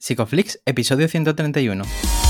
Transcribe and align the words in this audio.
Psicoflix, 0.00 0.58
episodio 0.64 1.06
131. 1.08 2.29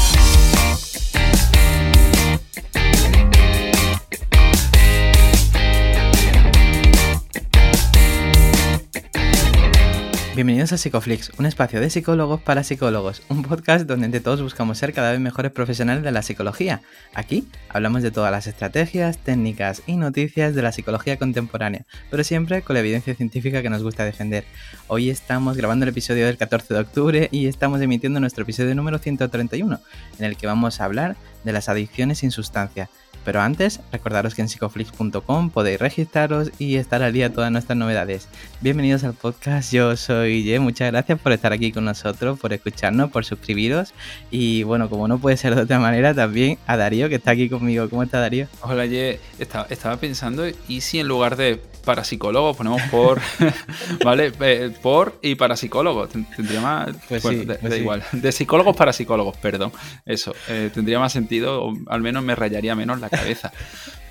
Bienvenidos 10.41 10.73
a 10.73 10.79
Psicoflix, 10.79 11.33
un 11.39 11.45
espacio 11.45 11.83
de 11.83 11.91
psicólogos 11.91 12.41
para 12.41 12.65
psicólogos, 12.65 13.21
un 13.29 13.43
podcast 13.43 13.87
donde 13.87 14.07
entre 14.07 14.21
todos 14.23 14.41
buscamos 14.41 14.79
ser 14.79 14.95
cada 14.95 15.11
vez 15.11 15.21
mejores 15.21 15.53
profesionales 15.53 16.03
de 16.03 16.13
la 16.13 16.23
psicología. 16.23 16.81
Aquí 17.13 17.47
hablamos 17.69 18.03
de 18.03 18.11
todas 18.11 18.33
las 18.33 18.47
estrategias, 18.47 19.19
técnicas 19.19 19.83
y 19.87 19.97
noticias 19.97 20.55
de 20.55 20.63
la 20.63 20.73
psicología 20.73 21.19
contemporánea, 21.19 21.85
pero 22.11 22.25
siempre 22.25 22.63
con 22.63 22.73
la 22.73 22.81
evidencia 22.81 23.15
científica 23.15 23.61
que 23.61 23.69
nos 23.69 23.83
gusta 23.83 24.07
defender. 24.07 24.47
Hoy 24.89 25.11
estamos 25.11 25.59
grabando 25.59 25.85
el 25.85 25.91
episodio 25.91 26.25
del 26.25 26.39
14 26.39 26.73
de 26.73 26.81
octubre 26.81 27.29
y 27.31 27.47
estamos 27.47 27.83
emitiendo 27.83 28.19
nuestro 28.19 28.45
episodio 28.45 28.75
número 28.75 28.99
131, 28.99 29.79
en 30.19 30.25
el 30.25 30.39
que 30.39 30.47
vamos 30.47 30.81
a 30.81 30.87
hablar 30.87 31.17
de 31.45 31.53
las 31.53 31.69
adicciones 31.69 32.17
sin 32.17 32.31
sustancia. 32.31 32.89
Pero 33.25 33.41
antes, 33.41 33.81
recordaros 33.93 34.35
que 34.35 34.43
en 34.43 34.49
psicoflix.com 34.49 35.51
podéis 35.51 35.79
registraros 35.79 36.51
y 36.59 36.77
estar 36.77 37.03
al 37.03 37.13
día 37.13 37.29
de 37.29 37.35
todas 37.35 37.53
nuestras 37.53 37.77
novedades. 37.77 38.29
Bienvenidos 38.61 39.05
al 39.05 39.15
podcast, 39.15 39.73
yo 39.73 39.97
soy 39.97 40.43
Ye, 40.43 40.59
muchas 40.59 40.91
gracias 40.91 41.19
por 41.19 41.33
estar 41.33 41.53
aquí 41.53 41.73
con 41.73 41.85
nosotros, 41.85 42.39
por 42.39 42.53
escucharnos, 42.53 43.11
por 43.11 43.25
suscribiros 43.25 43.93
y 44.31 44.63
bueno, 44.63 44.89
como 44.89 45.09
no 45.09 45.19
puede 45.19 45.37
ser 45.37 45.55
de 45.55 45.63
otra 45.63 45.79
manera, 45.79 46.15
también 46.15 46.59
a 46.67 46.77
Darío 46.77 47.09
que 47.09 47.17
está 47.17 47.33
aquí 47.33 47.49
conmigo. 47.49 47.89
¿Cómo 47.89 48.03
está 48.03 48.21
Darío? 48.21 48.47
Hola 48.63 48.87
Ye, 48.87 49.21
estaba, 49.39 49.67
estaba 49.71 49.97
pensando, 49.99 50.45
¿y 50.69 50.81
si 50.81 50.99
en 50.99 51.09
lugar 51.09 51.37
de 51.37 51.61
para 51.81 52.05
psicólogos 52.05 52.57
ponemos 52.57 52.83
por, 52.91 53.21
¿vale? 54.05 54.33
Eh, 54.41 54.73
por 54.83 55.19
y 55.23 55.35
para 55.35 55.57
psicólogos. 55.57 56.11
Tendría 56.11 56.61
más. 56.61 56.91
Pues 57.09 57.23
sí, 57.23 57.45
da, 57.45 57.57
pues 57.61 57.79
igual. 57.79 58.05
De 58.13 58.33
psicólogos 58.33 58.77
para 58.77 58.93
psicólogos, 58.93 59.37
perdón. 59.39 59.73
Eso. 60.07 60.35
Eh, 60.49 60.71
tendría 60.73 60.99
más 60.99 61.13
sentido, 61.13 61.65
o 61.65 61.75
al 61.89 62.01
menos 62.01 62.23
me 62.23 62.35
rayaría 62.35 62.75
menos 62.75 63.01
la 63.01 63.09
cabeza. 63.09 63.53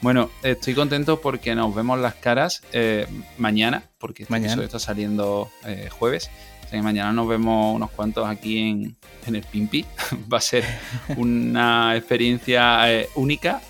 Bueno, 0.02 0.30
estoy 0.44 0.74
contento 0.74 1.22
porque 1.22 1.56
nos 1.56 1.74
vemos 1.76 2.00
las 2.00 2.16
caras 2.16 2.62
eh, 2.72 3.08
mañana, 3.38 3.84
porque 3.98 4.24
este 4.24 4.32
mañana. 4.32 4.64
está 4.64 4.80
saliendo 4.80 5.50
jueves. 5.92 6.30
mañana 6.72 7.12
nos 7.12 7.28
vemos 7.28 7.76
unos 7.76 7.92
cuantos 7.92 8.28
aquí 8.28 8.60
en, 8.60 8.96
en 9.28 9.36
el 9.36 9.44
Pimpi. 9.44 9.86
Va 10.32 10.38
a 10.38 10.42
ser 10.42 10.64
una 11.18 11.96
experiencia 11.96 12.86
única 13.16 13.62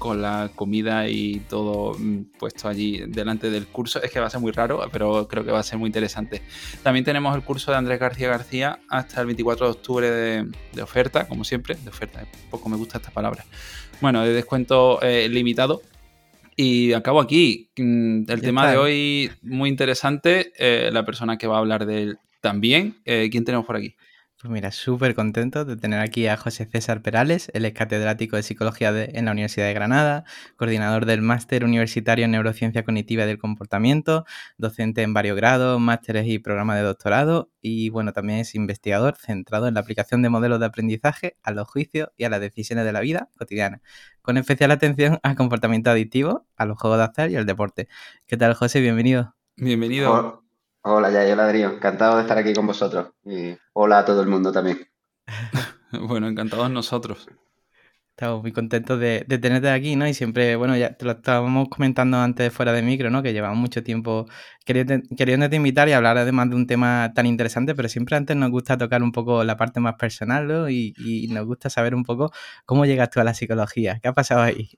con 0.00 0.22
la 0.22 0.50
comida 0.56 1.08
y 1.08 1.40
todo 1.48 1.94
mm, 1.96 2.38
puesto 2.38 2.66
allí 2.66 3.02
delante 3.06 3.50
del 3.50 3.66
curso. 3.66 4.02
Es 4.02 4.10
que 4.10 4.18
va 4.18 4.26
a 4.26 4.30
ser 4.30 4.40
muy 4.40 4.50
raro, 4.50 4.82
pero 4.90 5.28
creo 5.28 5.44
que 5.44 5.52
va 5.52 5.60
a 5.60 5.62
ser 5.62 5.78
muy 5.78 5.86
interesante. 5.86 6.42
También 6.82 7.04
tenemos 7.04 7.36
el 7.36 7.42
curso 7.42 7.70
de 7.70 7.76
Andrés 7.76 8.00
García 8.00 8.28
García 8.28 8.80
hasta 8.88 9.20
el 9.20 9.26
24 9.26 9.66
de 9.66 9.72
octubre 9.72 10.10
de, 10.10 10.82
oferta, 10.82 11.28
como 11.28 11.44
siempre. 11.44 11.76
De 11.76 11.90
oferta, 11.90 12.24
poco 12.50 12.68
me 12.70 12.76
gusta 12.76 12.98
esta 12.98 13.10
palabra. 13.10 13.44
Bueno, 14.00 14.24
de 14.24 14.32
descuento 14.32 15.00
eh, 15.02 15.28
limitado. 15.28 15.82
Y 16.56 16.94
acabo 16.94 17.20
aquí. 17.20 17.70
Mm, 17.76 18.22
el 18.26 18.40
tema 18.40 18.70
de 18.70 18.78
hoy 18.78 19.30
muy 19.42 19.68
interesante. 19.68 20.52
Eh, 20.56 20.90
la 20.90 21.04
persona 21.04 21.36
que 21.36 21.46
va 21.46 21.56
a 21.56 21.58
hablar 21.58 21.84
de 21.84 22.02
él 22.02 22.18
también. 22.40 22.96
Eh, 23.04 23.28
¿Quién 23.30 23.44
tenemos 23.44 23.66
por 23.66 23.76
aquí? 23.76 23.94
Pues 24.40 24.50
mira, 24.50 24.72
súper 24.72 25.14
contento 25.14 25.66
de 25.66 25.76
tener 25.76 26.00
aquí 26.00 26.26
a 26.26 26.38
José 26.38 26.64
César 26.64 27.02
Perales, 27.02 27.50
él 27.52 27.66
es 27.66 27.74
catedrático 27.74 28.36
de 28.36 28.42
Psicología 28.42 28.88
en 29.04 29.26
la 29.26 29.32
Universidad 29.32 29.66
de 29.66 29.74
Granada, 29.74 30.24
coordinador 30.56 31.04
del 31.04 31.20
Máster 31.20 31.62
Universitario 31.62 32.24
en 32.24 32.30
Neurociencia 32.30 32.82
Cognitiva 32.82 33.24
y 33.24 33.26
del 33.26 33.36
Comportamiento, 33.36 34.24
docente 34.56 35.02
en 35.02 35.12
varios 35.12 35.36
grados, 35.36 35.78
másteres 35.78 36.26
y 36.26 36.38
programas 36.38 36.78
de 36.78 36.84
doctorado 36.84 37.50
y 37.60 37.90
bueno, 37.90 38.14
también 38.14 38.38
es 38.38 38.54
investigador 38.54 39.16
centrado 39.16 39.68
en 39.68 39.74
la 39.74 39.80
aplicación 39.80 40.22
de 40.22 40.30
modelos 40.30 40.58
de 40.58 40.64
aprendizaje 40.64 41.36
a 41.42 41.50
los 41.50 41.68
juicios 41.68 42.08
y 42.16 42.24
a 42.24 42.30
las 42.30 42.40
decisiones 42.40 42.86
de 42.86 42.92
la 42.94 43.00
vida 43.00 43.28
cotidiana, 43.36 43.82
con 44.22 44.38
especial 44.38 44.70
atención 44.70 45.18
al 45.22 45.36
comportamiento 45.36 45.90
adictivo, 45.90 46.46
a 46.56 46.64
los 46.64 46.78
juegos 46.78 46.98
de 46.98 47.04
azar 47.04 47.30
y 47.30 47.36
al 47.36 47.44
deporte. 47.44 47.88
¿Qué 48.26 48.38
tal, 48.38 48.54
José? 48.54 48.80
Bienvenido. 48.80 49.34
Bienvenido. 49.56 50.42
Hola, 50.82 51.10
ya, 51.10 51.30
hola 51.30 51.44
Adrián, 51.44 51.74
encantado 51.74 52.16
de 52.16 52.22
estar 52.22 52.38
aquí 52.38 52.54
con 52.54 52.66
vosotros. 52.66 53.10
Y 53.22 53.54
hola 53.74 53.98
a 53.98 54.04
todo 54.06 54.22
el 54.22 54.28
mundo 54.28 54.50
también. 54.50 54.88
bueno, 56.08 56.26
encantados 56.26 56.70
nosotros. 56.70 57.28
Estamos 58.10 58.40
muy 58.40 58.52
contentos 58.52 58.98
de, 58.98 59.26
tenerte 59.40 59.68
aquí, 59.68 59.94
¿no? 59.96 60.08
Y 60.08 60.14
siempre, 60.14 60.56
bueno, 60.56 60.76
ya 60.76 60.94
te 60.94 61.04
lo 61.04 61.12
estábamos 61.12 61.68
comentando 61.68 62.16
antes 62.16 62.50
fuera 62.52 62.72
de 62.72 62.82
micro, 62.82 63.10
¿no? 63.10 63.22
Que 63.22 63.34
llevamos 63.34 63.58
mucho 63.58 63.82
tiempo 63.82 64.26
queriéndote, 64.64 65.56
invitar 65.56 65.88
y 65.90 65.92
hablar 65.92 66.16
además 66.16 66.48
de 66.48 66.56
un 66.56 66.66
tema 66.66 67.12
tan 67.14 67.26
interesante, 67.26 67.74
pero 67.74 67.88
siempre 67.90 68.16
antes 68.16 68.36
nos 68.36 68.50
gusta 68.50 68.78
tocar 68.78 69.02
un 69.02 69.12
poco 69.12 69.44
la 69.44 69.58
parte 69.58 69.80
más 69.80 69.96
personal, 69.96 70.46
¿no? 70.48 70.70
Y, 70.70 70.94
y 70.96 71.28
nos 71.28 71.44
gusta 71.44 71.68
saber 71.68 71.94
un 71.94 72.04
poco 72.04 72.32
cómo 72.64 72.86
llegas 72.86 73.10
tú 73.10 73.20
a 73.20 73.24
la 73.24 73.34
psicología. 73.34 74.00
¿Qué 74.02 74.08
ha 74.08 74.14
pasado 74.14 74.42
ahí? 74.42 74.70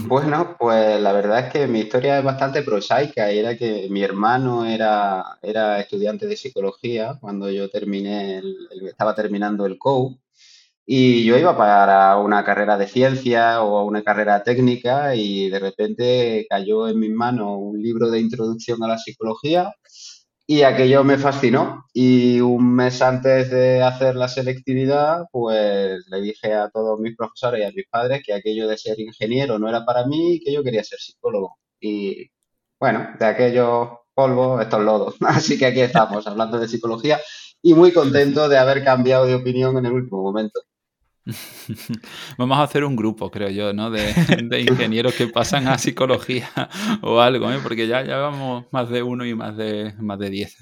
Bueno, 0.00 0.56
pues 0.58 1.00
la 1.00 1.12
verdad 1.12 1.46
es 1.46 1.52
que 1.52 1.66
mi 1.66 1.80
historia 1.80 2.18
es 2.18 2.24
bastante 2.24 2.62
prosaica. 2.62 3.30
Era 3.30 3.56
que 3.56 3.88
mi 3.90 4.02
hermano 4.02 4.64
era, 4.66 5.38
era 5.42 5.80
estudiante 5.80 6.26
de 6.26 6.36
psicología 6.36 7.18
cuando 7.20 7.50
yo 7.50 7.68
terminé, 7.70 8.42
estaba 8.88 9.14
terminando 9.14 9.66
el 9.66 9.78
COU. 9.78 10.18
Y 10.88 11.24
yo 11.24 11.36
iba 11.36 11.56
para 11.56 12.16
una 12.18 12.44
carrera 12.44 12.78
de 12.78 12.86
ciencia 12.86 13.60
o 13.62 13.84
una 13.84 14.04
carrera 14.04 14.44
técnica 14.44 15.16
y 15.16 15.50
de 15.50 15.58
repente 15.58 16.46
cayó 16.48 16.88
en 16.88 17.00
mis 17.00 17.10
manos 17.10 17.56
un 17.58 17.82
libro 17.82 18.08
de 18.08 18.20
introducción 18.20 18.82
a 18.84 18.88
la 18.88 18.98
psicología 18.98 19.74
y 20.46 20.62
aquello 20.62 21.04
me 21.04 21.18
fascinó. 21.18 21.84
Y 21.92 22.40
un 22.40 22.74
mes 22.74 23.02
antes 23.02 23.50
de 23.50 23.82
hacer 23.82 24.16
la 24.16 24.28
selectividad, 24.28 25.24
pues 25.32 26.06
le 26.08 26.20
dije 26.20 26.54
a 26.54 26.70
todos 26.70 27.00
mis 27.00 27.16
profesores 27.16 27.60
y 27.60 27.64
a 27.64 27.72
mis 27.72 27.86
padres 27.88 28.22
que 28.24 28.34
aquello 28.34 28.68
de 28.68 28.78
ser 28.78 29.00
ingeniero 29.00 29.58
no 29.58 29.68
era 29.68 29.84
para 29.84 30.06
mí 30.06 30.34
y 30.34 30.40
que 30.40 30.52
yo 30.52 30.62
quería 30.62 30.84
ser 30.84 30.98
psicólogo. 31.00 31.58
Y 31.80 32.30
bueno, 32.80 33.08
de 33.18 33.26
aquellos 33.26 33.88
polvos, 34.14 34.62
estos 34.62 34.82
lodos. 34.82 35.16
Así 35.26 35.58
que 35.58 35.66
aquí 35.66 35.80
estamos, 35.80 36.26
hablando 36.26 36.58
de 36.58 36.68
psicología 36.68 37.20
y 37.62 37.74
muy 37.74 37.92
contento 37.92 38.48
de 38.48 38.58
haber 38.58 38.84
cambiado 38.84 39.26
de 39.26 39.34
opinión 39.34 39.76
en 39.78 39.86
el 39.86 39.92
último 39.92 40.22
momento. 40.22 40.60
Vamos 42.38 42.58
a 42.58 42.62
hacer 42.62 42.84
un 42.84 42.94
grupo, 42.94 43.30
creo 43.30 43.50
yo, 43.50 43.72
¿no? 43.72 43.90
De, 43.90 44.00
ingenieros 44.60 45.14
que 45.14 45.26
pasan 45.26 45.66
a 45.66 45.78
psicología 45.78 46.48
o 47.02 47.20
algo, 47.20 47.50
¿eh? 47.50 47.58
Porque 47.62 47.88
ya, 47.88 48.04
ya 48.04 48.18
vamos 48.18 48.66
más 48.70 48.88
de 48.88 49.02
uno 49.02 49.26
y 49.26 49.34
más 49.34 49.56
de, 49.56 49.94
más 49.98 50.18
de 50.18 50.30
diez. 50.30 50.56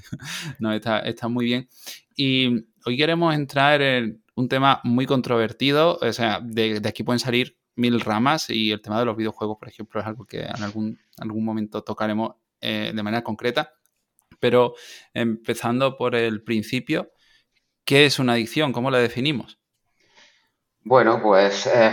No, 0.58 0.72
está, 0.72 1.00
está 1.00 1.28
muy 1.28 1.44
bien. 1.44 1.68
Y 2.16 2.64
hoy 2.86 2.96
queremos 2.96 3.34
entrar 3.34 3.82
en 3.82 4.22
un 4.36 4.48
tema 4.48 4.80
muy 4.84 5.06
controvertido. 5.06 5.98
O 6.00 6.12
sea, 6.12 6.40
de, 6.42 6.80
aquí 6.84 7.02
pueden 7.02 7.20
salir 7.20 7.58
mil 7.76 8.00
ramas 8.00 8.48
y 8.48 8.70
el 8.70 8.80
tema 8.80 8.98
de 8.98 9.04
los 9.04 9.16
videojuegos, 9.16 9.58
por 9.58 9.68
ejemplo, 9.68 10.00
es 10.00 10.06
algo 10.06 10.24
que 10.24 10.42
en 10.42 10.62
algún, 10.62 10.98
algún 11.18 11.44
momento 11.44 11.82
tocaremos 11.82 12.36
eh, 12.60 12.92
de 12.94 13.02
manera 13.02 13.22
concreta. 13.22 13.74
Pero 14.40 14.74
empezando 15.12 15.96
por 15.96 16.14
el 16.14 16.42
principio, 16.42 17.12
¿qué 17.84 18.06
es 18.06 18.18
una 18.18 18.34
adicción? 18.34 18.72
¿Cómo 18.72 18.90
la 18.90 18.98
definimos? 18.98 19.58
Bueno, 20.84 21.18
pues 21.22 21.66
eh, 21.66 21.92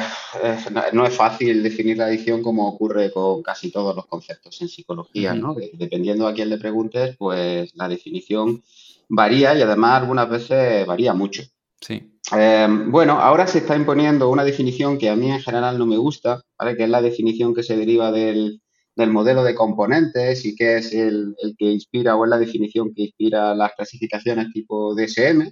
no 0.92 1.06
es 1.06 1.16
fácil 1.16 1.64
definir 1.64 1.98
la 1.98 2.08
adicción 2.08 2.44
como 2.44 2.68
ocurre 2.68 3.10
con 3.10 3.42
casi 3.42 3.72
todos 3.72 3.96
los 3.96 4.06
conceptos 4.06 4.62
en 4.62 4.68
psicología, 4.68 5.34
¿no? 5.34 5.56
Dependiendo 5.74 6.28
a 6.28 6.34
quién 6.34 6.50
le 6.50 6.58
preguntes, 6.58 7.16
pues 7.18 7.74
la 7.76 7.88
definición 7.88 8.62
varía 9.08 9.56
y 9.58 9.62
además 9.62 10.02
algunas 10.02 10.30
veces 10.30 10.86
varía 10.86 11.14
mucho. 11.14 11.42
Sí. 11.80 12.20
Eh, 12.36 12.68
bueno, 12.88 13.14
ahora 13.14 13.48
se 13.48 13.60
está 13.60 13.78
imponiendo 13.78 14.30
una 14.30 14.44
definición 14.44 14.98
que 14.98 15.10
a 15.10 15.16
mí 15.16 15.32
en 15.32 15.42
general 15.42 15.78
no 15.78 15.86
me 15.86 15.98
gusta, 15.98 16.42
¿vale? 16.60 16.76
Que 16.76 16.84
es 16.84 16.90
la 16.90 17.02
definición 17.02 17.56
que 17.56 17.64
se 17.64 17.78
deriva 17.78 18.12
del, 18.12 18.62
modelo 18.98 19.44
de 19.44 19.56
componentes 19.56 20.46
y 20.46 20.54
que 20.54 20.78
es 20.78 20.94
el, 20.94 21.34
el, 21.42 21.56
que 21.58 21.72
inspira 21.72 22.18
o 22.18 22.26
es 22.26 22.30
la 22.30 22.38
definición 22.38 22.94
que 22.94 23.04
inspira 23.04 23.56
las 23.56 23.72
clasificaciones 23.74 24.52
tipo 24.54 24.94
DSM 24.94 25.50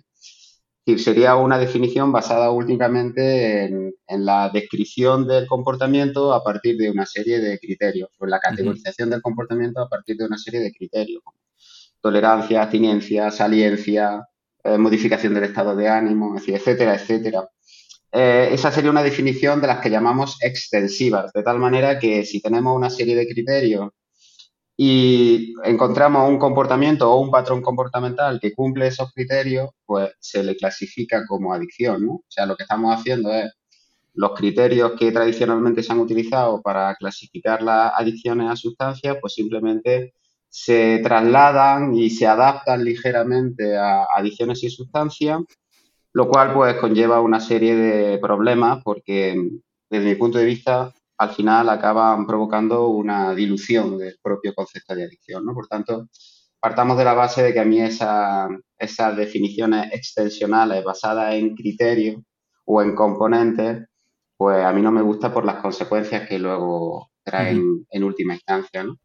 sería 0.98 1.36
una 1.36 1.58
definición 1.58 2.12
basada 2.12 2.52
únicamente 2.52 3.66
en, 3.66 3.94
la 4.08 4.50
descripción 4.50 5.28
del 5.28 5.46
comportamiento 5.48 6.34
a 6.34 6.44
partir 6.44 6.78
de 6.78 6.90
una 6.90 7.06
serie 7.06 7.40
de 7.40 7.60
criterios, 7.60 8.10
o 8.18 8.26
en 8.26 8.32
la 8.32 8.40
categorización 8.40 9.10
del 9.10 9.22
comportamiento 9.22 9.82
a 9.82 9.88
partir 9.88 10.18
de 10.18 10.26
una 10.26 10.38
serie 10.38 10.60
de 10.62 10.72
criterios. 10.72 11.22
Tolerancia, 12.02 12.64
abstinencia, 12.64 13.30
saliencia, 13.30 14.28
eh, 14.64 14.78
modificación 14.78 15.34
del 15.34 15.44
estado 15.46 15.76
de 15.76 15.88
ánimo, 15.88 16.36
etcétera, 16.38 16.96
etcétera. 16.96 17.48
Eh, 18.12 18.50
esa 18.52 18.72
sería 18.72 18.90
una 18.90 19.04
definición 19.04 19.62
de 19.62 19.68
las 19.68 19.80
que 19.80 19.90
llamamos 19.92 20.38
extensivas, 20.42 21.32
de 21.34 21.44
tal 21.44 21.60
manera 21.60 22.00
que 22.00 22.26
si 22.26 22.42
tenemos 22.42 22.76
una 22.76 22.90
serie 22.90 23.16
de 23.16 23.28
criterios 23.28 23.90
y 24.82 25.56
encontramos 25.66 26.30
un 26.30 26.40
comportamiento 26.40 27.12
o 27.12 27.20
un 27.20 27.30
patrón 27.30 27.62
comportamental 27.62 28.40
que 28.40 28.54
cumple 28.54 28.88
esos 28.88 29.12
criterios, 29.12 29.72
pues 29.86 30.12
se 30.20 30.42
le 30.42 30.56
clasifica 30.56 31.26
como 31.28 31.54
adicción, 31.54 32.06
¿no? 32.06 32.14
O 32.14 32.26
sea, 32.30 32.46
lo 32.46 32.56
que 32.56 32.64
estamos 32.64 32.96
haciendo 32.96 33.30
es 33.34 33.52
los 34.14 34.32
criterios 34.32 34.94
que 34.98 35.12
tradicionalmente 35.12 35.84
se 35.84 35.92
han 35.92 36.00
utilizado 36.00 36.62
para 36.62 36.96
clasificar 36.96 37.62
las 37.62 37.92
adicciones 37.94 38.50
a 38.50 38.56
sustancias, 38.56 39.18
pues 39.20 39.34
simplemente 39.34 40.14
se 40.48 41.02
trasladan 41.04 41.94
y 41.94 42.10
se 42.10 42.26
adaptan 42.26 42.86
ligeramente 42.86 43.76
a 43.76 44.06
adicciones 44.16 44.62
sin 44.62 44.72
sustancia, 44.72 45.42
lo 46.14 46.30
cual 46.30 46.54
pues 46.54 46.76
conlleva 46.76 47.20
una 47.20 47.42
serie 47.42 47.76
de 47.76 48.18
problemas 48.20 48.82
porque 48.86 49.36
desde 49.90 50.06
mi 50.06 50.16
punto 50.16 50.38
de 50.38 50.46
vista 50.46 50.94
al 51.20 51.32
final 51.32 51.70
acaban 51.70 52.26
provocando 52.26 52.88
una 52.88 53.36
dilución 53.36 53.98
del 53.98 54.18
propio 54.22 54.54
concepto 54.56 54.96
de 54.96 55.04
adicción, 55.04 55.46
¿no? 55.46 55.54
Por 55.54 55.68
tanto, 55.68 56.08
partamos 56.62 56.98
de 56.98 57.04
la 57.04 57.14
base 57.14 57.44
de 57.44 57.54
que 57.54 57.60
a 57.60 57.66
mí 57.66 57.82
esas 57.82 59.18
definiciones 59.18 59.92
extensionales 59.92 60.84
basadas 60.84 61.36
en 61.36 61.56
criterios 61.56 62.22
o 62.66 62.82
en 62.82 62.96
componentes, 62.96 63.86
pues 64.38 64.64
a 64.64 64.72
mí 64.72 64.82
no 64.82 64.94
me 64.94 65.02
gusta 65.02 65.34
por 65.34 65.44
las 65.44 65.62
consecuencias 65.62 66.28
que 66.28 66.40
luego 66.40 67.12
traen 67.22 67.86
en 67.90 68.04
última 68.04 68.36
instancia, 68.36 68.84
¿no? 68.84 68.96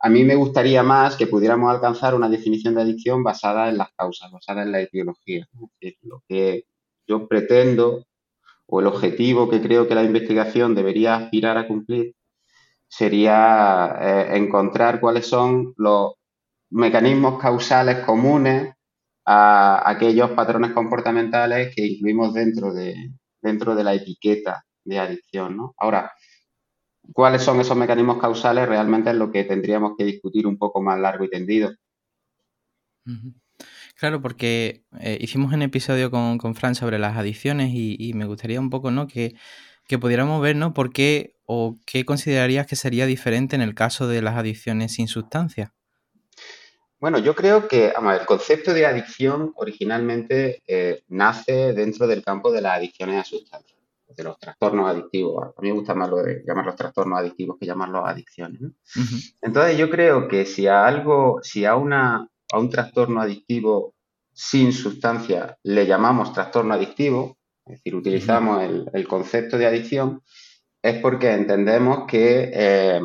A 0.00 0.08
mí 0.10 0.24
me 0.24 0.34
gustaría 0.34 0.82
más 0.82 1.16
que 1.16 1.28
pudiéramos 1.28 1.70
alcanzar 1.72 2.14
una 2.14 2.28
definición 2.28 2.74
de 2.74 2.82
adicción 2.82 3.22
basada 3.22 3.68
en 3.68 3.78
las 3.78 3.88
causas, 3.96 4.30
basada 4.30 4.62
en 4.64 4.72
la 4.72 4.80
etiología. 4.80 5.46
lo 6.02 6.22
que 6.28 6.64
yo 7.06 7.28
pretendo 7.28 8.04
o 8.66 8.80
el 8.80 8.86
objetivo 8.86 9.48
que 9.48 9.60
creo 9.60 9.86
que 9.86 9.94
la 9.94 10.04
investigación 10.04 10.74
debería 10.74 11.16
aspirar 11.16 11.58
a 11.58 11.66
cumplir 11.68 12.14
sería 12.88 13.96
eh, 14.00 14.36
encontrar 14.36 15.00
cuáles 15.00 15.26
son 15.26 15.74
los 15.76 16.12
mecanismos 16.70 17.40
causales 17.40 18.04
comunes 18.04 18.72
a 19.26 19.88
aquellos 19.88 20.30
patrones 20.30 20.72
comportamentales 20.72 21.74
que 21.74 21.86
incluimos 21.86 22.32
dentro 22.34 22.72
de, 22.72 22.94
dentro 23.40 23.74
de 23.74 23.84
la 23.84 23.94
etiqueta 23.94 24.64
de 24.84 24.98
adicción. 24.98 25.56
¿no? 25.56 25.74
Ahora, 25.78 26.12
cuáles 27.12 27.42
son 27.42 27.60
esos 27.60 27.76
mecanismos 27.76 28.18
causales 28.18 28.68
realmente 28.68 29.10
es 29.10 29.16
lo 29.16 29.30
que 29.30 29.44
tendríamos 29.44 29.94
que 29.98 30.04
discutir 30.04 30.46
un 30.46 30.58
poco 30.58 30.80
más 30.82 30.98
largo 30.98 31.24
y 31.24 31.30
tendido. 31.30 31.72
Claro, 33.96 34.20
porque 34.20 34.82
eh, 35.00 35.18
hicimos 35.20 35.52
un 35.52 35.62
episodio 35.62 36.10
con, 36.10 36.38
con, 36.38 36.54
Fran 36.54 36.74
sobre 36.74 36.98
las 36.98 37.16
adicciones 37.16 37.70
y, 37.72 38.12
me 38.14 38.24
gustaría 38.24 38.58
un 38.60 38.70
poco, 38.70 38.90
¿no? 38.90 39.06
Que, 39.06 39.34
pudiéramos 40.00 40.42
ver, 40.42 40.56
¿no? 40.56 40.74
¿Por 40.74 40.92
qué 40.92 41.36
o 41.46 41.76
qué 41.86 42.04
considerarías 42.04 42.66
que 42.66 42.74
sería 42.74 43.06
diferente 43.06 43.54
en 43.54 43.62
el 43.62 43.74
caso 43.74 44.08
de 44.08 44.22
las 44.22 44.36
adicciones 44.36 44.94
sin 44.94 45.06
sustancia? 45.06 45.72
Bueno, 46.98 47.18
yo 47.18 47.34
creo 47.34 47.68
que 47.68 47.88
el 47.88 48.26
concepto 48.26 48.72
de 48.72 48.86
adicción 48.86 49.52
originalmente 49.56 50.62
eh, 50.66 51.02
nace 51.08 51.72
dentro 51.74 52.06
del 52.06 52.24
campo 52.24 52.50
de 52.50 52.62
las 52.62 52.78
adicciones 52.78 53.20
a 53.20 53.24
sustancias 53.24 53.74
de 54.16 54.24
los 54.24 54.38
trastornos 54.38 54.90
adictivos. 54.90 55.54
A 55.56 55.60
mí 55.60 55.68
me 55.68 55.74
gusta 55.74 55.94
más 55.94 56.08
lo 56.08 56.22
de 56.22 56.42
llamarlos 56.46 56.76
trastornos 56.76 57.18
adictivos 57.18 57.56
que 57.58 57.66
llamarlos 57.66 58.02
adicciones. 58.06 58.60
Entonces 59.40 59.76
yo 59.76 59.90
creo 59.90 60.28
que 60.28 60.46
si 60.46 60.66
a 60.66 60.86
algo, 60.86 61.40
si 61.42 61.64
a, 61.64 61.76
una, 61.76 62.28
a 62.54 62.58
un 62.58 62.70
trastorno 62.70 63.20
adictivo 63.20 63.94
sin 64.32 64.72
sustancia 64.72 65.58
le 65.64 65.86
llamamos 65.86 66.32
trastorno 66.32 66.74
adictivo, 66.74 67.36
es 67.66 67.78
decir, 67.78 67.94
utilizamos 67.96 68.62
el, 68.92 69.08
concepto 69.08 69.58
de 69.58 69.66
adicción, 69.66 70.22
es 70.82 71.00
porque 71.00 71.32
entendemos 71.32 72.06
que 72.06 72.50
eh, 72.52 73.00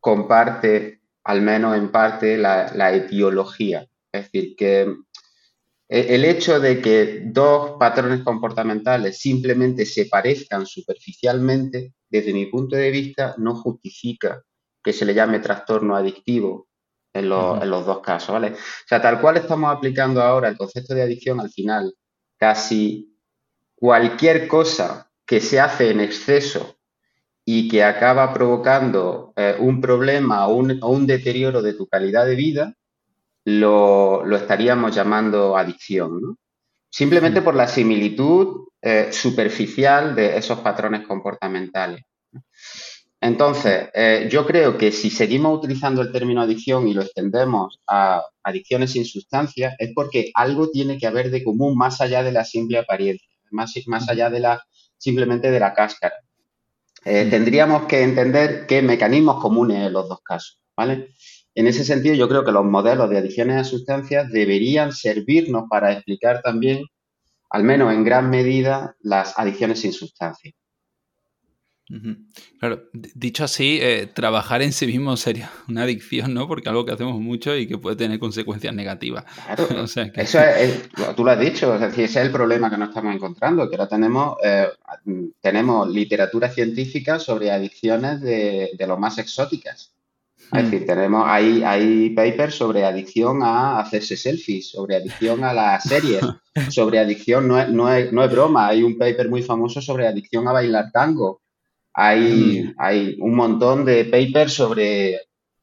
comparte, 0.00 1.00
al 1.24 1.42
menos 1.42 1.76
en 1.76 1.90
parte, 1.90 2.38
la, 2.38 2.72
la 2.74 2.92
etiología. 2.92 3.86
Es 4.12 4.24
decir, 4.24 4.56
que 4.56 4.82
e, 5.88 6.14
el 6.14 6.24
hecho 6.24 6.58
de 6.58 6.80
que 6.80 7.22
dos 7.24 7.72
patrones 7.78 8.22
comportamentales 8.22 9.18
simplemente 9.18 9.84
se 9.84 10.06
parezcan 10.06 10.66
superficialmente, 10.66 11.92
desde 12.08 12.32
mi 12.32 12.46
punto 12.46 12.76
de 12.76 12.90
vista, 12.90 13.34
no 13.38 13.54
justifica 13.54 14.42
que 14.82 14.92
se 14.92 15.04
le 15.04 15.14
llame 15.14 15.40
trastorno 15.40 15.94
adictivo 15.94 16.68
en, 17.18 17.28
los 17.28 17.86
dos 17.86 18.00
casos, 18.00 18.32
¿vale? 18.32 18.52
O 18.52 18.88
sea, 18.88 19.00
tal 19.00 19.20
cual 19.20 19.36
estamos 19.36 19.74
aplicando 19.74 20.22
ahora 20.22 20.48
el 20.48 20.56
concepto 20.56 20.94
de 20.94 21.02
adicción, 21.02 21.40
al 21.40 21.50
final, 21.50 21.94
casi 22.38 23.16
cualquier 23.74 24.48
cosa 24.48 25.10
que 25.24 25.40
se 25.40 25.60
hace 25.60 25.90
en 25.90 26.00
exceso 26.00 26.76
y 27.44 27.68
que 27.68 27.84
acaba 27.84 28.32
provocando 28.32 29.32
eh, 29.36 29.56
un 29.58 29.80
problema 29.80 30.46
o 30.48 30.56
un 30.56 31.06
deterioro 31.06 31.62
de 31.62 31.74
tu 31.74 31.86
calidad 31.86 32.26
de 32.26 32.34
vida, 32.34 32.74
lo, 33.46 34.36
estaríamos 34.36 34.94
llamando 34.94 35.56
adicción, 35.56 36.20
¿no? 36.20 36.36
Simplemente 36.90 37.42
por 37.42 37.54
la 37.54 37.68
similitud 37.68 38.68
eh, 38.82 39.12
superficial 39.12 40.14
de 40.14 40.36
esos 40.36 40.60
patrones 40.60 41.06
comportamentales. 41.06 42.02
Entonces, 43.20 43.88
eh, 43.94 44.28
yo 44.30 44.46
creo 44.46 44.76
que 44.76 44.92
si 44.92 45.10
seguimos 45.10 45.58
utilizando 45.58 46.02
el 46.02 46.12
término 46.12 46.42
adicción 46.42 46.86
y 46.86 46.94
lo 46.94 47.02
extendemos 47.02 47.80
a 47.88 48.22
adicciones 48.42 48.92
sin 48.92 49.04
sustancia, 49.04 49.74
es 49.78 49.92
porque 49.94 50.30
algo 50.34 50.70
tiene 50.70 50.98
que 50.98 51.06
haber 51.06 51.30
de 51.30 51.42
común 51.42 51.76
más 51.76 52.00
allá 52.00 52.22
de 52.22 52.32
la 52.32 52.44
simple 52.44 52.78
apariencia, 52.78 53.28
más, 53.50 53.74
más 53.86 54.08
allá 54.08 54.30
de 54.30 54.40
la 54.40 54.62
simplemente 54.98 55.50
de 55.50 55.60
la 55.60 55.72
cáscara. 55.74 56.16
Eh, 57.04 57.28
tendríamos 57.30 57.86
que 57.86 58.02
entender 58.02 58.66
qué 58.66 58.82
mecanismos 58.82 59.40
comunes 59.40 59.86
en 59.86 59.92
los 59.92 60.08
dos 60.08 60.20
casos, 60.22 60.60
¿vale? 60.76 61.10
En 61.54 61.66
ese 61.66 61.84
sentido, 61.84 62.14
yo 62.14 62.28
creo 62.28 62.44
que 62.44 62.52
los 62.52 62.64
modelos 62.64 63.08
de 63.08 63.18
adicciones 63.18 63.56
a 63.56 63.64
sustancias 63.64 64.30
deberían 64.30 64.92
servirnos 64.92 65.64
para 65.70 65.92
explicar 65.92 66.42
también, 66.42 66.84
al 67.48 67.64
menos 67.64 67.94
en 67.94 68.04
gran 68.04 68.28
medida, 68.28 68.94
las 69.00 69.38
adicciones 69.38 69.80
sin 69.80 69.92
sustancia. 69.92 70.52
Claro, 72.58 72.82
dicho 72.92 73.44
así, 73.44 73.78
eh, 73.80 74.08
trabajar 74.12 74.60
en 74.62 74.72
sí 74.72 74.86
mismo 74.86 75.16
sería 75.16 75.50
una 75.68 75.84
adicción, 75.84 76.34
¿no? 76.34 76.48
Porque 76.48 76.68
algo 76.68 76.84
que 76.84 76.92
hacemos 76.92 77.20
mucho 77.20 77.56
y 77.56 77.66
que 77.68 77.78
puede 77.78 77.96
tener 77.96 78.18
consecuencias 78.18 78.74
negativas. 78.74 79.24
Claro, 79.44 79.68
eso 80.14 80.40
es, 80.40 80.88
tú 81.16 81.24
lo 81.24 81.30
has 81.30 81.40
dicho, 81.40 81.74
es 81.74 81.80
decir, 81.80 82.04
ese 82.04 82.20
es 82.20 82.26
el 82.26 82.32
problema 82.32 82.70
que 82.70 82.76
nos 82.76 82.88
estamos 82.88 83.14
encontrando, 83.14 83.68
que 83.68 83.76
ahora 83.76 83.88
tenemos, 83.88 84.36
eh, 84.42 84.68
tenemos 85.40 85.88
literatura 85.88 86.48
científica 86.48 87.20
sobre 87.20 87.52
adicciones 87.52 88.20
de, 88.20 88.70
de 88.76 88.86
lo 88.86 88.96
más 88.96 89.18
exóticas. 89.18 89.92
Es 90.52 90.62
mm. 90.62 90.70
decir, 90.70 90.86
tenemos, 90.86 91.24
hay, 91.26 91.62
hay 91.64 92.10
papers 92.10 92.54
sobre 92.54 92.84
adicción 92.84 93.42
a 93.42 93.80
hacerse 93.80 94.16
selfies, 94.16 94.70
sobre 94.70 94.96
adicción 94.96 95.42
a 95.42 95.52
las 95.52 95.82
series, 95.84 96.24
sobre 96.68 97.00
adicción, 97.00 97.48
no 97.48 97.60
es, 97.60 97.68
no, 97.68 97.92
es, 97.92 98.12
no 98.12 98.22
es 98.24 98.30
broma, 98.30 98.68
hay 98.68 98.82
un 98.82 98.96
paper 98.96 99.28
muy 99.28 99.42
famoso 99.42 99.80
sobre 99.80 100.06
adicción 100.06 100.46
a 100.46 100.52
bailar 100.52 100.90
tango. 100.92 101.42
Hay, 101.98 102.62
mm. 102.62 102.74
hay 102.78 103.16
un 103.20 103.34
montón 103.34 103.86
de 103.86 104.04
papers 104.04 104.52
sobre 104.52 105.18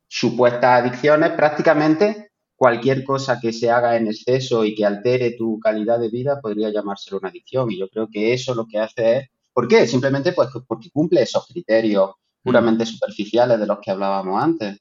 supuestas 0.08 0.82
adicciones, 0.82 1.32
prácticamente 1.32 2.32
cualquier 2.56 3.04
cosa 3.04 3.40
que 3.40 3.54
se 3.54 3.70
haga 3.70 3.98
en 3.98 4.08
exceso 4.08 4.66
y 4.66 4.74
que 4.74 4.86
altere 4.86 5.36
tu 5.38 5.60
calidad 5.60 6.00
de 6.00 6.10
vida 6.10 6.40
podría 6.42 6.72
llamarse 6.72 7.16
una 7.16 7.30
adicción. 7.30 7.72
Y 7.72 7.78
yo 7.78 7.88
creo 7.90 8.08
que 8.12 8.34
eso 8.34 8.56
lo 8.56 8.66
que 8.66 8.80
hace 8.80 9.18
es, 9.18 9.30
¿por 9.54 9.68
qué? 9.68 9.86
Simplemente 9.86 10.34
pues 10.34 10.50
porque 10.68 10.90
cumple 10.92 11.22
esos 11.22 11.46
criterios 11.48 12.12
puramente 12.42 12.86
superficiales 12.86 13.60
de 13.60 13.68
los 13.68 13.80
que 13.80 13.92
hablábamos 13.92 14.42
antes. 14.42 14.80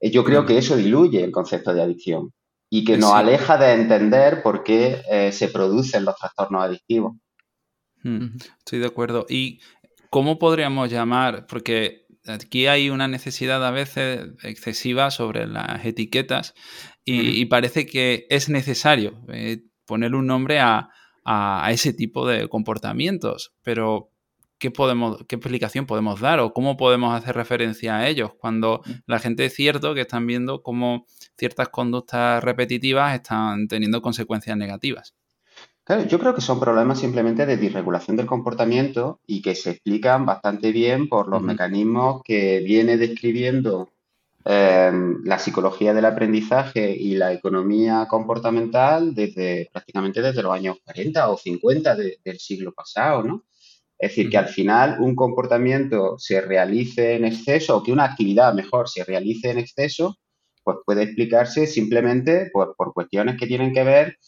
Eh, 0.00 0.10
yo 0.10 0.24
creo 0.24 0.46
que 0.46 0.58
eso 0.58 0.76
diluye 0.76 1.22
el 1.22 1.32
concepto 1.32 1.74
de 1.74 1.82
adicción 1.82 2.32
y 2.70 2.84
que 2.84 2.96
nos 2.96 3.12
aleja 3.12 3.58
de 3.58 3.72
entender 3.72 4.42
por 4.42 4.64
qué 4.64 5.02
eh, 5.10 5.32
se 5.32 5.48
producen 5.48 6.04
los 6.04 6.16
trastornos 6.16 6.62
adictivos. 6.62 7.16
Hmm, 8.02 8.36
estoy 8.58 8.80
de 8.80 8.86
acuerdo. 8.86 9.26
¿Y 9.28 9.60
cómo 10.14 10.38
podríamos 10.38 10.92
llamar? 10.92 11.44
Porque 11.48 12.06
aquí 12.24 12.68
hay 12.68 12.88
una 12.88 13.08
necesidad 13.08 13.66
a 13.66 13.72
veces 13.72 14.28
excesiva 14.44 15.10
sobre 15.10 15.48
las 15.48 15.84
etiquetas 15.84 16.54
y, 17.04 17.44
parece 17.46 17.84
que 17.84 18.24
es 18.30 18.48
necesario 18.48 19.18
eh, 19.26 19.64
poner 19.84 20.14
un 20.14 20.28
nombre 20.28 20.60
a, 20.60 20.90
a, 21.24 21.68
ese 21.72 21.92
tipo 21.92 22.28
de 22.28 22.48
comportamientos, 22.48 23.54
pero 23.64 24.12
¿qué, 24.58 24.70
podemos, 24.70 25.18
qué 25.26 25.34
explicación 25.34 25.84
podemos 25.84 26.20
dar 26.20 26.38
o 26.38 26.52
cómo 26.52 26.76
podemos 26.76 27.12
hacer 27.12 27.34
referencia 27.34 27.96
a 27.96 28.08
ellos 28.08 28.34
cuando 28.38 28.82
mm. 28.86 28.90
la 29.06 29.18
gente 29.18 29.46
es 29.46 29.54
cierto 29.54 29.94
que 29.94 30.02
están 30.02 30.28
viendo 30.28 30.62
cómo 30.62 31.06
ciertas 31.36 31.70
conductas 31.70 32.44
repetitivas 32.44 33.16
están 33.16 33.66
teniendo 33.66 34.00
consecuencias 34.00 34.56
negativas? 34.56 35.16
Claro, 35.84 36.06
yo 36.06 36.18
creo 36.18 36.34
que 36.34 36.40
son 36.40 36.58
problemas 36.58 36.98
simplemente 36.98 37.44
de 37.44 37.58
disregulación 37.58 38.16
del 38.16 38.26
comportamiento 38.26 39.20
y 39.26 39.42
que 39.42 39.54
se 39.54 39.70
explican 39.72 40.24
bastante 40.24 40.72
bien 40.72 41.08
por 41.10 41.28
los 41.28 41.42
mecanismos 41.42 42.22
que 42.24 42.60
viene 42.60 42.96
describiendo 42.96 43.90
em, 44.46 45.22
la 45.24 45.38
psicología 45.38 45.92
del 45.92 46.06
aprendizaje 46.06 46.90
y 46.96 47.16
la 47.16 47.32
economía 47.34 48.06
comportamental 48.08 49.14
desde 49.14 49.68
prácticamente 49.72 50.22
desde 50.22 50.42
los 50.42 50.54
años 50.54 50.78
40 50.84 51.28
o 51.30 51.36
50 51.36 51.96
del 51.96 52.38
siglo 52.38 52.72
pasado, 52.72 53.22
¿no? 53.22 53.44
Es 53.98 54.10
decir, 54.10 54.30
que 54.30 54.38
al 54.38 54.48
final 54.48 55.00
un 55.00 55.14
comportamiento 55.14 56.18
se 56.18 56.40
realice 56.40 57.14
en 57.14 57.24
exceso 57.26 57.76
o 57.76 57.82
que 57.82 57.92
una 57.92 58.04
actividad 58.04 58.54
mejor 58.54 58.88
se 58.88 59.04
realice 59.04 59.50
en 59.50 59.58
exceso, 59.58 60.16
pues 60.62 60.78
puede 60.84 61.02
explicarse 61.04 61.66
simplemente 61.66 62.50
por, 62.52 62.74
cuestiones 62.94 63.36
que 63.38 63.46
tienen 63.46 63.72
que 63.72 63.84
ver 63.84 64.18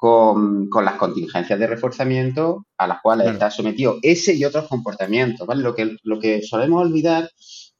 con, 0.00 0.70
las 0.82 0.94
contingencias 0.94 1.58
de 1.58 1.66
reforzamiento 1.66 2.64
a 2.78 2.86
las 2.86 3.02
cuales 3.02 3.28
está 3.28 3.50
sometido 3.50 3.98
ese 4.00 4.34
y 4.34 4.46
otros 4.46 4.66
comportamientos. 4.66 5.46
¿vale? 5.46 5.62
Lo, 5.62 5.74
que, 5.74 5.96
lo 6.04 6.18
que 6.18 6.40
solemos 6.40 6.80
olvidar 6.80 7.28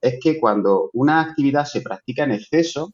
es 0.03 0.19
que 0.23 0.39
cuando 0.39 0.91
una 0.93 1.23
actividad 1.23 1.65
se 1.65 1.81
practica 1.81 2.25
en 2.25 2.33
exceso, 2.33 2.93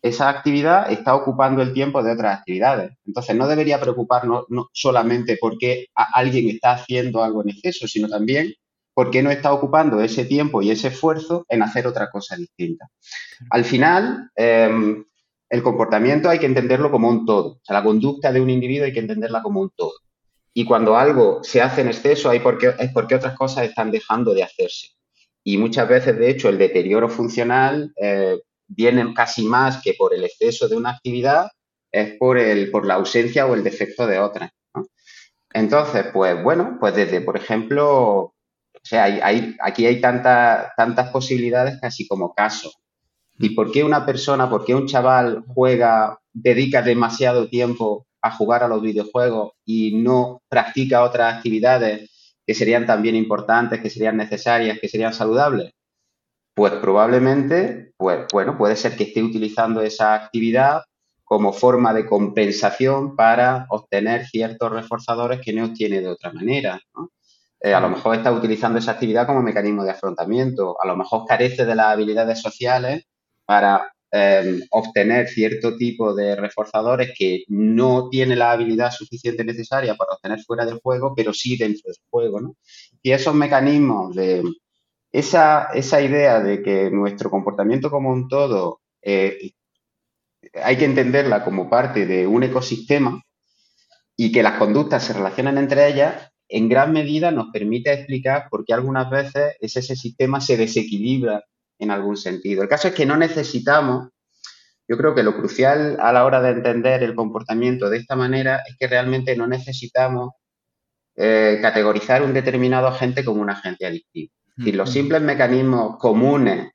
esa 0.00 0.28
actividad 0.28 0.92
está 0.92 1.16
ocupando 1.16 1.60
el 1.60 1.72
tiempo 1.72 2.04
de 2.04 2.12
otras 2.12 2.38
actividades. 2.38 2.92
Entonces, 3.04 3.34
no 3.34 3.48
debería 3.48 3.80
preocuparnos 3.80 4.44
no 4.48 4.68
solamente 4.72 5.36
porque 5.40 5.86
alguien 5.94 6.48
está 6.48 6.70
haciendo 6.72 7.24
algo 7.24 7.42
en 7.42 7.48
exceso, 7.48 7.88
sino 7.88 8.08
también 8.08 8.54
porque 8.94 9.24
no 9.24 9.32
está 9.32 9.52
ocupando 9.52 10.00
ese 10.00 10.24
tiempo 10.24 10.62
y 10.62 10.70
ese 10.70 10.88
esfuerzo 10.88 11.44
en 11.48 11.62
hacer 11.62 11.88
otra 11.88 12.10
cosa 12.10 12.36
distinta. 12.36 12.88
Al 13.50 13.64
final, 13.64 14.30
em, 14.36 15.04
el 15.50 15.62
comportamiento 15.62 16.28
hay 16.28 16.38
que 16.38 16.46
entenderlo 16.46 16.90
como 16.90 17.08
un 17.08 17.24
todo. 17.24 17.52
O 17.54 17.60
sea, 17.62 17.74
la 17.74 17.84
conducta 17.84 18.32
de 18.32 18.40
un 18.40 18.50
individuo 18.50 18.86
hay 18.86 18.92
que 18.92 19.00
entenderla 19.00 19.42
como 19.42 19.60
un 19.60 19.70
todo. 19.70 19.94
Y 20.52 20.64
cuando 20.64 20.96
algo 20.96 21.42
se 21.42 21.62
hace 21.62 21.82
en 21.82 21.88
exceso 21.88 22.30
hay 22.30 22.40
porque, 22.40 22.74
es 22.78 22.92
porque 22.92 23.14
otras 23.14 23.36
cosas 23.36 23.64
están 23.64 23.90
dejando 23.90 24.34
de 24.34 24.42
hacerse. 24.42 24.88
Y 25.44 25.56
muchas 25.56 25.88
veces, 25.88 26.18
de 26.18 26.30
hecho, 26.30 26.48
el 26.48 26.58
deterioro 26.58 27.08
funcional 27.08 27.92
eh, 27.96 28.38
viene 28.66 29.14
casi 29.14 29.44
más 29.44 29.80
que 29.82 29.94
por 29.94 30.14
el 30.14 30.24
exceso 30.24 30.68
de 30.68 30.76
una 30.76 30.90
actividad, 30.90 31.48
es 31.90 32.16
por, 32.18 32.38
el, 32.38 32.70
por 32.70 32.84
la 32.84 32.94
ausencia 32.94 33.46
o 33.46 33.54
el 33.54 33.64
defecto 33.64 34.06
de 34.06 34.18
otra. 34.18 34.52
Entonces, 35.52 36.06
pues 36.12 36.42
bueno, 36.42 36.76
pues 36.78 36.94
desde, 36.94 37.22
por 37.22 37.36
ejemplo, 37.36 37.86
o 37.86 38.34
sea, 38.82 39.04
hay, 39.04 39.56
aquí 39.60 39.86
hay 39.86 40.00
tantas 40.00 40.70
tantas 40.76 41.10
posibilidades 41.10 41.78
casi 41.80 42.06
como 42.06 42.34
casos. 42.34 42.76
¿Y 43.38 43.50
por 43.50 43.70
qué 43.70 43.84
una 43.84 44.04
persona, 44.04 44.50
por 44.50 44.64
qué 44.64 44.74
un 44.74 44.86
chaval 44.86 45.44
juega, 45.46 46.18
dedica 46.32 46.82
demasiado 46.82 47.48
tiempo 47.48 48.06
a 48.20 48.32
jugar 48.32 48.64
a 48.64 48.68
los 48.68 48.82
videojuegos 48.82 49.52
y 49.64 49.94
no 49.94 50.42
practica 50.48 51.04
otras 51.04 51.34
actividades 51.34 52.34
que 52.44 52.54
serían 52.54 52.84
también 52.84 53.14
importantes, 53.14 53.80
que 53.80 53.90
serían 53.90 54.16
necesarias, 54.16 54.78
que 54.80 54.88
serían 54.88 55.14
saludables? 55.14 55.72
Pues 56.54 56.72
probablemente, 56.74 57.92
pues 57.96 58.26
bueno, 58.32 58.58
puede 58.58 58.74
ser 58.74 58.96
que 58.96 59.04
esté 59.04 59.22
utilizando 59.22 59.82
esa 59.82 60.14
actividad 60.14 60.82
como 61.22 61.52
forma 61.52 61.94
de 61.94 62.06
compensación 62.06 63.14
para 63.14 63.66
obtener 63.68 64.26
ciertos 64.26 64.72
reforzadores 64.72 65.40
que 65.40 65.52
no 65.52 65.66
obtiene 65.66 66.00
de 66.00 66.08
otra 66.08 66.32
manera. 66.32 66.80
Eh, 67.60 67.74
a 67.74 67.80
lo 67.80 67.90
mejor 67.90 68.16
está 68.16 68.32
utilizando 68.32 68.80
esa 68.80 68.92
actividad 68.92 69.26
como 69.26 69.42
mecanismo 69.42 69.84
de 69.84 69.90
afrontamiento, 69.90 70.74
a 70.82 70.86
lo 70.86 70.96
mejor 70.96 71.24
carece 71.26 71.64
de 71.64 71.74
las 71.76 71.86
habilidades 71.86 72.40
sociales 72.40 73.04
para 73.48 73.90
em, 74.10 74.60
obtener 74.70 75.26
cierto 75.26 75.74
tipo 75.78 76.14
de 76.14 76.36
reforzadores 76.36 77.12
que 77.16 77.44
no 77.48 78.10
tiene 78.10 78.36
la 78.36 78.52
habilidad 78.52 78.90
suficiente 78.90 79.42
necesaria 79.42 79.94
para 79.94 80.12
obtener 80.12 80.40
fuera 80.40 80.66
del 80.66 80.80
juego, 80.82 81.14
pero 81.16 81.32
sí 81.32 81.56
dentro 81.56 81.84
del 81.86 81.96
juego. 82.10 82.40
¿no? 82.42 82.56
Y 83.02 83.12
esos 83.12 83.34
mecanismos 83.34 84.14
de 84.14 84.42
esa, 85.12 85.68
esa 85.72 86.02
idea 86.02 86.40
de 86.40 86.62
que 86.62 86.90
nuestro 86.90 87.30
comportamiento 87.30 87.90
como 87.90 88.10
un 88.10 88.28
todo 88.28 88.80
eh, 89.00 89.52
hay 90.62 90.76
que 90.76 90.84
entenderla 90.84 91.42
como 91.42 91.70
parte 91.70 92.04
de 92.04 92.26
un 92.26 92.42
ecosistema 92.42 93.22
y 94.14 94.30
que 94.30 94.42
las 94.42 94.58
conductas 94.58 95.04
se 95.04 95.14
relacionan 95.14 95.56
entre 95.56 95.88
ellas, 95.88 96.30
en 96.50 96.68
gran 96.68 96.92
medida 96.92 97.30
nos 97.30 97.48
permite 97.50 97.94
explicar 97.94 98.48
por 98.50 98.66
qué 98.66 98.74
algunas 98.74 99.08
veces 99.08 99.56
ese, 99.60 99.96
sistema 99.96 100.40
se 100.42 100.58
desequilibra 100.58 101.44
en 101.78 101.90
algún 101.90 102.16
sentido. 102.16 102.62
El 102.62 102.68
caso 102.68 102.88
es 102.88 102.94
que 102.94 103.06
no 103.06 103.16
necesitamos, 103.16 104.08
yo 104.88 104.96
creo 104.96 105.14
que 105.14 105.22
lo 105.22 105.36
crucial 105.36 105.96
a 106.00 106.12
la 106.12 106.24
hora 106.24 106.40
de 106.40 106.50
entender 106.50 107.02
el 107.02 107.14
comportamiento 107.14 107.90
de 107.90 107.98
esta 107.98 108.16
manera 108.16 108.62
es 108.66 108.76
que 108.78 108.86
realmente 108.86 109.36
no 109.36 109.46
necesitamos 109.46 110.32
eh, 111.16 111.58
categorizar 111.60 112.22
un 112.22 112.32
determinado 112.32 112.86
agente 112.86 113.24
como 113.24 113.42
un 113.42 113.50
agente 113.50 113.86
adictivo. 113.86 114.32
Y 114.56 114.72
los 114.72 114.90
simples 114.90 115.22
mecanismos 115.22 115.98
comunes 115.98 116.72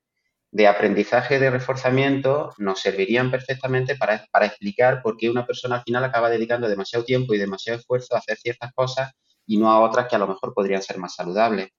de 0.51 0.67
aprendizaje 0.67 1.39
de 1.39 1.50
reforzamiento 1.50 2.53
nos 2.57 2.79
servirían 2.79 3.31
perfectamente 3.31 3.95
para, 3.95 4.25
para, 4.31 4.45
explicar 4.45 5.01
por 5.01 5.17
qué 5.17 5.29
una 5.29 5.45
persona 5.45 5.77
al 5.77 5.83
final 5.83 6.03
acaba 6.03 6.29
dedicando 6.29 6.69
demasiado 6.69 7.03
tiempo 7.03 7.33
y 7.33 7.39
demasiado 7.39 7.79
esfuerzo 7.79 8.15
a 8.15 8.19
hacer 8.19 8.38
ciertas 8.38 8.72
cosas 8.74 9.12
y 9.45 9.57
no 9.57 9.72
a 9.72 9.81
otras 9.81 10.07
que 10.07 10.15
a 10.15 10.19
lo 10.19 10.27
mejor 10.27 10.53
podrían 10.53 10.81
ser 10.81 10.98
más 10.98 11.15
saludables. 11.15 11.69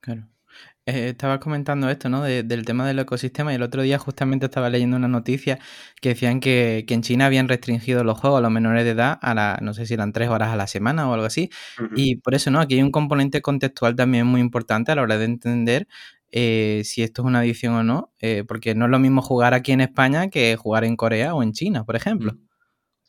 Claro. 0.00 0.26
Eh, 0.84 1.10
estabas 1.10 1.38
comentando 1.38 1.88
esto, 1.90 2.08
¿no? 2.08 2.22
del 2.24 2.64
tema 2.64 2.88
del 2.88 2.98
ecosistema 2.98 3.52
y 3.52 3.54
el 3.54 3.62
otro 3.62 3.82
día 3.82 4.00
justamente 4.00 4.46
estaba 4.46 4.68
leyendo 4.68 4.96
una 4.96 5.06
noticia 5.06 5.60
que 6.00 6.08
decían 6.08 6.40
que, 6.40 6.84
en 6.88 7.02
China 7.02 7.26
habían 7.26 7.46
restringido 7.48 8.02
los 8.02 8.18
juegos 8.18 8.38
a 8.38 8.42
los 8.42 8.50
menores 8.50 8.84
de 8.84 8.90
edad 8.90 9.16
a 9.22 9.32
la, 9.32 9.58
no 9.62 9.74
sé 9.74 9.86
si 9.86 9.94
eran 9.94 10.12
tres 10.12 10.28
horas 10.28 10.48
a 10.48 10.56
la 10.56 10.66
semana 10.66 11.08
o 11.08 11.14
algo 11.14 11.24
así. 11.24 11.50
Y 11.94 12.16
por 12.16 12.34
eso, 12.34 12.50
¿no? 12.50 12.58
Aquí 12.60 12.74
hay 12.74 12.82
un 12.82 12.90
componente 12.90 13.42
contextual 13.42 13.94
también 13.94 14.26
muy 14.26 14.40
importante 14.40 14.90
a 14.90 14.96
la 14.96 15.02
hora 15.02 15.18
de 15.18 15.24
entender 15.24 15.86
eh, 16.32 16.82
si 16.84 17.02
esto 17.02 17.22
es 17.22 17.26
una 17.26 17.40
adicción 17.40 17.74
o 17.74 17.84
no, 17.84 18.12
eh, 18.20 18.42
porque 18.48 18.74
no 18.74 18.86
es 18.86 18.90
lo 18.90 18.98
mismo 18.98 19.22
jugar 19.22 19.54
aquí 19.54 19.70
en 19.70 19.82
España 19.82 20.30
que 20.30 20.56
jugar 20.56 20.84
en 20.84 20.96
Corea 20.96 21.34
o 21.34 21.44
en 21.44 21.52
China, 21.52 21.84
por 21.84 21.94
ejemplo. 21.94 22.36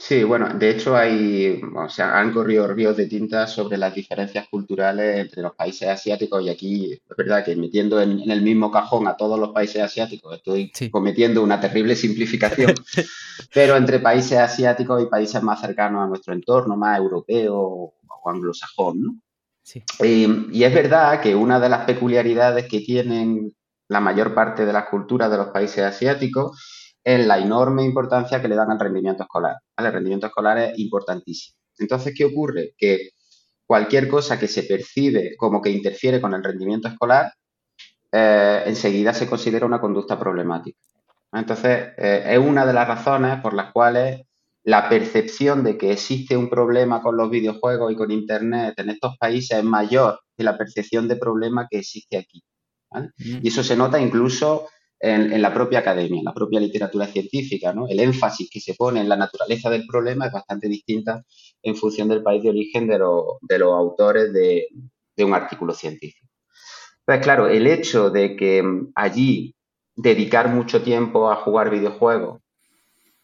Sí, 0.06 0.22
bueno, 0.26 0.50
de 0.56 0.70
hecho 0.70 0.98
hay, 0.98 1.62
o 1.74 1.88
sea, 1.88 2.20
han 2.20 2.34
corrido 2.34 2.68
ríos 2.68 2.98
de 2.98 3.08
tinta 3.08 3.48
sobre 3.48 3.78
las 3.78 3.96
diferencias 3.96 4.50
culturales 4.50 5.18
entre 5.18 5.42
los 5.42 5.56
países 5.56 5.88
asiáticos 5.88 6.44
y 6.44 6.50
aquí 6.50 6.92
es 6.92 7.18
verdad 7.18 7.46
que 7.46 7.56
metiendo 7.56 8.02
en, 8.02 8.30
el 8.30 8.42
mismo 8.42 8.70
cajón 8.70 9.08
a 9.08 9.16
todos 9.16 9.40
los 9.40 9.52
países 9.52 9.82
asiáticos 9.82 10.36
estoy 10.36 10.74
cometiendo 10.92 11.42
una 11.42 11.58
terrible 11.58 11.96
simplificación, 11.96 12.74
pero 13.54 13.78
entre 13.78 14.00
países 14.00 14.40
asiáticos 14.40 15.02
y 15.02 15.06
países 15.06 15.42
más 15.42 15.62
cercanos 15.62 16.04
a 16.04 16.08
nuestro 16.08 16.34
entorno, 16.34 16.76
más 16.76 16.98
europeo 16.98 17.56
o 17.56 18.30
anglosajón, 18.30 19.02
¿no? 19.02 19.16
Sí. 19.62 19.82
y 20.02 20.64
es 20.66 20.74
verdad 20.74 21.22
que 21.22 21.34
una 21.34 21.62
de 21.62 21.70
las 21.70 21.86
peculiaridades 21.86 22.68
que 22.68 22.82
tienen 22.82 23.56
la 23.88 24.02
mayor 24.02 24.34
parte 24.34 24.66
de 24.66 24.74
las 24.74 24.90
culturas 24.90 25.32
de 25.32 25.38
los 25.38 25.48
países 25.48 25.86
asiáticos 25.86 26.83
es 27.04 27.26
la 27.26 27.38
enorme 27.38 27.84
importancia 27.84 28.42
que 28.42 28.48
le 28.48 28.56
dan 28.56 28.72
al 28.72 28.80
rendimiento 28.80 29.24
escolar. 29.24 29.58
El 29.78 29.92
rendimiento 29.92 30.28
escolar 30.28 30.58
es 30.58 30.80
importantísimo. 30.80 31.58
Entonces, 31.78 32.14
¿qué 32.16 32.26
ocurre? 32.26 32.74
Que 32.78 33.10
cualquier 33.66 34.08
cosa 34.08 34.40
que 34.40 34.48
se 34.48 34.64
percibe 34.64 35.36
como 35.38 35.62
que 35.62 35.70
interfiere 35.70 36.22
con 36.22 36.34
el 36.34 36.44
rendimiento 36.44 36.88
escolar, 36.88 37.34
eh, 38.12 38.64
enseguida 38.66 39.14
se 39.14 39.28
considera 39.28 39.66
una 39.66 39.82
conducta 39.82 40.20
problemática. 40.20 40.80
Entonces, 41.32 41.90
eh, 41.98 42.24
es 42.26 42.38
una 42.38 42.66
de 42.66 42.74
las 42.74 42.88
razones 42.88 43.40
por 43.42 43.54
las 43.54 43.72
cuales 43.72 44.22
la 44.64 44.88
percepción 44.88 45.64
de 45.64 45.78
que 45.78 45.92
existe 45.92 46.38
un 46.38 46.50
problema 46.50 47.02
con 47.02 47.18
los 47.18 47.30
videojuegos 47.30 47.92
y 47.92 47.96
con 47.96 48.12
Internet 48.12 48.76
en 48.78 48.92
estos 48.92 49.18
países 49.18 49.58
es 49.58 49.64
mayor 49.64 50.20
que 50.38 50.44
la 50.44 50.58
percepción 50.58 51.08
de 51.08 51.18
problema 51.18 51.68
que 51.70 51.80
existe 51.80 52.18
aquí. 52.18 52.44
Mm. 52.92 53.40
Y 53.42 53.48
eso 53.48 53.64
se 53.64 53.76
nota 53.76 54.00
incluso 54.00 54.68
en, 55.04 55.42
la 55.42 55.54
propia 55.54 55.80
academia, 55.80 56.20
en 56.20 56.26
la 56.26 56.34
propia 56.34 56.62
literatura 56.62 57.08
científica. 57.08 57.74
¿no? 57.74 57.88
El 57.90 58.00
énfasis 58.00 58.50
que 58.50 58.62
se 58.62 58.74
pone 58.74 59.02
en 59.02 59.10
la 59.10 59.18
naturaleza 59.18 59.70
del 59.70 59.86
problema 59.86 60.28
es 60.28 60.32
bastante 60.32 60.70
distinta 60.70 61.22
en 61.62 61.76
función 61.76 62.08
del 62.08 62.24
país 62.24 62.42
de 62.42 62.50
origen 62.50 62.88
de, 62.88 62.98
los 63.00 63.74
autores 63.74 64.32
de, 64.32 64.68
un 65.18 65.34
artículo 65.34 65.74
científico. 65.74 66.30
Pues 67.06 67.20
claro, 67.20 67.48
el 67.48 67.68
hecho 67.68 68.10
de 68.10 68.38
que 68.38 68.64
allí 68.96 69.54
dedicar 69.94 70.48
mucho 70.48 70.82
tiempo 70.82 71.30
a 71.30 71.36
jugar 71.36 71.70
videojuegos 71.70 72.42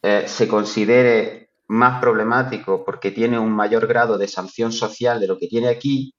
eh, 0.02 0.24
se 0.28 0.50
considere 0.50 1.50
más 1.68 2.02
problemático 2.02 2.84
porque 2.84 3.12
tiene 3.12 3.40
un 3.40 3.52
mayor 3.52 3.88
grado 3.88 4.18
de 4.18 4.28
sanción 4.28 4.74
social 4.74 5.22
de 5.22 5.28
lo 5.28 5.38
que 5.38 5.48
tiene 5.48 5.70
aquí, 5.70 6.14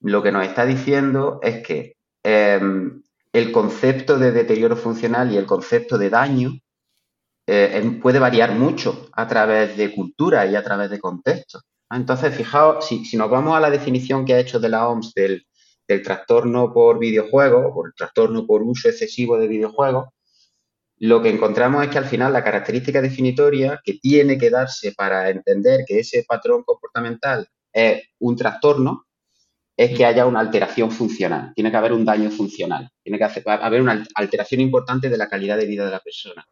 lo 0.00 0.22
que 0.22 0.32
nos 0.32 0.46
está 0.46 0.64
diciendo 0.64 1.40
es 1.42 1.66
que 1.66 1.96
em, 2.22 3.03
el 3.34 3.50
concepto 3.50 4.16
de 4.16 4.30
deterioro 4.30 4.76
funcional 4.76 5.32
y 5.32 5.36
el 5.36 5.44
concepto 5.44 5.98
de 5.98 6.08
daño 6.08 6.52
eh, 7.48 7.98
puede 8.00 8.20
variar 8.20 8.54
mucho 8.54 9.08
a 9.12 9.26
través 9.26 9.76
de 9.76 9.92
cultura 9.92 10.46
y 10.46 10.54
a 10.54 10.62
través 10.62 10.88
de 10.88 11.00
contexto. 11.00 11.60
Entonces, 11.90 12.32
fijaos, 12.32 12.86
si, 12.86 13.16
nos 13.16 13.28
vamos 13.28 13.56
a 13.56 13.60
la 13.60 13.70
definición 13.70 14.24
que 14.24 14.34
ha 14.34 14.38
hecho 14.38 14.60
de 14.60 14.68
la 14.68 14.88
OMS 14.88 15.12
del, 15.14 15.44
trastorno 16.02 16.72
por 16.72 16.98
videojuego, 17.00 17.68
o 17.68 17.74
por 17.74 17.88
el 17.88 17.94
trastorno 17.94 18.46
por 18.46 18.62
uso 18.62 18.88
excesivo 18.88 19.36
de 19.36 19.48
videojuegos, 19.48 20.08
lo 20.98 21.20
que 21.20 21.30
encontramos 21.30 21.82
es 21.82 21.90
que 21.90 21.98
al 21.98 22.06
final 22.06 22.32
la 22.32 22.44
característica 22.44 23.02
definitoria 23.02 23.80
que 23.84 23.94
tiene 23.94 24.38
que 24.38 24.48
darse 24.48 24.92
para 24.92 25.28
entender 25.28 25.80
que 25.86 25.98
ese 25.98 26.24
patrón 26.26 26.62
comportamental 26.62 27.48
es 27.72 28.04
un 28.20 28.36
trastorno 28.36 29.06
es 29.76 29.96
que 29.96 30.04
haya 30.04 30.26
una 30.26 30.40
alteración 30.40 30.90
funcional, 30.90 31.52
tiene 31.54 31.70
que 31.70 31.76
haber 31.76 31.92
un 31.92 32.04
daño 32.04 32.30
funcional, 32.30 32.90
tiene 33.02 33.18
que 33.18 33.42
haber 33.44 33.80
una 33.80 34.06
alteración 34.14 34.60
importante 34.60 35.08
de 35.08 35.18
la 35.18 35.28
calidad 35.28 35.56
de 35.56 35.66
vida 35.66 35.84
de 35.84 35.90
la 35.90 36.00
persona. 36.00 36.46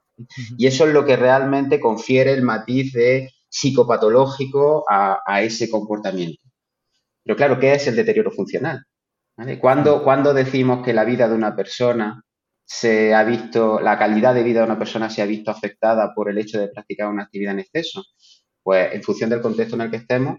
Y 0.59 0.67
eso 0.67 0.87
es 0.87 0.93
lo 0.93 1.05
que 1.05 1.17
realmente 1.17 1.81
confiere 1.81 2.33
el 2.33 2.43
matiz 2.43 2.93
de 2.93 3.31
psicopatológico 3.49 4.85
a, 4.89 5.43
ese 5.43 5.71
comportamiento. 5.71 6.43
Pero 7.23 7.37
claro, 7.37 7.61
¿qué 7.61 7.75
es 7.75 7.87
el 7.87 7.97
deterioro 7.97 8.31
funcional? 8.31 8.85
¿Cuándo, 9.61 10.03
¿Cuándo, 10.03 10.35
decimos 10.35 10.85
que 10.85 10.93
la 10.93 11.05
vida 11.05 11.29
de 11.29 11.35
una 11.35 11.55
persona 11.55 12.23
se 12.65 13.15
ha 13.15 13.23
visto, 13.25 13.81
la 13.81 13.99
calidad 13.99 14.35
de 14.35 14.43
vida 14.43 14.61
de 14.61 14.67
una 14.67 14.79
persona 14.79 15.11
se 15.11 15.23
ha 15.23 15.27
visto 15.27 15.51
afectada 15.51 16.13
por 16.15 16.29
el 16.31 16.39
hecho 16.39 16.59
de 16.59 16.69
practicar 16.69 17.09
una 17.09 17.25
actividad 17.25 17.53
en 17.53 17.61
exceso? 17.61 18.05
Pues 18.63 18.95
en 18.95 19.03
función 19.03 19.31
del 19.31 19.41
contexto 19.41 19.77
en 19.77 19.83
el 19.83 19.91
que 19.91 19.97
estemos, 19.99 20.39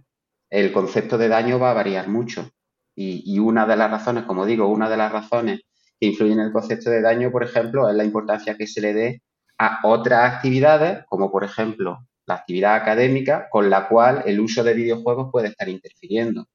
el 0.49 0.71
concepto 0.71 1.17
de 1.17 1.27
daño 1.27 1.59
va 1.59 1.71
a 1.71 1.75
variar 1.75 2.07
mucho. 2.07 2.49
Y, 2.95 3.39
una 3.39 3.65
de 3.65 3.75
las 3.75 3.89
razones, 3.89 4.23
como 4.25 4.45
digo, 4.45 4.67
una 4.67 4.89
de 4.89 4.97
las 4.97 5.11
razones 5.11 5.61
que 5.99 6.07
influyen 6.07 6.39
en 6.39 6.45
el 6.47 6.51
concepto 6.51 6.89
de 6.89 7.01
daño, 7.01 7.31
por 7.31 7.43
ejemplo, 7.43 7.89
es 7.89 7.95
la 7.95 8.03
importancia 8.03 8.55
que 8.55 8.67
se 8.67 8.81
le 8.81 8.93
dé 8.93 9.21
a 9.57 9.79
otras 9.83 10.33
actividades, 10.33 11.03
como 11.07 11.31
por 11.31 11.43
ejemplo 11.43 12.05
la 12.25 12.35
actividad 12.35 12.75
académica, 12.75 13.47
con 13.49 13.69
la 13.69 13.87
cual 13.87 14.23
el 14.25 14.39
uso 14.39 14.63
de 14.63 14.73
videojuegos 14.73 15.29
puede 15.31 15.49
estar 15.49 15.67
interfiriendo. 15.69 16.47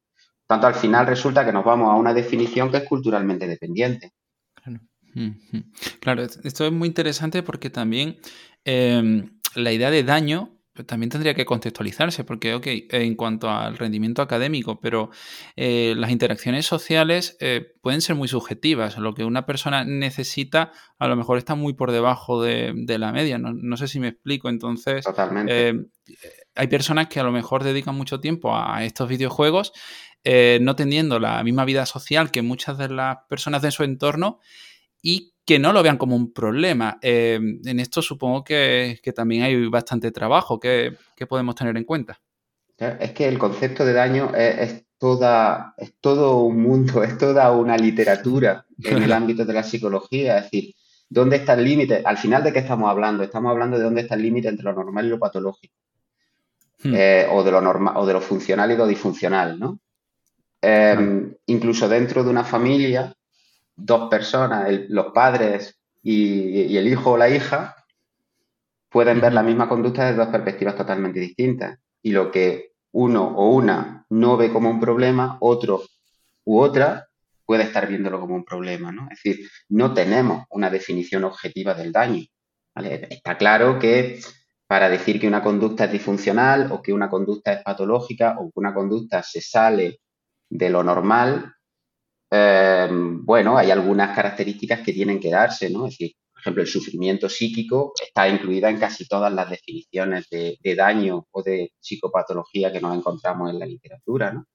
Tanto 0.46 0.66
al 0.66 0.74
final 0.74 1.06
resulta 1.06 1.44
que 1.44 1.52
nos 1.52 1.64
vamos 1.64 1.90
a 1.90 1.96
una 1.96 2.14
definición 2.14 2.70
que 2.70 2.78
es 2.78 2.84
culturalmente 2.84 3.46
dependiente. 3.46 4.12
Claro, 6.00 6.22
esto 6.22 6.66
es 6.66 6.72
muy 6.72 6.88
interesante 6.88 7.42
porque 7.42 7.70
también 7.70 8.16
em, 8.64 9.40
la 9.54 9.72
idea 9.72 9.90
de 9.90 10.04
daño 10.04 10.57
también 10.84 11.10
tendría 11.10 11.34
que 11.34 11.44
contextualizarse, 11.44 12.24
porque, 12.24 12.54
ok, 12.54 12.66
en 12.66 13.14
cuanto 13.14 13.50
al 13.50 13.76
rendimiento 13.76 14.22
académico, 14.22 14.80
pero 14.80 15.10
eh, 15.56 15.94
las 15.96 16.10
interacciones 16.10 16.66
sociales 16.66 17.36
eh, 17.40 17.74
pueden 17.80 18.00
ser 18.00 18.16
muy 18.16 18.28
subjetivas. 18.28 18.98
Lo 18.98 19.14
que 19.14 19.24
una 19.24 19.46
persona 19.46 19.84
necesita 19.84 20.72
a 20.98 21.08
lo 21.08 21.16
mejor 21.16 21.38
está 21.38 21.54
muy 21.54 21.74
por 21.74 21.92
debajo 21.92 22.42
de, 22.42 22.74
la 22.98 23.12
media. 23.12 23.38
No, 23.38 23.76
sé 23.76 23.88
si 23.88 24.00
me 24.00 24.08
explico. 24.08 24.48
Entonces, 24.48 25.04
Totalmente. 25.04 25.68
Eh, 25.68 25.86
hay 26.54 26.66
personas 26.66 27.08
que 27.08 27.20
a 27.20 27.24
lo 27.24 27.32
mejor 27.32 27.64
dedican 27.64 27.94
mucho 27.94 28.20
tiempo 28.20 28.56
a 28.56 28.84
estos 28.84 29.08
videojuegos, 29.08 29.72
no 30.60 30.76
teniendo 30.76 31.20
la 31.20 31.42
misma 31.44 31.64
vida 31.64 31.86
social 31.86 32.30
que 32.30 32.42
muchas 32.42 32.76
de 32.78 32.88
las 32.88 33.18
personas 33.28 33.62
de 33.62 33.70
su 33.70 33.84
entorno 33.84 34.40
y 35.00 35.34
que 35.48 35.58
no 35.58 35.72
lo 35.72 35.82
vean 35.82 35.96
como 35.96 36.14
un 36.14 36.30
problema. 36.30 36.98
Em, 37.00 37.58
en 37.64 37.80
esto 37.80 38.02
supongo 38.02 38.44
que, 38.44 39.00
también 39.16 39.44
hay 39.44 39.66
bastante 39.68 40.10
trabajo 40.10 40.60
que, 40.60 40.94
podemos 41.26 41.54
tener 41.54 41.74
en 41.78 41.84
cuenta. 41.84 42.20
Es 42.76 43.12
que 43.12 43.26
el 43.26 43.38
concepto 43.38 43.86
de 43.86 43.94
daño 43.94 44.30
es, 44.34 44.84
toda, 44.98 45.72
es 45.78 45.94
todo 46.02 46.42
un 46.42 46.60
mundo, 46.60 47.02
es 47.02 47.16
toda 47.16 47.50
una 47.52 47.78
literatura 47.78 48.66
en 48.84 49.02
el 49.02 49.10
ámbito 49.20 49.46
de 49.46 49.54
la 49.54 49.62
psicología. 49.62 50.36
Es 50.36 50.50
decir, 50.50 50.74
¿dónde 51.08 51.36
está 51.36 51.54
el 51.54 51.64
límite? 51.64 52.02
Al 52.04 52.18
final, 52.18 52.44
¿de 52.44 52.52
qué 52.52 52.58
estamos 52.58 52.90
hablando? 52.90 53.22
Estamos 53.22 53.50
hablando 53.50 53.78
de 53.78 53.84
dónde 53.84 54.02
está 54.02 54.16
el 54.16 54.22
límite 54.24 54.48
entre 54.48 54.64
lo 54.64 54.74
normal 54.74 55.06
y 55.06 55.08
lo 55.08 55.18
patológico. 55.18 55.74
Hmm. 56.82 56.92
Eh, 56.94 57.26
o, 57.30 57.42
de 57.42 57.50
lo 57.50 57.62
normal, 57.62 57.94
o 57.96 58.04
de 58.04 58.12
lo 58.12 58.20
funcional 58.20 58.70
y 58.70 58.76
lo 58.76 58.86
disfuncional, 58.86 59.58
¿no? 59.58 59.80
Em, 60.60 61.34
incluso 61.46 61.88
dentro 61.88 62.22
de 62.22 62.28
una 62.28 62.44
familia, 62.44 63.14
dos 63.78 64.10
personas, 64.10 64.68
los 64.88 65.12
padres 65.12 65.78
y, 66.02 66.76
el 66.76 66.88
hijo 66.88 67.12
o 67.12 67.16
la 67.16 67.30
hija, 67.30 67.76
pueden 68.90 69.20
ver 69.20 69.32
la 69.32 69.42
misma 69.42 69.68
conducta 69.68 70.04
desde 70.04 70.18
dos 70.18 70.28
perspectivas 70.28 70.76
totalmente 70.76 71.20
distintas. 71.20 71.78
Y 72.02 72.10
lo 72.10 72.30
que 72.30 72.72
uno 72.92 73.36
o 73.36 73.50
una 73.54 74.04
no 74.10 74.36
ve 74.36 74.52
como 74.52 74.70
un 74.70 74.80
problema, 74.80 75.38
otro 75.40 75.84
u 76.44 76.58
otra 76.58 77.06
puede 77.44 77.64
estar 77.64 77.86
viéndolo 77.86 78.20
como 78.20 78.34
un 78.34 78.44
problema. 78.44 78.90
¿no? 78.90 79.08
Es 79.10 79.20
decir, 79.22 79.48
no 79.68 79.94
tenemos 79.94 80.44
una 80.50 80.70
definición 80.70 81.24
objetiva 81.24 81.74
del 81.74 81.92
daño. 81.92 82.24
Está 82.74 83.36
claro 83.36 83.78
que 83.78 84.20
para 84.66 84.88
decir 84.88 85.20
que 85.20 85.28
una 85.28 85.42
conducta 85.42 85.84
es 85.84 85.92
disfuncional 85.92 86.70
o 86.72 86.82
que 86.82 86.92
una 86.92 87.08
conducta 87.08 87.52
es 87.52 87.62
patológica 87.62 88.36
o 88.38 88.50
que 88.50 88.60
una 88.60 88.74
conducta 88.74 89.22
se 89.22 89.40
sale 89.40 90.00
de 90.50 90.70
lo 90.70 90.82
normal, 90.82 91.54
eh, 92.30 92.88
bueno, 92.90 93.56
hay 93.56 93.70
algunas 93.70 94.14
características 94.14 94.80
que 94.80 94.92
tienen 94.92 95.18
que 95.20 95.30
darse, 95.30 95.70
¿no? 95.70 95.86
Es 95.86 95.94
decir, 95.94 96.12
por 96.38 96.42
ejemplo, 96.42 96.62
el 96.62 96.68
sufrimiento 96.68 97.28
psíquico 97.28 97.92
está 98.00 98.28
incluida 98.28 98.70
en 98.70 98.78
casi 98.78 99.08
todas 99.08 99.32
las 99.32 99.50
definiciones 99.50 100.28
de, 100.30 100.56
daño 100.76 101.26
o 101.32 101.42
de 101.42 101.72
psicopatología 101.80 102.70
que 102.70 102.80
nos 102.80 102.96
encontramos 102.96 103.50
en 103.50 103.58
la 103.58 103.66
literatura, 103.66 104.32
¿no? 104.32 104.46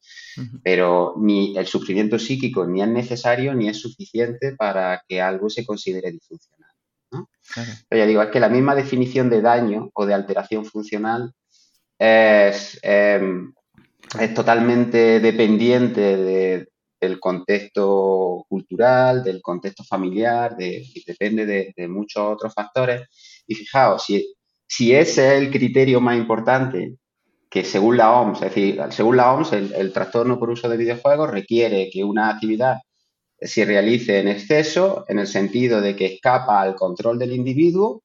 Pero 0.63 1.15
ni 1.17 1.57
el 1.57 1.67
sufrimiento 1.67 2.17
psíquico 2.17 2.65
ni 2.65 2.81
es 2.81 2.87
necesario 2.87 3.53
ni 3.53 3.67
es 3.67 3.81
suficiente 3.81 4.55
para 4.55 5.03
que 5.05 5.21
algo 5.21 5.49
se 5.49 5.65
considere 5.65 6.11
disfuncional. 6.11 6.71
¿no? 7.11 7.29
Pero 7.89 7.99
ya 7.99 8.07
digo, 8.07 8.21
es 8.21 8.29
que 8.29 8.39
la 8.39 8.49
misma 8.49 8.75
definición 8.75 9.29
de 9.29 9.41
daño 9.41 9.89
o 9.93 10.05
de 10.05 10.13
alteración 10.13 10.65
funcional 10.65 11.33
es, 11.99 12.79
em, 12.81 13.53
es 14.19 14.33
totalmente 14.33 15.19
dependiente 15.19 16.17
de, 16.17 16.72
del 17.03 17.19
contexto 17.19 18.45
cultural, 18.47 19.23
del 19.23 19.41
contexto 19.41 19.83
familiar, 19.83 20.55
depende 20.55 21.45
de, 21.75 21.87
muchos 21.89 22.23
otros 22.23 22.53
factores. 22.53 23.01
Y 23.45 23.55
fijaos, 23.55 24.05
si, 24.05 24.93
ese 24.93 25.27
es 25.27 25.41
el 25.41 25.51
criterio 25.51 25.99
más 25.99 26.17
importante, 26.17 26.95
que 27.49 27.65
según 27.65 27.97
la 27.97 28.13
OMS, 28.13 28.41
es 28.41 28.55
decir, 28.55 28.81
según 28.91 29.17
la 29.17 29.33
OMS, 29.33 29.51
el, 29.53 29.91
trastorno 29.91 30.39
por 30.39 30.49
uso 30.49 30.69
de 30.69 30.77
videojuegos 30.77 31.29
requiere 31.29 31.89
que 31.91 32.03
una 32.03 32.29
actividad 32.29 32.77
se 33.39 33.65
realice 33.65 34.19
en 34.19 34.29
exceso, 34.29 35.03
en 35.09 35.19
el 35.19 35.27
sentido 35.27 35.81
de 35.81 35.95
que 35.95 36.05
escapa 36.05 36.61
al 36.61 36.75
control 36.75 37.19
del 37.19 37.33
individuo 37.33 38.01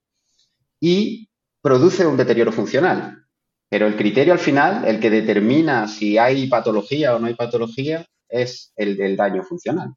y 0.80 1.28
produce 1.62 2.04
un 2.04 2.16
deterioro 2.16 2.50
funcional. 2.50 3.24
Pero 3.70 3.86
el 3.86 3.96
criterio 3.96 4.32
al 4.32 4.38
final, 4.40 4.84
el 4.86 4.98
que 4.98 5.10
determina 5.10 5.86
si 5.86 6.18
hay 6.18 6.48
patología 6.48 7.14
o 7.14 7.20
no 7.20 7.28
hay 7.28 7.34
patología, 7.34 8.04
es 8.28 8.72
el 8.76 8.96
del 8.96 9.16
daño 9.16 9.42
funcional. 9.42 9.94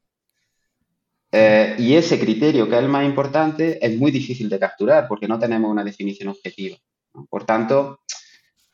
Eh, 1.30 1.76
y 1.78 1.94
ese 1.94 2.20
criterio, 2.20 2.68
que 2.68 2.76
es 2.76 2.82
el 2.82 2.88
más 2.88 3.04
importante, 3.04 3.84
es 3.84 3.96
muy 3.96 4.10
difícil 4.10 4.48
de 4.48 4.58
capturar 4.58 5.08
porque 5.08 5.28
no 5.28 5.38
tenemos 5.38 5.70
una 5.70 5.84
definición 5.84 6.28
objetiva. 6.28 6.76
Por 7.30 7.44
tanto, 7.44 8.00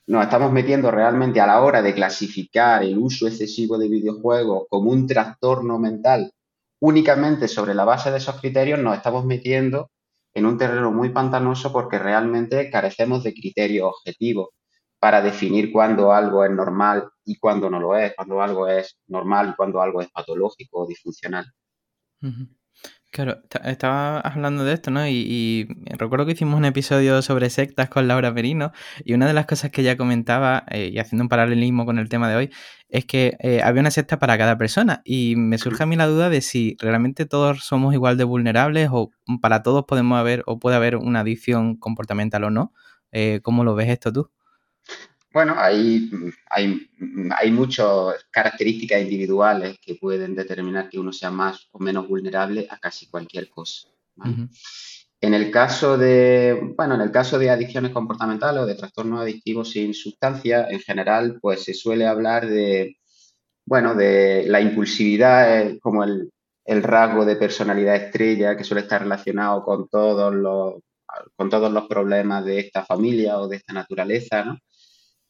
nos 0.09 0.25
estamos 0.25 0.51
metiendo 0.51 0.91
realmente 0.91 1.41
a 1.41 1.47
la 1.47 1.61
hora 1.63 1.83
de 1.83 1.95
clasificar 1.95 2.83
el 2.83 2.99
uso 2.99 3.29
excesivo 3.29 3.79
de 3.79 3.89
videojuegos 3.89 4.65
como 4.69 4.91
un 4.91 5.07
trastorno 5.07 5.79
mental 5.79 6.33
únicamente 6.81 7.49
sobre 7.49 7.75
la 7.75 7.85
base 7.85 8.11
de 8.11 8.19
esos 8.19 8.41
criterios, 8.41 8.79
nos 8.79 8.97
estamos 8.97 9.25
metiendo 9.25 9.91
en 10.35 10.47
un 10.47 10.57
terreno 10.57 10.93
muy 10.93 11.11
pantanoso 11.11 11.73
porque 11.73 11.99
realmente 11.99 12.71
carecemos 12.71 13.25
de 13.25 13.35
criterios 13.35 13.93
objetivos 13.99 14.51
para 14.99 15.23
definir 15.23 15.73
cuándo 15.73 16.13
algo 16.13 16.45
es 16.45 16.51
normal 16.51 17.09
y 17.25 17.37
cuándo 17.39 17.71
no 17.71 17.81
lo 17.81 17.97
es, 17.97 18.15
cuándo 18.15 18.43
algo 18.43 18.69
es 18.69 18.99
normal 19.07 19.51
y 19.51 19.57
cuándo 19.57 19.81
algo 19.81 20.01
es 20.01 20.09
patológico 20.11 20.81
o 20.81 20.87
disfuncional. 20.87 21.47
Claro, 23.11 23.41
estaba 23.65 24.21
hablando 24.21 24.65
de 24.65 24.75
esto, 24.75 24.91
¿no? 24.91 25.09
Y, 25.09 25.67
recuerdo 25.97 26.27
que 26.27 26.33
hicimos 26.33 26.57
un 26.59 26.67
episodio 26.67 27.23
sobre 27.23 27.49
sectas 27.49 27.89
con 27.89 28.07
Laura 28.07 28.35
Perino 28.35 28.73
y 29.03 29.15
una 29.15 29.27
de 29.27 29.33
las 29.33 29.47
cosas 29.47 29.71
que 29.71 29.81
ella 29.81 29.97
comentaba, 29.97 30.65
eh, 30.71 30.91
y 30.93 30.99
haciendo 30.99 31.25
un 31.25 31.29
paralelismo 31.31 31.87
con 31.87 31.99
el 31.99 32.09
tema 32.11 32.29
de 32.29 32.37
hoy, 32.37 32.51
es 32.91 33.07
que 33.07 33.37
eh, 33.41 33.63
había 33.63 33.81
una 33.81 33.91
secta 33.91 34.19
para 34.19 34.37
cada 34.37 34.59
persona 34.59 35.01
y 35.05 35.37
me 35.37 35.57
surge 35.59 35.83
a 35.85 35.87
mí 35.87 35.97
la 35.97 36.07
duda 36.07 36.29
de 36.29 36.43
si 36.43 36.77
realmente 36.81 37.25
todos 37.25 37.65
somos 37.65 37.95
igual 37.95 38.19
de 38.19 38.25
vulnerables 38.25 38.91
o 38.93 39.11
para 39.41 39.63
todos 39.63 39.85
podemos 39.87 40.19
haber 40.19 40.43
o 40.47 40.59
puede 40.59 40.77
haber 40.77 40.97
una 40.97 41.21
adicción 41.21 41.77
comportamental 41.77 42.45
o 42.45 42.51
no. 42.51 42.73
Eh, 43.11 43.41
¿Cómo 43.43 43.65
lo 43.65 43.75
ves 43.75 43.89
esto 43.89 44.13
tú? 44.13 44.31
Bueno, 45.39 45.55
hay, 45.57 46.11
hay, 46.51 46.91
hay 47.31 47.51
muchas 47.53 48.27
características 48.29 49.01
individuales 49.01 49.79
que 49.81 49.95
pueden 49.95 50.35
determinar 50.35 50.89
que 50.89 50.99
uno 50.99 51.13
sea 51.13 51.31
más 51.31 51.69
o 51.71 51.79
menos 51.79 52.09
vulnerable 52.09 52.67
a 52.69 52.77
casi 52.79 53.07
cualquier 53.07 53.49
cosa. 53.49 53.87
En 55.21 55.35
el 55.35 55.53
caso 55.53 55.97
de, 55.97 56.73
bueno, 56.77 56.97
en 56.97 57.03
el 57.03 57.13
caso 57.13 57.39
de 57.39 57.51
adicciones 57.51 57.93
comportamentales 57.93 58.65
o 58.65 58.67
de 58.67 58.75
trastornos 58.75 59.21
adictivos 59.21 59.71
sin 59.71 59.95
sustancia, 59.95 60.67
en 60.69 60.81
general, 60.81 61.39
pues 61.41 61.63
se 61.63 61.73
suele 61.73 62.09
hablar 62.09 62.49
de, 62.49 62.97
bueno, 63.65 63.95
de 63.95 64.43
la 64.49 64.61
impulsividad 64.61 65.79
como 65.81 66.03
el, 66.03 66.33
el 66.65 66.83
rasgo 66.83 67.25
de 67.25 67.37
personalidad 67.37 67.95
estrella 67.95 68.57
que 68.57 68.65
suele 68.65 68.81
estar 68.81 69.03
relacionado 69.03 69.63
con 69.63 69.89
todos 69.89 70.35
los, 70.35 70.75
con 71.37 71.49
todos 71.49 71.73
los 71.73 71.87
problemas 71.87 72.45
de 72.45 72.59
esta 72.59 72.85
familia 72.85 73.39
o 73.39 73.47
de 73.47 73.59
esta 73.59 73.73
naturaleza, 73.73 74.45
¿no? 74.45 74.59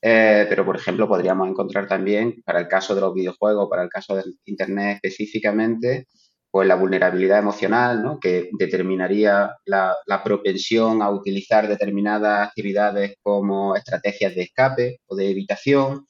Eh, 0.00 0.46
pero, 0.48 0.64
por 0.64 0.76
ejemplo, 0.76 1.08
podríamos 1.08 1.48
encontrar 1.48 1.88
también, 1.88 2.42
para 2.44 2.60
el 2.60 2.68
caso 2.68 2.94
de 2.94 3.00
los 3.00 3.14
videojuegos, 3.14 3.68
para 3.68 3.82
el 3.82 3.88
caso 3.88 4.14
del 4.14 4.36
Internet 4.44 5.00
específicamente, 5.02 6.06
pues 6.50 6.66
la 6.66 6.76
vulnerabilidad 6.76 7.38
emocional, 7.38 8.02
¿no? 8.02 8.18
que 8.18 8.50
determinaría 8.58 9.56
la, 9.66 9.96
propensión 10.24 11.02
a 11.02 11.10
utilizar 11.10 11.68
determinadas 11.68 12.48
actividades 12.48 13.16
como 13.22 13.76
estrategias 13.76 14.34
de 14.34 14.42
escape 14.42 15.00
o 15.06 15.16
de 15.16 15.30
evitación, 15.30 16.06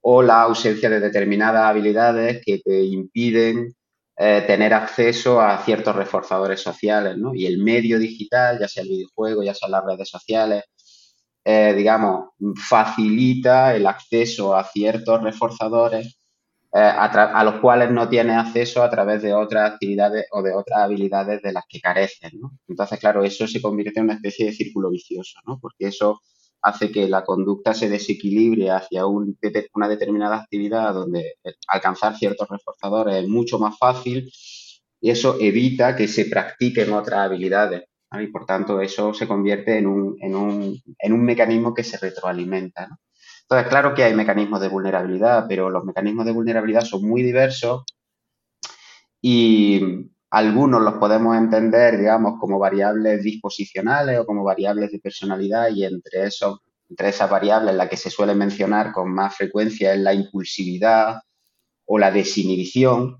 o 0.00 0.22
la 0.22 0.42
ausencia 0.42 0.90
de 0.90 1.00
determinadas 1.00 1.64
habilidades 1.64 2.42
que 2.44 2.58
te 2.58 2.82
impiden 2.84 3.74
eh, 4.16 4.44
tener 4.46 4.74
acceso 4.74 5.40
a 5.40 5.58
ciertos 5.64 5.94
reforzadores 5.94 6.60
sociales. 6.60 7.16
¿no? 7.18 7.34
Y 7.34 7.46
el 7.46 7.58
medio 7.58 7.98
digital, 7.98 8.58
ya 8.58 8.68
sea 8.68 8.82
el 8.82 8.88
videojuego, 8.88 9.42
ya 9.42 9.54
sean 9.54 9.72
las 9.72 9.84
redes 9.84 10.08
sociales, 10.08 10.64
eh, 11.44 11.74
digamos, 11.76 12.30
facilita 12.56 13.74
el 13.74 13.86
acceso 13.86 14.54
a 14.54 14.64
ciertos 14.64 15.22
reforzadores 15.22 16.18
eh, 16.74 16.78
a, 16.80 17.44
los 17.44 17.60
cuales 17.60 17.90
no 17.90 18.08
tiene 18.08 18.32
acceso 18.34 18.82
a 18.82 18.88
través 18.88 19.22
de 19.22 19.34
otras 19.34 19.72
actividades 19.72 20.26
o 20.30 20.42
de 20.42 20.54
otras 20.54 20.80
habilidades 20.80 21.42
de 21.42 21.52
las 21.52 21.64
que 21.68 21.80
carecen, 21.80 22.30
¿no? 22.40 22.52
Entonces, 22.66 22.98
claro, 22.98 23.22
eso 23.24 23.46
se 23.46 23.60
convierte 23.60 24.00
en 24.00 24.04
una 24.06 24.14
especie 24.14 24.46
de 24.46 24.52
círculo 24.52 24.88
vicioso, 24.90 25.38
¿no? 25.46 25.58
Porque 25.60 25.88
eso 25.88 26.22
hace 26.62 26.90
que 26.90 27.08
la 27.08 27.24
conducta 27.24 27.74
se 27.74 27.90
desequilibre 27.90 28.70
hacia 28.70 29.04
una 29.06 29.88
determinada 29.88 30.36
actividad 30.38 30.94
donde 30.94 31.34
alcanzar 31.68 32.16
ciertos 32.16 32.48
reforzadores 32.48 33.16
es 33.16 33.28
mucho 33.28 33.58
más 33.58 33.76
fácil 33.78 34.30
y 35.00 35.10
eso 35.10 35.36
evita 35.40 35.96
que 35.96 36.08
se 36.08 36.26
practiquen 36.26 36.92
otras 36.92 37.20
habilidades 37.20 37.82
Y 38.20 38.26
por 38.28 38.44
tanto 38.46 38.80
eso 38.80 39.14
se 39.14 39.26
convierte 39.26 39.78
en 39.78 39.86
un, 39.86 40.16
en 40.20 40.34
un, 40.34 40.82
en 40.98 41.12
un 41.12 41.24
mecanismo 41.24 41.72
que 41.72 41.84
se 41.84 41.98
retroalimenta. 41.98 42.88
Entonces, 43.42 43.68
claro 43.68 43.94
que 43.94 44.04
hay 44.04 44.14
mecanismos 44.14 44.60
de 44.60 44.68
vulnerabilidad, 44.68 45.46
pero 45.48 45.70
los 45.70 45.84
mecanismos 45.84 46.26
de 46.26 46.32
vulnerabilidad 46.32 46.82
son 46.82 47.06
muy 47.06 47.22
diversos 47.22 47.84
y 49.20 50.10
algunos 50.30 50.82
los 50.82 50.94
podemos 50.94 51.36
entender, 51.36 51.98
digamos, 51.98 52.38
como 52.40 52.58
variables 52.58 53.22
disposicionales 53.22 54.18
o 54.18 54.26
como 54.26 54.42
variables 54.42 54.90
de 54.90 54.98
personalidad 54.98 55.68
y 55.68 55.84
entre, 55.84 56.24
esos, 56.24 56.60
entre 56.88 57.10
esas 57.10 57.28
variables 57.30 57.74
la 57.74 57.88
que 57.88 57.98
se 57.98 58.08
suele 58.08 58.34
mencionar 58.34 58.92
con 58.92 59.12
más 59.12 59.36
frecuencia 59.36 59.92
es 59.92 60.00
la 60.00 60.14
impulsividad 60.14 61.20
o 61.84 61.98
la 61.98 62.10
desinhibición 62.10 63.18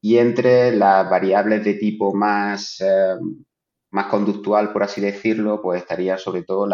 y 0.00 0.16
entre 0.18 0.74
las 0.74 1.10
variables 1.10 1.64
de 1.64 1.74
tipo 1.74 2.14
más, 2.14 2.80
eh, 2.80 3.16
más 3.96 4.06
conductual, 4.06 4.72
por 4.72 4.82
así 4.82 5.00
decirlo, 5.00 5.60
pues 5.60 5.80
estaría 5.82 6.18
sobre 6.18 6.42
todo 6.42 6.68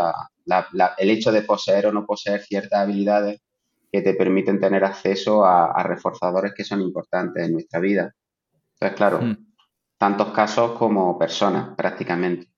el 0.98 1.10
hecho 1.10 1.32
de 1.32 1.42
poseer 1.42 1.86
o 1.86 1.92
no 1.92 2.04
poseer 2.04 2.42
ciertas 2.42 2.80
habilidades 2.80 3.40
que 3.90 4.02
te 4.02 4.14
permiten 4.14 4.58
tener 4.58 4.84
acceso 4.84 5.44
a, 5.44 5.82
reforzadores 5.82 6.52
que 6.54 6.64
son 6.64 6.80
importantes 6.80 7.44
en 7.44 7.52
nuestra 7.52 7.80
vida. 7.80 8.12
Entonces, 8.74 8.96
claro, 8.96 9.20
hmm 9.20 9.52
tantos 10.02 10.32
casos 10.32 10.72
como 10.72 11.16
personas 11.16 11.76
prácticamente. 11.76 12.51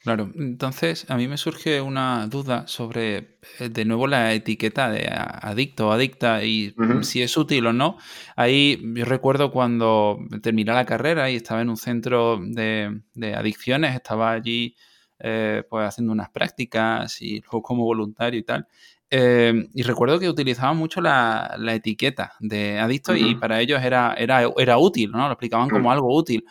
Claro, 0.00 0.30
entonces 0.36 1.04
a 1.10 1.16
mí 1.16 1.28
me 1.28 1.36
surge 1.36 1.80
una 1.80 2.26
duda 2.28 2.66
sobre, 2.66 3.38
eh, 3.58 3.68
de 3.68 3.84
nuevo, 3.84 4.06
la 4.06 4.32
etiqueta 4.32 4.90
de 4.90 5.08
adicto 5.10 5.88
o 5.88 5.92
adicta 5.92 6.44
y 6.44 6.74
si 7.02 7.20
es 7.20 7.36
útil 7.36 7.66
o 7.66 7.72
no. 7.72 7.98
Ahí 8.36 8.80
yo 8.94 9.04
recuerdo 9.04 9.50
cuando 9.50 10.18
terminé 10.42 10.72
la 10.72 10.86
carrera 10.86 11.30
y 11.30 11.36
estaba 11.36 11.60
en 11.60 11.68
un 11.68 11.76
centro 11.76 12.40
de, 12.40 13.02
adicciones, 13.36 13.94
estaba 13.94 14.32
allí 14.32 14.76
eh, 15.18 15.64
pues 15.68 15.86
haciendo 15.88 16.12
unas 16.12 16.30
prácticas 16.30 17.20
y 17.20 17.40
luego 17.40 17.62
como 17.62 17.84
voluntario 17.84 18.40
y 18.40 18.44
tal. 18.44 18.66
Eh, 19.10 19.68
y 19.74 19.82
recuerdo 19.82 20.18
que 20.18 20.28
utilizaban 20.28 20.76
mucho 20.76 21.00
la, 21.00 21.56
etiqueta 21.68 22.34
de 22.40 22.78
adicto 22.78 23.16
y 23.16 23.34
para 23.36 23.60
ellos 23.60 23.82
era, 23.82 24.14
era, 24.18 24.42
era, 24.56 24.78
útil, 24.78 25.10
¿no? 25.10 25.26
Lo 25.26 25.32
explicaban 25.32 25.70
como 25.70 25.90
algo 25.90 26.14
útil. 26.14 26.44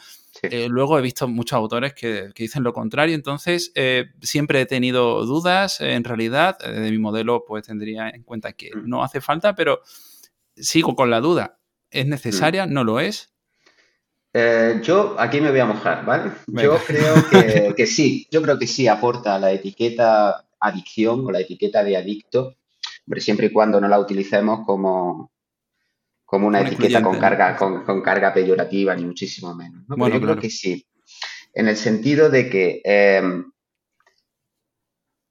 Eh, 0.43 0.67
luego 0.69 0.97
he 0.97 1.01
visto 1.01 1.27
muchos 1.27 1.57
autores 1.57 1.93
que, 1.93 2.29
dicen 2.35 2.63
lo 2.63 2.73
contrario, 2.73 3.15
entonces 3.15 3.71
eh, 3.75 4.05
siempre 4.21 4.61
he 4.61 4.65
tenido 4.65 5.25
dudas, 5.25 5.81
en 5.81 6.03
realidad, 6.03 6.57
de 6.59 6.91
mi 6.91 6.97
modelo 6.97 7.43
pues 7.45 7.65
tendría 7.65 8.09
en 8.09 8.23
cuenta 8.23 8.53
que 8.53 8.71
mm. 8.75 8.87
no 8.87 9.03
hace 9.03 9.21
falta, 9.21 9.55
pero 9.55 9.81
sigo 10.55 10.95
con 10.95 11.09
la 11.09 11.21
duda. 11.21 11.59
¿Es 11.89 12.05
mm. 12.05 12.09
necesaria? 12.09 12.65
¿No 12.65 12.83
lo 12.83 12.99
es? 12.99 13.33
yo 14.83 15.15
aquí 15.17 15.41
me 15.41 15.49
voy 15.49 15.61
a 15.61 15.65
mojar, 15.65 16.05
¿vale? 16.05 16.31
Yo 16.45 16.77
creo 16.85 17.15
que, 17.31 17.73
que, 17.75 17.87
sí, 17.87 18.27
yo 18.29 18.43
creo 18.43 18.59
que 18.59 18.67
sí 18.67 18.87
aporta 18.87 19.39
la 19.39 19.51
etiqueta 19.51 20.45
adicción 20.59 21.25
o 21.25 21.31
la 21.31 21.39
etiqueta 21.39 21.83
de 21.83 21.97
adicto, 21.97 22.55
siempre 23.15 23.47
y 23.47 23.51
cuando 23.51 23.81
no 23.81 23.87
la 23.87 23.99
utilicemos 23.99 24.65
como, 24.65 25.31
como 26.27 26.45
una 26.45 26.59
etiqueta 26.59 27.01
con 27.01 27.17
carga, 27.17 27.55
con, 27.55 28.01
carga 28.01 28.33
peyorativa, 28.33 28.93
ni 28.93 29.05
muchísimo 29.05 29.55
menos. 29.55 29.85
Bueno, 29.87 30.15
yo 30.15 30.21
creo 30.21 30.37
que 30.37 30.49
sí. 30.49 30.85
En 31.53 31.69
el 31.69 31.77
sentido 31.77 32.29
de 32.29 32.49
que 32.49 32.81
em, 32.83 33.49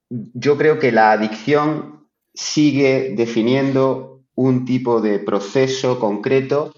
yo 0.09 0.57
creo 0.57 0.79
que 0.79 0.93
la 0.93 1.13
adicción 1.13 2.09
sigue 2.33 3.13
definiendo 3.15 4.25
un 4.37 4.65
tipo 4.65 5.03
de 5.03 5.19
proceso 5.19 6.01
concreto 6.01 6.73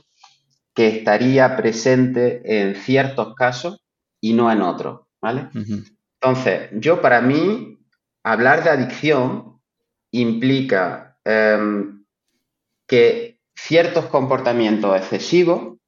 que 0.75 0.89
estaría 0.89 1.57
presente 1.57 2.43
en 2.45 2.75
ciertos 2.75 3.37
casos 3.37 3.85
y 4.21 4.33
no 4.33 4.51
en 4.51 4.63
otros, 4.63 5.03
¿vale? 5.21 5.49
Entonces, 6.21 6.71
yo 6.73 7.01
para 7.01 7.21
mí, 7.21 7.79
hablar 8.25 8.65
de 8.65 8.71
adicción 8.71 9.61
implica 10.11 11.17
em, 11.25 12.05
que 12.89 13.28
ciertos 13.59 14.07
comportamientos 14.07 14.97
excesivos 14.97 15.79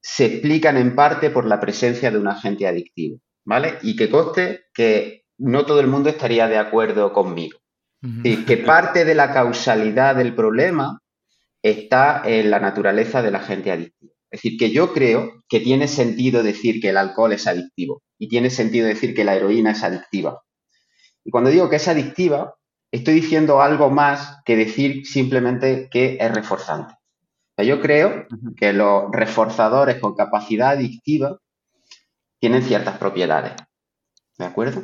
se 0.00 0.26
explican 0.26 0.76
en 0.76 0.94
parte 0.94 1.30
por 1.30 1.46
la 1.46 1.60
presencia 1.60 2.10
de 2.10 2.18
un 2.18 2.28
agente 2.28 2.66
adictivo, 2.66 3.20
¿vale? 3.44 3.78
Y 3.82 3.96
que 3.96 4.10
coste 4.10 4.66
que 4.72 5.24
no 5.38 5.66
todo 5.66 5.80
el 5.80 5.86
mundo 5.86 6.08
estaría 6.08 6.48
de 6.48 6.58
acuerdo 6.58 7.12
conmigo. 7.12 7.58
Y 8.22 8.44
que 8.44 8.58
parte 8.58 9.06
de 9.06 9.14
la 9.14 9.32
causalidad 9.32 10.16
del 10.16 10.34
problema 10.34 11.00
está 11.62 12.22
en 12.26 12.50
la 12.50 12.60
naturaleza 12.60 13.22
del 13.22 13.34
agente 13.34 13.70
adictivo. 13.72 14.12
Es 14.30 14.42
decir, 14.42 14.58
que 14.58 14.70
yo 14.70 14.92
creo 14.92 15.42
que 15.48 15.60
tiene 15.60 15.88
sentido 15.88 16.42
decir 16.42 16.80
que 16.82 16.90
el 16.90 16.98
alcohol 16.98 17.32
es 17.32 17.46
adictivo 17.46 18.02
y 18.18 18.28
tiene 18.28 18.50
sentido 18.50 18.86
decir 18.86 19.14
que 19.14 19.24
la 19.24 19.36
heroína 19.36 19.70
es 19.70 19.82
adictiva. 19.82 20.42
Y 21.24 21.30
cuando 21.30 21.48
digo 21.48 21.70
que 21.70 21.76
es 21.76 21.88
adictiva, 21.88 22.54
estoy 22.94 23.14
diciendo 23.14 23.60
algo 23.60 23.90
más 23.90 24.38
que 24.44 24.56
decir 24.56 25.04
simplemente 25.06 25.88
que 25.90 26.16
es 26.20 26.32
reforzante. 26.32 26.94
yo 27.58 27.80
creo 27.80 28.26
que 28.56 28.72
los 28.72 29.10
reforzadores 29.10 29.96
con 29.98 30.14
capacidad 30.14 30.70
adictiva 30.70 31.38
tienen 32.38 32.62
ciertas 32.62 32.98
propiedades. 32.98 33.52
¿De 34.38 34.44
acuerdo? 34.44 34.82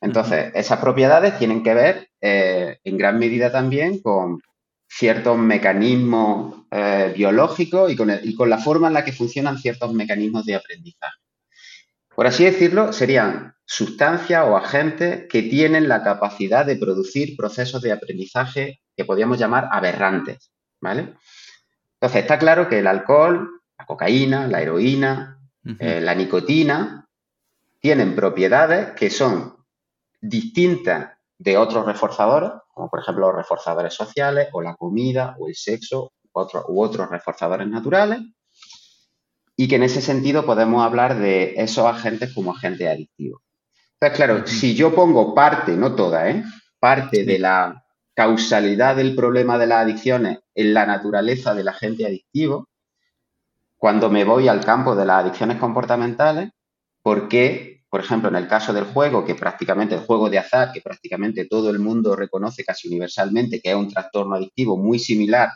Entonces, 0.00 0.52
esas 0.54 0.78
propiedades 0.78 1.38
tienen 1.38 1.62
que 1.62 1.74
ver 1.74 2.08
eh, 2.20 2.78
en 2.84 2.96
gran 2.96 3.18
medida 3.18 3.50
también 3.50 4.00
con 4.00 4.40
ciertos 4.88 5.36
mecanismos 5.38 6.66
eh, 6.70 7.12
biológicos 7.16 7.90
y 7.90 7.96
con, 7.96 8.10
y 8.22 8.34
con 8.34 8.50
la 8.50 8.58
forma 8.58 8.88
en 8.88 8.94
la 8.94 9.04
que 9.04 9.12
funcionan 9.12 9.58
ciertos 9.58 9.92
mecanismos 9.92 10.44
de 10.44 10.54
aprendizaje. 10.54 11.16
Por 12.14 12.26
así 12.26 12.44
decirlo, 12.44 12.92
serían 12.92 13.54
sustancias 13.70 14.46
o 14.48 14.56
agentes 14.56 15.26
que 15.28 15.42
tienen 15.42 15.88
la 15.88 16.02
capacidad 16.02 16.64
de 16.64 16.76
producir 16.76 17.36
procesos 17.36 17.82
de 17.82 17.92
aprendizaje 17.92 18.80
que 18.96 19.04
podríamos 19.04 19.38
llamar 19.38 19.68
aberrantes, 19.70 20.50
¿vale? 20.80 21.14
Entonces, 22.00 22.22
está 22.22 22.38
claro 22.38 22.66
que 22.66 22.78
el 22.78 22.86
alcohol, 22.86 23.60
la 23.78 23.84
cocaína, 23.84 24.48
la 24.48 24.62
heroína, 24.62 25.38
eh, 25.78 26.00
la 26.00 26.14
nicotina, 26.14 27.06
tienen 27.78 28.16
propiedades 28.16 28.92
que 28.92 29.10
son 29.10 29.54
distintas 30.18 31.18
de 31.36 31.58
otros 31.58 31.84
reforzadores, 31.84 32.50
como 32.72 32.88
por 32.88 33.00
ejemplo 33.00 33.26
los 33.26 33.36
reforzadores 33.36 33.92
sociales 33.92 34.48
o 34.52 34.62
la 34.62 34.76
comida 34.76 35.36
o 35.38 35.46
el 35.46 35.54
sexo 35.54 36.12
u 36.32 36.82
otros 36.82 37.10
reforzadores 37.10 37.68
naturales, 37.68 38.20
y 39.56 39.68
que 39.68 39.76
en 39.76 39.82
ese 39.82 40.00
sentido 40.00 40.46
podemos 40.46 40.82
hablar 40.82 41.18
de 41.18 41.52
esos 41.58 41.84
agentes 41.84 42.32
como 42.32 42.52
agentes 42.52 42.88
adictivos. 42.88 43.42
Entonces, 44.00 44.16
claro, 44.16 44.46
si 44.46 44.76
yo 44.76 44.94
pongo 44.94 45.34
parte, 45.34 45.72
no 45.72 45.96
toda, 45.96 46.30
¿eh? 46.30 46.44
parte 46.78 47.24
de 47.24 47.40
la 47.40 47.84
causalidad 48.14 48.94
del 48.94 49.16
problema 49.16 49.58
de 49.58 49.66
las 49.66 49.84
adicciones 49.84 50.38
en 50.54 50.72
la 50.72 50.86
naturaleza 50.86 51.52
del 51.52 51.66
agente 51.66 52.06
adictivo, 52.06 52.68
cuando 53.76 54.08
me 54.08 54.22
voy 54.22 54.46
al 54.46 54.64
campo 54.64 54.94
de 54.94 55.04
las 55.04 55.24
adicciones 55.24 55.58
comportamentales, 55.58 56.50
¿por 57.02 57.28
qué, 57.28 57.82
por 57.90 58.00
ejemplo, 58.00 58.28
en 58.28 58.36
el 58.36 58.46
caso 58.46 58.72
del 58.72 58.84
juego, 58.84 59.24
que 59.24 59.34
prácticamente 59.34 59.96
el 59.96 60.02
juego 60.02 60.30
de 60.30 60.38
azar, 60.38 60.70
que 60.72 60.80
prácticamente 60.80 61.46
todo 61.46 61.70
el 61.70 61.80
mundo 61.80 62.14
reconoce 62.14 62.64
casi 62.64 62.86
universalmente 62.86 63.60
que 63.60 63.70
es 63.70 63.76
un 63.76 63.88
trastorno 63.88 64.36
adictivo 64.36 64.76
muy 64.76 65.00
similar 65.00 65.48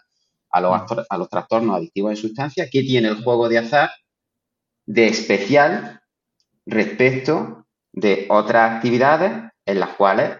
a 0.50 0.60
los, 0.60 0.82
a 1.08 1.16
los 1.16 1.28
trastornos 1.28 1.76
adictivos 1.76 2.10
en 2.10 2.16
sustancias, 2.16 2.68
¿qué 2.72 2.82
tiene 2.82 3.08
el 3.08 3.22
juego 3.22 3.48
de 3.48 3.58
azar 3.58 3.90
de 4.84 5.06
especial 5.06 6.00
respecto 6.66 7.61
de 7.92 8.26
otras 8.30 8.72
actividades 8.72 9.32
en 9.66 9.80
las 9.80 9.90
cuales 9.90 10.38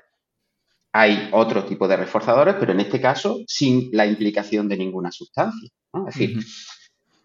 hay 0.92 1.30
otro 1.32 1.64
tipo 1.64 1.88
de 1.88 1.96
reforzadores, 1.96 2.56
pero 2.58 2.72
en 2.72 2.80
este 2.80 3.00
caso 3.00 3.40
sin 3.46 3.88
la 3.92 4.06
implicación 4.06 4.68
de 4.68 4.76
ninguna 4.76 5.10
sustancia. 5.10 5.70
Es 5.94 6.04
decir, 6.04 6.38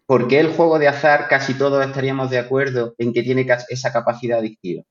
¿por 0.06 0.26
qué 0.26 0.40
el 0.40 0.48
juego 0.48 0.78
de 0.78 0.88
azar 0.88 1.28
casi 1.28 1.54
todos 1.54 1.84
estaríamos 1.86 2.30
de 2.30 2.38
acuerdo 2.38 2.94
en 2.98 3.12
que 3.12 3.22
tiene 3.22 3.46
esa 3.68 3.92
capacidad 3.92 4.38
adictiva? 4.38 4.82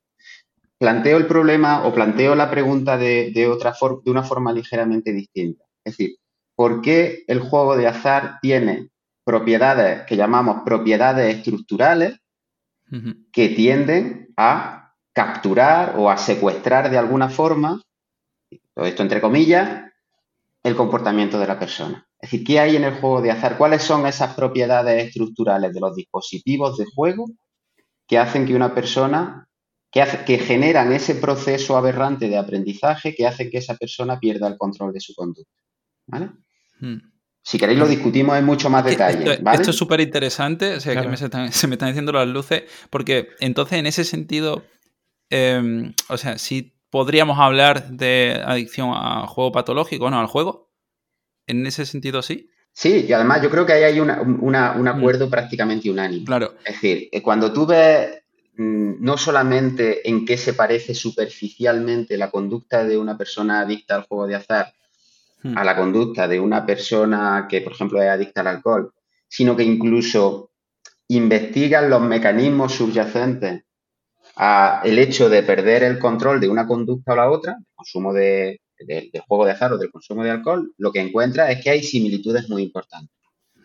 Planteo 0.77 1.17
el 1.17 1.25
problema 1.25 1.87
o 1.87 1.93
planteo 1.93 2.35
la 2.35 2.51
pregunta 2.51 2.97
de, 2.97 3.47
otra 3.51 3.73
de 4.03 4.11
una 4.11 4.23
forma 4.23 4.53
ligeramente 4.53 5.11
distinta. 5.11 5.65
Es 5.83 5.97
decir, 5.97 6.17
¿por 6.55 6.81
qué 6.81 7.23
el 7.27 7.39
juego 7.39 7.75
de 7.75 7.87
azar 7.87 8.37
tiene 8.41 8.89
propiedades 9.23 10.05
que 10.05 10.15
llamamos 10.15 10.61
propiedades 10.63 11.35
estructurales 11.35 12.19
que 13.33 13.49
tienden 13.49 14.33
a 14.37 14.86
capturar 15.17 15.95
o 15.97 16.11
a 16.11 16.17
secuestrar 16.17 16.91
de 16.91 16.97
alguna 16.99 17.27
forma, 17.27 17.81
todo 18.75 18.85
esto 18.85 19.01
entre 19.01 19.19
comillas, 19.19 19.91
el 20.61 20.75
comportamiento 20.75 21.39
de 21.39 21.47
la 21.47 21.57
persona. 21.57 22.07
Es 22.19 22.29
decir, 22.29 22.45
¿qué 22.45 22.59
hay 22.59 22.75
en 22.75 22.83
el 22.83 22.93
juego 22.93 23.19
de 23.23 23.31
azar? 23.31 23.57
¿Cuáles 23.57 23.81
son 23.81 24.05
esas 24.05 24.35
propiedades 24.35 25.07
estructurales 25.07 25.73
de 25.73 25.79
los 25.79 25.95
dispositivos 25.95 26.77
de 26.77 26.85
juego 26.85 27.25
que 28.05 28.19
hacen 28.19 28.45
que 28.45 28.53
una 28.53 28.75
persona, 28.75 29.47
que, 29.89 30.03
hace, 30.03 30.23
que 30.23 30.37
generan 30.37 30.93
ese 30.93 31.15
proceso 31.15 31.77
aberrante 31.77 32.29
de 32.29 32.37
aprendizaje 32.37 33.15
que 33.15 33.25
hace 33.25 33.49
que 33.49 33.57
esa 33.57 33.73
persona 33.73 34.19
pierda 34.19 34.47
el 34.47 34.55
control 34.55 34.93
de 34.93 34.99
su 34.99 35.15
conducta? 35.15 35.51
¿Vale? 36.05 36.29
Hmm. 36.79 36.97
Si 37.41 37.57
queréis 37.57 37.79
lo 37.79 37.87
discutimos 37.87 38.37
en 38.37 38.45
mucho 38.45 38.69
más 38.69 38.85
detalle. 38.85 39.31
Esto, 39.31 39.51
esto 39.51 39.71
es 39.71 39.75
súper 39.75 39.99
interesante, 39.99 40.75
o 40.75 40.79
sea, 40.79 40.93
que 40.93 41.17
se, 41.51 41.67
me 41.67 41.73
están 41.73 41.89
diciendo 41.89 42.11
las 42.11 42.27
luces, 42.27 42.65
porque 42.91 43.29
entonces 43.39 43.79
en 43.79 43.87
ese 43.87 44.03
sentido, 44.03 44.63
em, 45.29 45.93
o 46.09 46.17
sea, 46.17 46.37
si 46.37 46.77
podríamos 46.89 47.37
hablar 47.39 47.89
de 47.89 48.41
adicción 48.45 48.91
a 48.93 49.27
juego 49.27 49.51
patológico, 49.51 50.09
¿no? 50.09 50.19
Al 50.19 50.27
juego. 50.27 50.71
En 51.45 51.65
ese 51.65 51.85
sentido, 51.85 52.21
sí. 52.21 52.49
Sí, 52.73 53.05
y 53.07 53.13
además 53.13 53.41
yo 53.41 53.49
creo 53.49 53.65
que 53.65 53.73
ahí 53.73 53.83
hay 53.83 53.99
un 53.99 54.09
mm. 54.09 54.87
acuerdo 54.87 55.29
prácticamente 55.29 55.89
unánime. 55.89 56.25
Claro. 56.25 56.53
Es 56.63 56.75
decir, 56.75 57.09
eh, 57.11 57.21
cuando 57.23 57.51
tú 57.51 57.65
ves 57.65 58.21
mm, 58.55 59.03
no 59.03 59.17
solamente 59.17 60.07
en 60.07 60.25
qué 60.25 60.37
se 60.37 60.53
parece 60.53 60.93
superficialmente 60.93 62.17
la 62.17 62.29
conducta 62.29 62.83
de 62.83 62.97
una 62.97 63.17
persona 63.17 63.61
adicta 63.61 63.95
al 63.95 64.03
juego 64.03 64.27
de 64.27 64.35
azar 64.35 64.73
hmm. 65.41 65.57
a 65.57 65.63
la 65.63 65.75
conducta 65.75 66.27
de 66.27 66.39
una 66.39 66.65
persona 66.65 67.47
que, 67.49 67.61
por 67.61 67.73
ejemplo, 67.73 68.01
es 68.01 68.09
adicta 68.09 68.41
al 68.41 68.47
alcohol, 68.47 68.93
sino 69.27 69.55
que 69.55 69.63
incluso 69.63 70.51
investigan 71.07 71.89
los 71.89 72.01
mecanismos 72.01 72.73
subyacentes 72.73 73.63
a 74.37 74.81
el 74.83 74.99
hecho 74.99 75.29
de 75.29 75.41
perder 75.41 75.83
el 75.83 75.97
control 75.97 76.39
de 76.39 76.47
una 76.47 76.67
conducta 76.67 77.13
o 77.13 77.15
la 77.15 77.29
otra, 77.29 77.55
el 77.59 77.65
consumo 77.75 78.13
de, 78.13 78.61
del, 78.79 79.09
juego 79.27 79.45
de 79.45 79.51
azar 79.51 79.73
o 79.73 79.77
del 79.77 79.91
consumo 79.91 80.23
de 80.23 80.29
alcohol, 80.29 80.71
lo 80.77 80.91
que 80.91 81.01
encuentra 81.01 81.51
es 81.51 81.63
que 81.63 81.71
hay 81.71 81.83
similitudes 81.83 82.47
muy 82.47 82.61
importantes. 82.61 83.09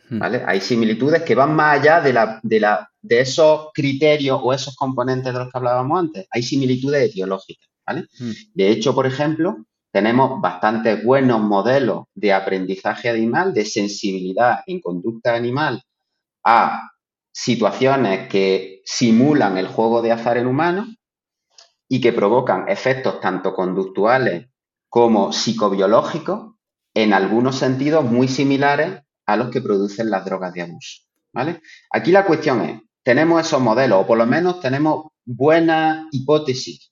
Hmm. 0.08 0.18
¿vale? 0.18 0.42
Hay 0.46 0.60
similitudes 0.60 1.22
que 1.22 1.34
van 1.34 1.54
más 1.54 1.78
allá 1.78 2.00
de, 2.00 2.14
la, 2.14 2.40
de, 2.42 2.60
la, 2.60 2.88
de 3.02 3.20
esos 3.20 3.68
criterios 3.74 4.40
o 4.42 4.52
esos 4.54 4.74
componentes 4.74 5.32
de 5.32 5.38
los 5.38 5.52
que 5.52 5.58
hablábamos 5.58 5.98
antes. 5.98 6.26
Hay 6.30 6.42
similitudes 6.42 7.10
etiológicas. 7.10 7.68
¿vale? 7.86 8.06
Hmm. 8.18 8.32
De 8.54 8.70
hecho, 8.70 8.94
por 8.94 9.06
ejemplo, 9.06 9.66
tenemos 9.92 10.40
bastantes 10.40 11.04
buenos 11.04 11.42
modelos 11.42 12.04
de 12.14 12.32
aprendizaje 12.32 13.10
animal, 13.10 13.52
de 13.52 13.66
sensibilidad 13.66 14.60
en 14.66 14.80
conducta 14.80 15.34
animal 15.34 15.82
a 16.42 16.91
situaciones 17.32 18.28
que 18.28 18.82
simulan 18.84 19.58
el 19.58 19.66
juego 19.66 20.02
de 20.02 20.12
azar 20.12 20.36
en 20.36 20.46
humanos 20.46 20.88
y 21.88 22.00
que 22.00 22.12
provocan 22.12 22.68
efectos 22.68 23.20
tanto 23.20 23.54
conductuales 23.54 24.48
como 24.88 25.32
psicobiológicos, 25.32 26.54
en 26.94 27.14
algunos 27.14 27.56
sentidos 27.56 28.04
muy 28.04 28.28
similares 28.28 29.02
a 29.26 29.36
los 29.36 29.50
que 29.50 29.62
producen 29.62 30.10
las 30.10 30.24
drogas 30.24 30.52
de 30.52 30.62
abuso. 30.62 31.02
¿vale? 31.32 31.60
Aquí 31.90 32.12
la 32.12 32.26
cuestión 32.26 32.60
es, 32.62 32.80
tenemos 33.02 33.46
esos 33.46 33.60
modelos, 33.60 34.02
o 34.02 34.06
por 34.06 34.18
lo 34.18 34.26
menos 34.26 34.60
tenemos 34.60 35.06
buenas 35.24 36.06
hipótesis 36.12 36.90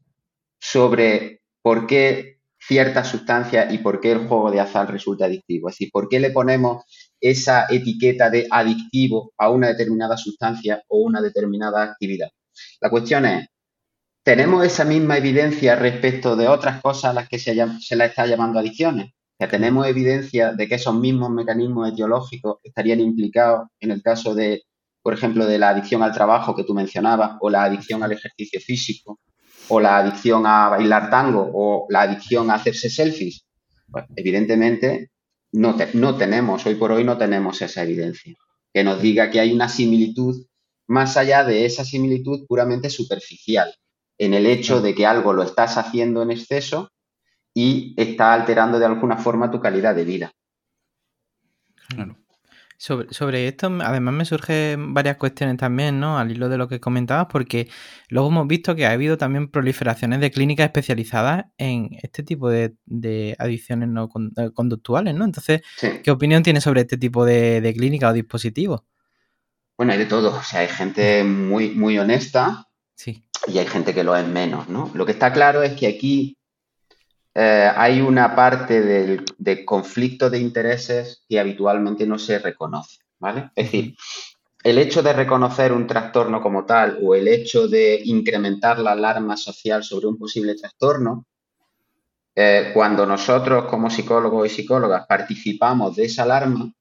sobre 0.58 1.42
por 1.62 1.86
qué 1.86 2.40
ciertas 2.58 3.08
sustancias 3.08 3.72
y 3.72 3.78
por 3.78 4.00
qué 4.00 4.12
el 4.12 4.28
juego 4.28 4.50
de 4.50 4.60
azar 4.60 4.90
resulta 4.90 5.26
adictivo. 5.26 5.68
Es 5.68 5.74
decir, 5.74 5.90
por 5.92 6.08
qué 6.08 6.20
le 6.20 6.30
ponemos 6.30 6.84
esa 7.20 7.66
etiqueta 7.68 8.30
de 8.30 8.46
adictivo 8.50 9.32
a 9.36 9.50
una 9.50 9.68
determinada 9.68 10.16
sustancia 10.16 10.82
o 10.88 10.98
una 10.98 11.20
determinada 11.20 11.82
actividad. 11.82 12.30
La 12.80 12.90
cuestión 12.90 13.26
es, 13.26 13.48
tenemos 14.22 14.64
esa 14.64 14.84
misma 14.84 15.16
evidencia 15.16 15.76
respecto 15.76 16.36
de 16.36 16.48
otras 16.48 16.80
cosas 16.80 17.10
a 17.10 17.14
las 17.14 17.28
que 17.28 17.38
se, 17.38 17.54
la 17.54 18.04
está 18.04 18.26
llamando 18.26 18.58
adicciones. 18.58 19.12
Tenemos 19.38 19.86
evidencia 19.86 20.52
de 20.52 20.68
que 20.68 20.74
esos 20.74 20.94
mismos 20.94 21.30
mecanismos 21.30 21.90
etiológicos 21.90 22.58
estarían 22.62 23.00
implicados 23.00 23.68
en 23.80 23.90
el 23.90 24.02
caso 24.02 24.34
de, 24.34 24.64
por 25.02 25.14
ejemplo, 25.14 25.46
de 25.46 25.58
la 25.58 25.70
adicción 25.70 26.02
al 26.02 26.12
trabajo 26.12 26.54
que 26.54 26.64
tú 26.64 26.74
mencionabas, 26.74 27.38
o 27.40 27.48
la 27.48 27.64
adicción 27.64 28.02
al 28.02 28.12
ejercicio 28.12 28.60
físico, 28.60 29.18
o 29.68 29.80
la 29.80 29.96
adicción 29.96 30.46
a 30.46 30.68
bailar 30.68 31.08
tango, 31.08 31.50
o 31.54 31.86
la 31.88 32.02
adicción 32.02 32.50
a 32.50 32.54
hacerse 32.54 32.90
selfies. 32.90 33.46
Pues, 33.90 34.04
evidentemente, 34.14 35.10
no, 35.52 35.76
no 35.94 36.16
tenemos, 36.16 36.66
hoy 36.66 36.74
por 36.76 36.92
hoy 36.92 37.04
no 37.04 37.18
tenemos 37.18 37.60
esa 37.62 37.82
evidencia 37.82 38.34
que 38.72 38.84
nos 38.84 39.00
diga 39.02 39.30
que 39.30 39.40
hay 39.40 39.52
una 39.52 39.68
similitud 39.68 40.46
más 40.86 41.16
allá 41.16 41.44
de 41.44 41.66
esa 41.66 41.84
similitud 41.84 42.46
puramente 42.46 42.90
superficial 42.90 43.74
en 44.18 44.34
el 44.34 44.46
hecho 44.46 44.80
de 44.80 44.94
que 44.94 45.06
algo 45.06 45.32
lo 45.32 45.42
estás 45.42 45.76
haciendo 45.76 46.22
en 46.22 46.30
exceso 46.30 46.90
y 47.54 47.94
está 47.96 48.32
alterando 48.32 48.78
de 48.78 48.86
alguna 48.86 49.16
forma 49.16 49.50
tu 49.50 49.60
calidad 49.60 49.94
de 49.94 50.04
vida. 50.04 50.32
Sobre, 52.82 53.12
sobre, 53.12 53.46
esto, 53.46 53.66
además 53.82 54.14
me 54.14 54.24
surgen 54.24 54.94
varias 54.94 55.18
cuestiones 55.18 55.58
también, 55.58 56.00
¿no? 56.00 56.18
Al 56.18 56.30
hilo 56.30 56.48
de 56.48 56.56
lo 56.56 56.66
que 56.66 56.80
comentabas, 56.80 57.26
porque 57.30 57.68
luego 58.08 58.28
hemos 58.28 58.48
visto 58.48 58.74
que 58.74 58.86
ha 58.86 58.92
habido 58.92 59.18
también 59.18 59.50
proliferaciones 59.50 60.18
de 60.20 60.30
clínicas 60.30 60.64
especializadas 60.64 61.44
en 61.58 61.90
este 62.02 62.22
tipo 62.22 62.48
de, 62.48 62.74
adicciones 63.38 63.90
no 63.90 64.08
eh, 64.38 64.50
conductuales, 64.54 65.14
¿no? 65.14 65.26
Entonces, 65.26 65.60
¿qué 66.02 66.10
opinión 66.10 66.42
tienes 66.42 66.64
sobre 66.64 66.80
este 66.80 66.96
tipo 66.96 67.26
de, 67.26 67.60
de 67.60 67.74
clínicas 67.74 68.12
o 68.12 68.14
dispositivos? 68.14 68.80
Bueno, 69.76 69.92
hay 69.92 69.98
de 69.98 70.06
todo. 70.06 70.34
O 70.34 70.42
sea, 70.42 70.60
hay 70.60 70.68
gente 70.68 71.22
muy, 71.22 71.70
muy 71.70 71.98
honesta 71.98 72.66
sí 72.94 73.26
y 73.46 73.58
hay 73.58 73.66
gente 73.66 73.94
que 73.94 74.04
lo 74.04 74.16
es 74.16 74.26
menos, 74.26 74.68
¿no? 74.68 74.90
Lo 74.94 75.06
que 75.06 75.12
está 75.12 75.32
claro 75.32 75.62
es 75.62 75.72
que 75.72 75.86
aquí 75.86 76.36
eh, 77.34 77.70
hay 77.74 78.00
una 78.00 78.34
parte 78.34 78.80
del, 78.80 79.24
de 79.38 79.64
conflicto 79.64 80.28
de 80.28 80.40
intereses 80.40 81.24
que 81.28 81.38
habitualmente 81.38 82.06
no 82.06 82.18
se 82.18 82.38
reconoce, 82.38 82.98
¿vale? 83.18 83.50
Es 83.54 83.66
decir, 83.66 83.96
el 84.62 84.78
hecho 84.78 85.02
de 85.02 85.12
reconocer 85.12 85.72
un 85.72 85.86
trastorno 85.86 86.42
como 86.42 86.66
tal 86.66 86.98
o 87.02 87.14
el 87.14 87.28
hecho 87.28 87.68
de 87.68 88.00
incrementar 88.04 88.78
la 88.78 88.92
alarma 88.92 89.36
social 89.36 89.84
sobre 89.84 90.08
un 90.08 90.18
posible 90.18 90.54
trastorno, 90.54 91.24
eh, 92.34 92.70
cuando 92.74 93.06
nosotros 93.06 93.66
como 93.66 93.90
psicólogos 93.90 94.46
y 94.46 94.50
psicólogas 94.50 95.06
participamos 95.06 95.96
de 95.96 96.04
esa 96.04 96.24
alarma, 96.24 96.72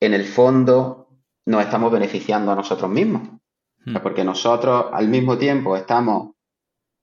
en 0.00 0.14
el 0.14 0.24
fondo 0.24 1.08
nos 1.46 1.64
estamos 1.64 1.92
beneficiando 1.92 2.52
a 2.52 2.56
nosotros 2.56 2.90
mismos. 2.90 3.28
Hmm. 3.84 3.96
Porque 4.02 4.24
nosotros 4.24 4.86
al 4.92 5.08
mismo 5.08 5.38
tiempo 5.38 5.76
estamos 5.76 6.34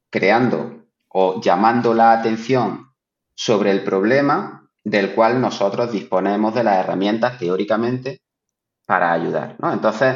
creando 0.09 0.82
o 1.13 1.41
llamando 1.41 1.93
la 1.93 2.13
atención 2.13 2.87
sobre 3.33 3.71
el 3.71 3.83
problema 3.83 4.69
del 4.83 5.13
cual 5.15 5.39
nosotros 5.39 5.91
disponemos 5.91 6.53
de 6.53 6.63
las 6.63 6.79
herramientas 6.83 7.39
teóricamente 7.39 8.21
para 8.85 9.13
ayudar. 9.13 9.55
¿no? 9.59 9.71
Entonces, 9.71 10.13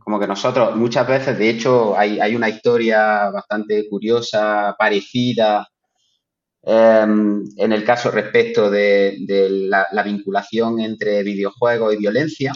como 0.00 0.18
que 0.18 0.26
nosotros 0.26 0.74
muchas 0.76 1.06
veces, 1.06 1.38
de 1.38 1.48
hecho, 1.48 1.96
hay, 1.96 2.34
una 2.34 2.48
historia 2.48 3.30
bastante 3.30 3.88
curiosa, 3.88 4.74
parecida, 4.78 5.68
em, 6.62 7.44
en 7.56 7.72
el 7.72 7.84
caso 7.84 8.10
respecto 8.10 8.70
de, 8.70 9.16
la, 9.68 10.02
vinculación 10.02 10.80
entre 10.80 11.22
videojuegos 11.22 11.94
y 11.94 11.98
violencia, 11.98 12.52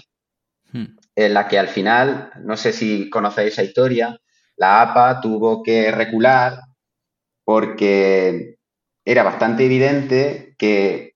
hmm 0.73 0.97
en 1.17 1.35
la 1.35 1.49
que 1.49 1.59
al 1.59 1.69
final, 1.69 2.31
no 2.43 2.57
sé 2.57 2.73
si 2.73 3.09
conocéis 3.09 3.53
esa 3.53 3.63
historia, 3.63 4.19
la 4.57 4.83
APA 4.83 5.21
tuvo 5.21 5.63
que 5.63 5.91
recular 5.91 6.59
porque 7.45 8.57
era 9.05 9.23
bastante 9.23 9.67
evidente 9.67 10.55
que 10.59 11.15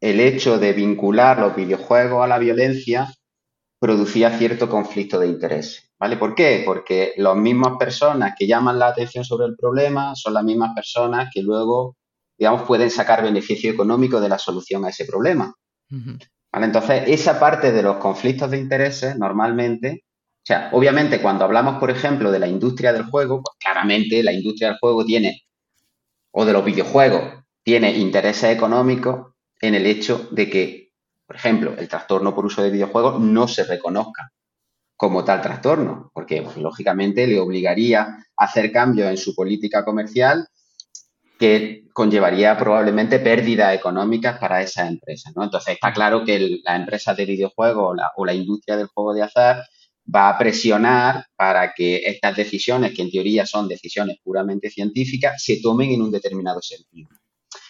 el 0.00 0.20
hecho 0.20 0.58
de 0.58 0.72
vincular 0.72 1.38
los 1.38 1.56
videojuegos 1.56 2.24
a 2.24 2.28
la 2.28 2.38
violencia 2.38 3.12
producía 3.78 4.36
cierto 4.38 4.68
conflicto 4.68 5.18
de 5.18 5.28
interés. 5.28 5.90
¿Vale? 5.98 6.16
¿Por 6.16 6.34
qué? 6.34 6.62
Porque 6.64 7.12
las 7.18 7.36
mismas 7.36 7.76
personas 7.78 8.34
que 8.38 8.46
llaman 8.46 8.78
la 8.78 8.88
atención 8.88 9.22
sobre 9.22 9.46
el 9.46 9.56
problema 9.56 10.14
son 10.14 10.32
las 10.32 10.44
mismas 10.44 10.74
personas 10.74 11.28
que 11.32 11.42
luego, 11.42 11.96
digamos, 12.38 12.62
pueden 12.62 12.90
sacar 12.90 13.22
beneficio 13.22 13.70
económico 13.70 14.18
de 14.18 14.30
la 14.30 14.38
solución 14.38 14.84
a 14.84 14.88
ese 14.88 15.04
problema. 15.04 15.54
Entonces, 16.52 17.02
esa 17.06 17.38
parte 17.38 17.70
de 17.72 17.82
los 17.82 17.98
conflictos 17.98 18.50
de 18.50 18.58
intereses, 18.58 19.18
normalmente, 19.18 20.04
o 20.36 20.46
sea, 20.46 20.70
obviamente 20.72 21.20
cuando 21.20 21.44
hablamos, 21.44 21.78
por 21.78 21.90
ejemplo, 21.90 22.30
de 22.30 22.38
la 22.38 22.48
industria 22.48 22.94
del 22.94 23.04
juego, 23.04 23.42
pues 23.42 23.56
claramente 23.58 24.22
la 24.22 24.32
industria 24.32 24.68
del 24.68 24.78
juego 24.78 25.04
tiene, 25.04 25.42
o 26.32 26.44
de 26.44 26.52
los 26.52 26.64
videojuegos, 26.64 27.44
tiene 27.62 27.96
intereses 27.96 28.56
económicos 28.56 29.34
en 29.60 29.74
el 29.74 29.86
hecho 29.86 30.28
de 30.30 30.48
que, 30.48 30.92
por 31.26 31.36
ejemplo, 31.36 31.74
el 31.76 31.88
trastorno 31.88 32.34
por 32.34 32.46
uso 32.46 32.62
de 32.62 32.70
videojuegos 32.70 33.20
no 33.20 33.46
se 33.48 33.64
reconozca 33.64 34.32
como 34.96 35.24
tal 35.24 35.40
trastorno, 35.40 36.10
porque 36.12 36.42
pues, 36.42 36.56
lógicamente 36.58 37.26
le 37.26 37.40
obligaría 37.40 38.02
a 38.36 38.44
hacer 38.44 38.70
cambios 38.70 39.08
en 39.08 39.16
su 39.16 39.34
política 39.34 39.84
comercial 39.84 40.46
que 41.38 41.84
conllevaría 41.94 42.56
probablemente 42.58 43.18
pérdidas 43.18 43.74
económicas 43.74 44.38
para 44.38 44.60
esas 44.60 44.90
empresas. 44.90 45.32
¿no? 45.34 45.42
Entonces 45.42 45.72
está 45.72 45.90
claro 45.90 46.22
que 46.22 46.60
la 46.62 46.76
empresa 46.76 47.14
de 47.14 47.24
videojuegos 47.24 47.96
o 48.16 48.26
la, 48.26 48.34
industria 48.34 48.76
del 48.76 48.88
juego 48.88 49.14
de 49.14 49.22
azar 49.22 49.64
va 50.14 50.30
a 50.30 50.38
presionar 50.38 51.26
para 51.36 51.72
que 51.72 52.02
estas 52.04 52.36
decisiones, 52.36 52.94
que 52.94 53.02
en 53.02 53.10
teoría 53.10 53.46
son 53.46 53.68
decisiones 53.68 54.18
puramente 54.22 54.70
científicas, 54.70 55.42
se 55.42 55.60
tomen 55.60 55.90
en 55.90 56.02
un 56.02 56.10
determinado 56.10 56.60
sentido. 56.62 57.08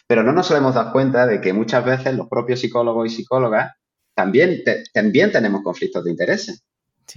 Pero 0.07 0.23
no 0.23 0.33
nos 0.33 0.47
solemos 0.47 0.75
dar 0.75 0.93
cuenta 0.93 1.27
de 1.27 1.41
que 1.41 1.53
muchas 1.53 1.85
veces 1.85 2.15
los 2.15 2.29
propios 2.29 2.61
psicólogos 2.61 3.13
y 3.13 3.17
psicólogas 3.17 3.73
también, 4.15 4.63
también 4.93 5.33
tenemos 5.33 5.63
conflictos 5.63 6.05
de 6.05 6.11
intereses, 6.11 6.63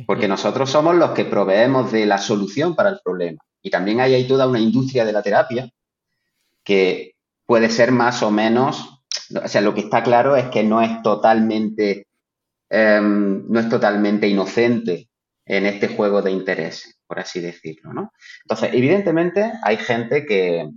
porque 0.05 0.27
nosotros 0.27 0.69
somos 0.69 0.95
los 0.95 1.11
que 1.11 1.25
proveemos 1.25 1.91
de 1.91 2.05
la 2.05 2.17
solución 2.17 2.75
para 2.75 2.89
el 2.89 2.99
problema. 3.03 3.41
Y 3.61 3.69
también 3.69 3.99
hay 3.99 4.13
ahí 4.13 4.27
toda 4.27 4.47
una 4.47 4.59
industria 4.59 5.05
de 5.05 5.13
la 5.13 5.21
terapia 5.21 5.69
que 6.63 7.15
puede 7.45 7.69
ser 7.69 7.91
más 7.91 8.23
o 8.23 8.31
menos, 8.31 9.01
o 9.43 9.47
sea, 9.47 9.61
lo 9.61 9.73
que 9.73 9.81
está 9.81 10.03
claro 10.03 10.35
es 10.35 10.45
que 10.45 10.63
no 10.63 10.81
es 10.81 11.01
totalmente 11.01 12.07
em, 12.69 13.45
no 13.49 13.59
es 13.59 13.69
totalmente 13.69 14.27
inocente 14.27 15.09
en 15.45 15.65
este 15.65 15.87
juego 15.87 16.21
de 16.21 16.31
interés, 16.31 16.99
por 17.07 17.19
así 17.19 17.39
decirlo, 17.41 17.93
¿no? 17.93 18.11
Entonces, 18.43 18.71
evidentemente 18.73 19.51
hay 19.63 19.77
gente 19.77 20.25
que, 20.25 20.69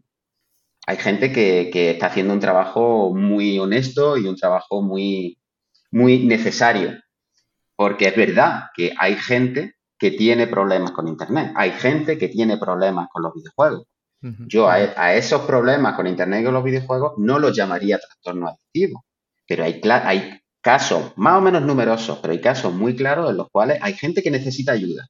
hay 0.87 0.97
gente 0.97 1.33
que, 1.33 1.71
que, 1.73 1.91
está 1.91 2.07
haciendo 2.07 2.33
un 2.35 2.41
trabajo 2.41 3.15
muy 3.15 3.59
honesto 3.59 4.17
y 4.17 4.27
un 4.27 4.37
trabajo 4.37 4.83
muy, 4.83 5.39
muy 5.91 6.25
necesario. 6.27 7.01
Porque 7.77 8.09
es 8.09 8.17
verdad 8.17 8.65
que 8.75 8.93
hay 8.99 9.17
gente 9.17 9.75
que 9.99 10.11
tiene 10.11 10.47
problemas 10.47 10.93
con 10.93 11.09
Internet, 11.09 11.53
hay 11.57 11.73
gente 11.73 12.19
que 12.19 12.29
tiene 12.29 12.59
problemas 12.59 13.09
con 13.13 13.23
los 13.23 13.35
videojuegos. 13.35 13.87
Yo 14.49 14.69
a, 14.69 15.15
esos 15.15 15.43
problemas 15.43 15.95
con 15.95 16.07
Internet 16.07 16.41
y 16.41 16.45
con 16.45 16.55
los 16.55 16.65
videojuegos 16.65 17.13
no 17.19 17.39
los 17.39 17.57
llamaría 17.57 17.99
trastorno 17.99 18.49
adictivo, 18.49 19.05
pero 19.47 19.63
hay, 19.63 19.81
hay 19.85 20.41
casos 20.67 21.13
más 21.15 21.39
o 21.39 21.41
menos 21.41 21.63
numerosos, 21.63 22.19
pero 22.19 22.33
hay 22.33 22.41
casos 22.41 22.75
muy 22.75 22.97
claros 22.97 23.31
en 23.31 23.37
los 23.37 23.49
cuales 23.51 23.79
hay 23.81 23.95
gente 23.95 24.21
que 24.21 24.33
necesita 24.33 24.73
ayuda. 24.73 25.09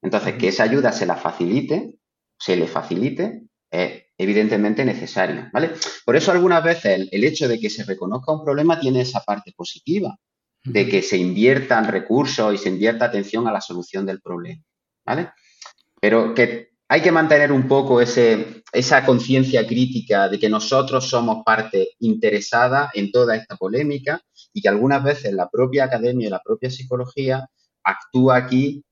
Entonces, 0.00 0.36
que 0.36 0.48
esa 0.48 0.62
ayuda 0.62 0.90
se 0.90 1.04
la 1.04 1.16
facilite, 1.16 1.98
se 2.38 2.56
le 2.56 2.66
facilite, 2.66 3.42
es 3.70 4.04
evidentemente 4.16 4.82
necesario, 4.82 5.50
¿vale? 5.52 5.72
Por 6.06 6.16
eso 6.16 6.32
algunas 6.32 6.64
veces 6.64 7.08
el, 7.12 7.24
hecho 7.24 7.46
de 7.46 7.60
que 7.60 7.68
se 7.68 7.84
reconozca 7.84 8.32
un 8.32 8.42
problema 8.42 8.80
tiene 8.80 9.02
esa 9.02 9.20
parte 9.20 9.52
positiva, 9.54 10.16
de 10.64 10.88
que 10.88 11.02
se 11.02 11.18
inviertan 11.18 11.86
recursos 11.86 12.54
y 12.54 12.56
se 12.56 12.70
invierta 12.70 13.04
atención 13.04 13.46
a 13.46 13.52
la 13.52 13.60
solución 13.60 14.06
del 14.06 14.22
problema, 14.22 14.62
¿vale? 15.04 15.32
Pero 16.00 16.32
que 16.32 16.70
hay 16.88 17.02
que 17.02 17.12
mantener 17.12 17.52
un 17.52 17.68
poco 17.68 18.00
ese, 18.00 18.62
esa 18.72 19.04
conciencia 19.04 19.66
crítica 19.66 20.26
de 20.30 20.38
que 20.38 20.48
nosotros 20.48 21.06
somos 21.06 21.44
parte 21.44 21.90
interesada 21.98 22.90
en 22.94 23.12
toda 23.12 23.36
esta 23.36 23.56
polémica 23.56 24.22
y 24.52 24.62
que 24.62 24.68
algunas 24.68 25.02
veces 25.02 25.32
la 25.32 25.48
propia 25.48 25.84
academia 25.84 26.26
y 26.26 26.30
la 26.30 26.42
propia 26.42 26.70
psicología 26.70 27.48
actúa 27.82 28.36
aquí 28.36 28.84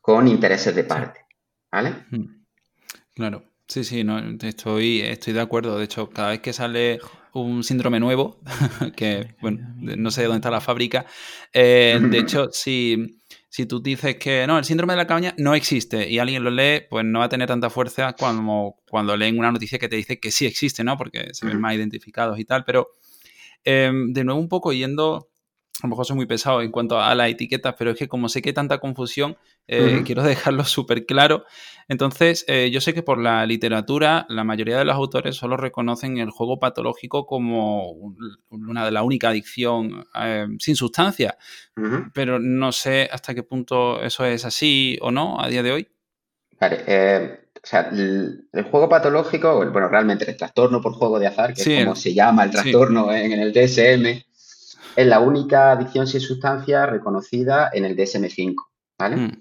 con 0.00 0.28
intereses 0.28 0.74
de 0.74 0.84
parte, 0.84 1.20
¿vale? 1.70 2.06
Claro. 3.14 3.44
Sí, 3.68 3.82
sí, 3.82 4.04
no, 4.04 4.20
estoy, 4.42 5.00
estoy 5.00 5.32
de 5.32 5.40
acuerdo. 5.40 5.76
De 5.76 5.84
hecho, 5.84 6.08
cada 6.08 6.28
vez 6.30 6.40
que 6.40 6.52
sale 6.52 7.00
un 7.32 7.64
síndrome 7.64 7.98
nuevo, 7.98 8.40
que 8.96 9.34
bueno, 9.40 9.74
no 9.76 10.10
sé 10.12 10.22
dónde 10.22 10.36
está 10.36 10.50
la 10.50 10.60
fábrica, 10.60 11.04
eh, 11.52 11.98
de 12.10 12.18
hecho, 12.18 12.48
si, 12.52 13.20
si 13.48 13.66
tú 13.66 13.80
dices 13.82 14.16
que 14.16 14.46
no, 14.46 14.56
el 14.58 14.64
síndrome 14.64 14.92
de 14.92 14.98
la 14.98 15.06
cabaña 15.08 15.34
no 15.38 15.54
existe 15.56 16.08
y 16.08 16.20
alguien 16.20 16.44
lo 16.44 16.50
lee, 16.50 16.82
pues 16.88 17.04
no 17.04 17.18
va 17.18 17.24
a 17.24 17.28
tener 17.28 17.48
tanta 17.48 17.68
fuerza 17.68 18.12
como 18.12 18.80
cuando 18.88 19.16
leen 19.16 19.36
una 19.36 19.50
noticia 19.50 19.80
que 19.80 19.88
te 19.88 19.96
dice 19.96 20.20
que 20.20 20.30
sí 20.30 20.46
existe, 20.46 20.84
¿no? 20.84 20.96
Porque 20.96 21.30
se 21.32 21.46
ven 21.46 21.60
más 21.60 21.74
identificados 21.74 22.38
y 22.38 22.44
tal. 22.44 22.64
Pero 22.64 22.86
em, 23.66 24.14
de 24.14 24.24
nuevo, 24.24 24.40
un 24.40 24.48
poco 24.48 24.72
yendo 24.72 25.28
a 25.82 25.86
lo 25.86 25.90
mejor 25.90 26.06
soy 26.06 26.16
muy 26.16 26.26
pesado 26.26 26.62
en 26.62 26.70
cuanto 26.70 26.98
a 26.98 27.14
las 27.14 27.28
etiquetas, 27.28 27.74
pero 27.78 27.90
es 27.90 27.98
que 27.98 28.08
como 28.08 28.30
sé 28.30 28.40
que 28.40 28.48
hay 28.48 28.54
tanta 28.54 28.78
confusión, 28.78 29.36
eh, 29.66 30.02
quiero 30.06 30.22
dejarlo 30.22 30.64
súper 30.64 31.04
claro. 31.04 31.44
Entonces, 31.88 32.44
eh, 32.48 32.70
yo 32.72 32.80
sé 32.80 32.94
que 32.94 33.02
por 33.02 33.18
la 33.18 33.44
literatura, 33.44 34.26
la 34.30 34.42
mayoría 34.42 34.78
de 34.78 34.86
los 34.86 34.94
autores 34.94 35.36
solo 35.36 35.56
reconocen 35.56 36.16
el 36.16 36.30
juego 36.30 36.58
patológico 36.58 37.26
como 37.26 37.92
una 38.48 38.86
de 38.86 38.90
la 38.90 39.02
única 39.02 39.28
adicción 39.28 40.06
eh, 40.18 40.46
sin 40.58 40.76
sustancia, 40.76 41.36
pero 42.14 42.38
no 42.38 42.72
sé 42.72 43.08
hasta 43.12 43.34
qué 43.34 43.42
punto 43.42 44.02
eso 44.02 44.24
es 44.24 44.44
así 44.44 44.98
o 45.02 45.10
no 45.10 45.40
a 45.40 45.48
día 45.48 45.62
de 45.62 45.72
hoy. 45.72 45.88
Vale, 46.58 47.45
o 47.66 47.68
sea, 47.68 47.90
el, 47.90 48.46
juego 48.70 48.88
patológico, 48.88 49.56
bueno, 49.56 49.88
realmente 49.88 50.30
el 50.30 50.36
trastorno 50.36 50.80
por 50.80 50.92
juego 50.92 51.18
de 51.18 51.26
azar, 51.26 51.52
que 51.52 51.62
es 51.62 51.84
como 51.84 51.96
se 51.96 52.14
llama 52.14 52.44
el 52.44 52.52
trastorno 52.52 53.12
en, 53.12 53.32
en 53.32 53.40
el 53.40 53.52
DSM, 53.52 54.22
es 54.94 55.06
la 55.06 55.18
única 55.18 55.72
adicción 55.72 56.06
sin 56.06 56.20
sustancia 56.20 56.86
reconocida 56.86 57.70
en 57.72 57.84
el 57.84 57.96
DSM-5, 57.96 58.54
¿vale? 58.96 59.16
Mm. 59.16 59.32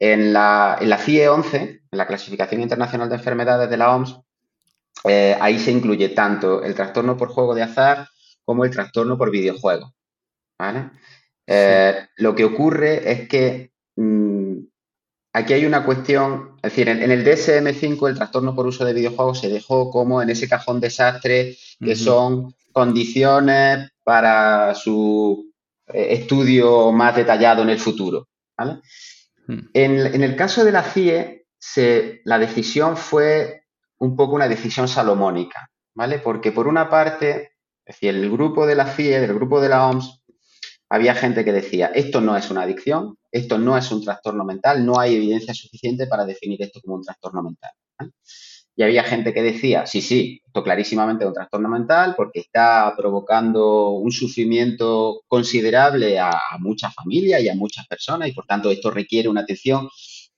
En, 0.00 0.32
la, 0.32 0.76
en 0.80 0.90
la 0.90 0.98
CIE 0.98 1.28
11, 1.28 1.58
en 1.58 1.98
la 1.98 2.08
Clasificación 2.08 2.60
Internacional 2.62 3.08
de 3.08 3.14
Enfermedades 3.14 3.70
de 3.70 3.76
la 3.76 3.94
OMS, 3.94 4.18
eh, 5.04 5.36
ahí 5.40 5.60
se 5.60 5.70
incluye 5.70 6.08
tanto 6.08 6.64
el 6.64 6.74
trastorno 6.74 7.16
por 7.16 7.28
juego 7.28 7.54
de 7.54 7.62
azar 7.62 8.08
como 8.44 8.64
el 8.64 8.72
trastorno 8.72 9.16
por 9.16 9.30
videojuego, 9.30 9.94
¿vale? 10.58 10.90
Eh, 11.46 12.06
lo 12.16 12.34
que 12.34 12.44
ocurre 12.44 13.08
es 13.08 13.28
que 13.28 13.70
mm, 13.94 14.41
aquí 15.32 15.54
hay 15.54 15.64
una 15.64 15.84
cuestión, 15.84 16.56
es 16.56 16.72
decir, 16.72 16.88
en, 16.88 17.10
el 17.10 17.24
DSM-5 17.24 18.08
el 18.08 18.16
trastorno 18.16 18.54
por 18.54 18.66
uso 18.66 18.84
de 18.84 18.92
videojuegos 18.92 19.40
se 19.40 19.48
dejó 19.48 19.90
como 19.90 20.22
en 20.22 20.30
ese 20.30 20.48
cajón 20.48 20.80
desastre 20.80 21.56
que 21.80 21.96
son 21.96 22.54
condiciones 22.72 23.90
para 24.04 24.74
su 24.74 25.52
eh, 25.88 26.08
estudio 26.10 26.92
más 26.92 27.16
detallado 27.16 27.62
en 27.62 27.70
el 27.70 27.78
futuro. 27.78 28.28
Hmm. 28.56 29.58
En, 29.74 30.22
el 30.22 30.36
caso 30.36 30.64
de 30.64 30.72
la 30.72 30.82
CIE, 30.82 31.46
la 32.24 32.38
decisión 32.38 32.96
fue 32.96 33.64
un 33.98 34.16
poco 34.16 34.34
una 34.34 34.48
decisión 34.48 34.88
salomónica, 34.88 35.70
¿vale? 35.94 36.18
Porque 36.18 36.52
por 36.52 36.66
una 36.66 36.88
parte, 36.88 37.52
es 37.84 37.96
decir, 37.96 38.10
el 38.10 38.30
grupo 38.30 38.66
de 38.66 38.74
la 38.74 38.86
CIE, 38.86 39.20
del 39.20 39.34
grupo 39.34 39.60
de 39.60 39.68
la 39.68 39.86
OMS, 39.86 40.21
había 40.92 41.14
gente 41.14 41.42
que 41.42 41.52
decía, 41.54 41.86
esto 41.94 42.20
no 42.20 42.36
es 42.36 42.50
una 42.50 42.64
adicción, 42.64 43.16
esto 43.30 43.56
no 43.56 43.78
es 43.78 43.90
un 43.90 44.04
trastorno 44.04 44.44
mental, 44.44 44.84
no 44.84 45.00
hay 45.00 45.14
evidencia 45.14 45.54
suficiente 45.54 46.06
para 46.06 46.26
definir 46.26 46.60
esto 46.60 46.82
como 46.82 46.96
un 46.96 47.02
trastorno 47.02 47.42
mental. 47.42 47.70
Y 48.76 48.82
había 48.82 49.02
gente 49.02 49.32
que 49.32 49.42
decía, 49.42 49.86
sí, 49.86 50.02
sí, 50.02 50.42
esto 50.44 50.62
clarísimamente 50.62 51.24
es 51.24 51.28
un 51.28 51.34
trastorno 51.34 51.70
mental 51.70 52.12
porque 52.14 52.40
está 52.40 52.92
provocando 52.94 53.92
un 53.92 54.12
sufrimiento 54.12 55.22
considerable 55.28 56.18
a, 56.18 56.38
muchas 56.58 56.94
familias 56.94 57.42
y 57.42 57.48
a 57.48 57.54
muchas 57.54 57.86
personas 57.86 58.28
y 58.28 58.32
por 58.32 58.44
tanto 58.44 58.70
esto 58.70 58.90
requiere 58.90 59.30
una 59.30 59.40
atención 59.40 59.88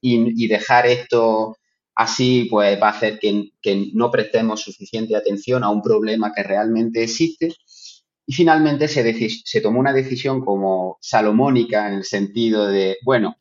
y, 0.00 0.46
dejar 0.46 0.86
esto 0.86 1.56
así 1.96 2.46
pues 2.48 2.80
va 2.80 2.90
a 2.90 2.92
hacer 2.92 3.18
que, 3.18 3.50
no 3.92 4.08
prestemos 4.08 4.60
suficiente 4.60 5.16
atención 5.16 5.64
a 5.64 5.70
un 5.70 5.82
problema 5.82 6.32
que 6.32 6.44
realmente 6.44 7.02
existe. 7.02 7.52
Y 8.26 8.32
finalmente 8.32 8.88
se, 8.88 9.28
se 9.44 9.60
tomó 9.60 9.80
una 9.80 9.92
decisión 9.92 10.44
como 10.44 10.98
salomónica 11.00 11.88
en 11.88 11.94
el 11.94 12.04
sentido 12.04 12.66
de, 12.66 12.96
bueno, 13.04 13.36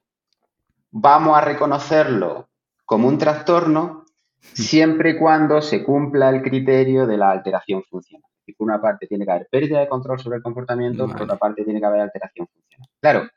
vamos 0.92 1.38
a 1.38 1.42
reconocerlo 1.42 2.50
como 2.86 3.08
un 3.08 3.18
trastorno, 3.18 4.06
siempre 4.42 5.12
y 5.12 5.18
cuando 5.18 5.62
se 5.62 5.84
cumpla 5.84 6.30
el 6.30 6.42
criterio 6.42 7.08
de 7.08 7.18
la 7.18 7.32
alteración 7.32 7.84
funcional. 7.84 8.30
Y 8.46 8.54
por 8.54 8.66
una 8.66 8.82
parte 8.82 9.08
tiene 9.08 9.26
que 9.26 9.32
haber 9.32 9.48
pérdida 9.50 9.80
de 9.80 9.88
control 9.88 10.20
sobre 10.20 10.38
el 10.38 10.44
comportamiento, 10.44 11.08
por 11.08 11.22
otra 11.22 11.38
parte 11.38 11.64
tiene 11.64 11.80
que 11.80 11.86
haber 11.86 12.02
alteración 12.02 12.48
funcional. 12.48 12.90
Claro, 13.00 13.30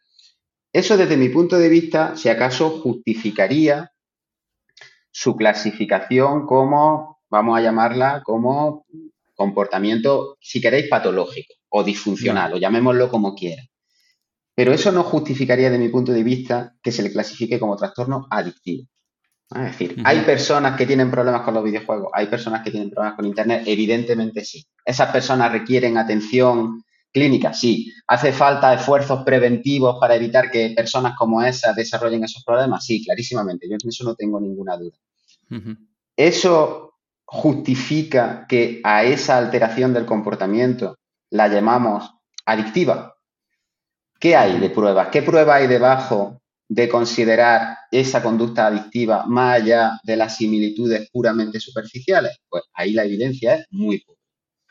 eso 0.73 0.97
desde 0.97 1.17
mi 1.17 1.29
punto 1.29 1.59
de 1.59 1.69
vista, 1.69 2.17
si 2.17 2.29
acaso 2.29 2.81
justificaría 2.81 3.93
su 5.11 5.37
clasificación 5.37 6.45
como, 6.45 7.21
vamos 7.31 7.57
a 7.57 7.63
llamarla, 7.63 8.23
como 8.23 8.85
comportamiento, 9.37 10.37
si 10.41 10.61
queréis, 10.61 10.89
patológico 10.89 11.55
o 11.69 11.85
disfuncional, 11.85 12.55
o 12.55 12.57
llamémoslo 12.57 13.09
como 13.09 13.35
quiera. 13.35 13.63
Pero 14.55 14.73
eso 14.73 14.91
no 14.91 15.05
justificaría, 15.05 15.71
de 15.71 15.79
mi 15.79 15.91
punto 15.91 16.13
de 16.13 16.25
vista, 16.25 16.75
que 16.83 16.91
se 16.91 17.03
le 17.03 17.13
clasifique 17.13 17.61
como 17.61 17.77
trastorno 17.77 18.27
adictivo. 18.31 18.89
Es 19.55 19.63
decir, 19.63 20.03
hay 20.05 20.21
personas 20.23 20.77
que 20.77 20.87
tienen 20.87 21.11
problemas 21.11 21.43
con 21.43 21.55
los 21.55 21.63
videojuegos, 21.63 22.11
hay 22.13 22.27
personas 22.27 22.65
que 22.65 22.71
tienen 22.71 22.91
problemas 22.91 23.17
con 23.17 23.27
Internet, 23.27 23.63
evidentemente 23.67 24.45
sí. 24.45 24.67
¿Esas 24.85 25.13
personas 25.13 25.53
requieren 25.53 25.99
atención 25.99 26.83
clínica? 27.13 27.53
Sí. 27.53 27.93
¿Hace 28.09 28.33
falta 28.33 28.75
esfuerzos 28.75 29.23
preventivos 29.25 29.99
para 30.01 30.17
evitar 30.17 30.51
que 30.51 30.73
personas 30.75 31.15
como 31.17 31.43
esas 31.43 31.77
desarrollen 31.77 32.25
esos 32.25 32.43
problemas? 32.43 32.85
Sí, 32.85 33.05
clarísimamente. 33.05 33.69
Yo 33.69 33.77
en 33.81 33.89
eso 33.89 34.05
no 34.05 34.15
tengo 34.15 34.41
ninguna 34.41 34.77
duda. 34.77 34.97
Eso 36.17 36.96
justifica 37.27 38.47
que 38.49 38.81
a 38.85 39.05
esa 39.05 39.37
alteración 39.37 39.93
del 39.93 40.07
comportamiento 40.07 40.97
la 41.31 41.49
llamamos 41.49 42.11
adictiva. 42.47 43.17
¿Qué 44.19 44.37
hay 44.37 44.59
de 44.59 44.71
pruebas? 44.71 45.09
¿Qué 45.09 45.23
prueba 45.23 45.57
hay 45.57 45.67
debajo 45.67 46.41
de 46.69 46.89
considerar 46.89 47.77
esa 47.91 48.23
conducta 48.23 48.67
adictiva 48.67 49.27
más 49.27 49.61
allá 49.61 50.01
de 50.05 50.17
las 50.17 50.37
similitudes 50.37 51.11
puramente 51.13 51.61
superficiales? 51.61 52.39
Pues 52.49 52.65
ahí 52.73 52.93
la 52.93 53.05
evidencia 53.05 53.57
es 53.57 53.67
muy 53.71 54.01
poca, 54.01 54.21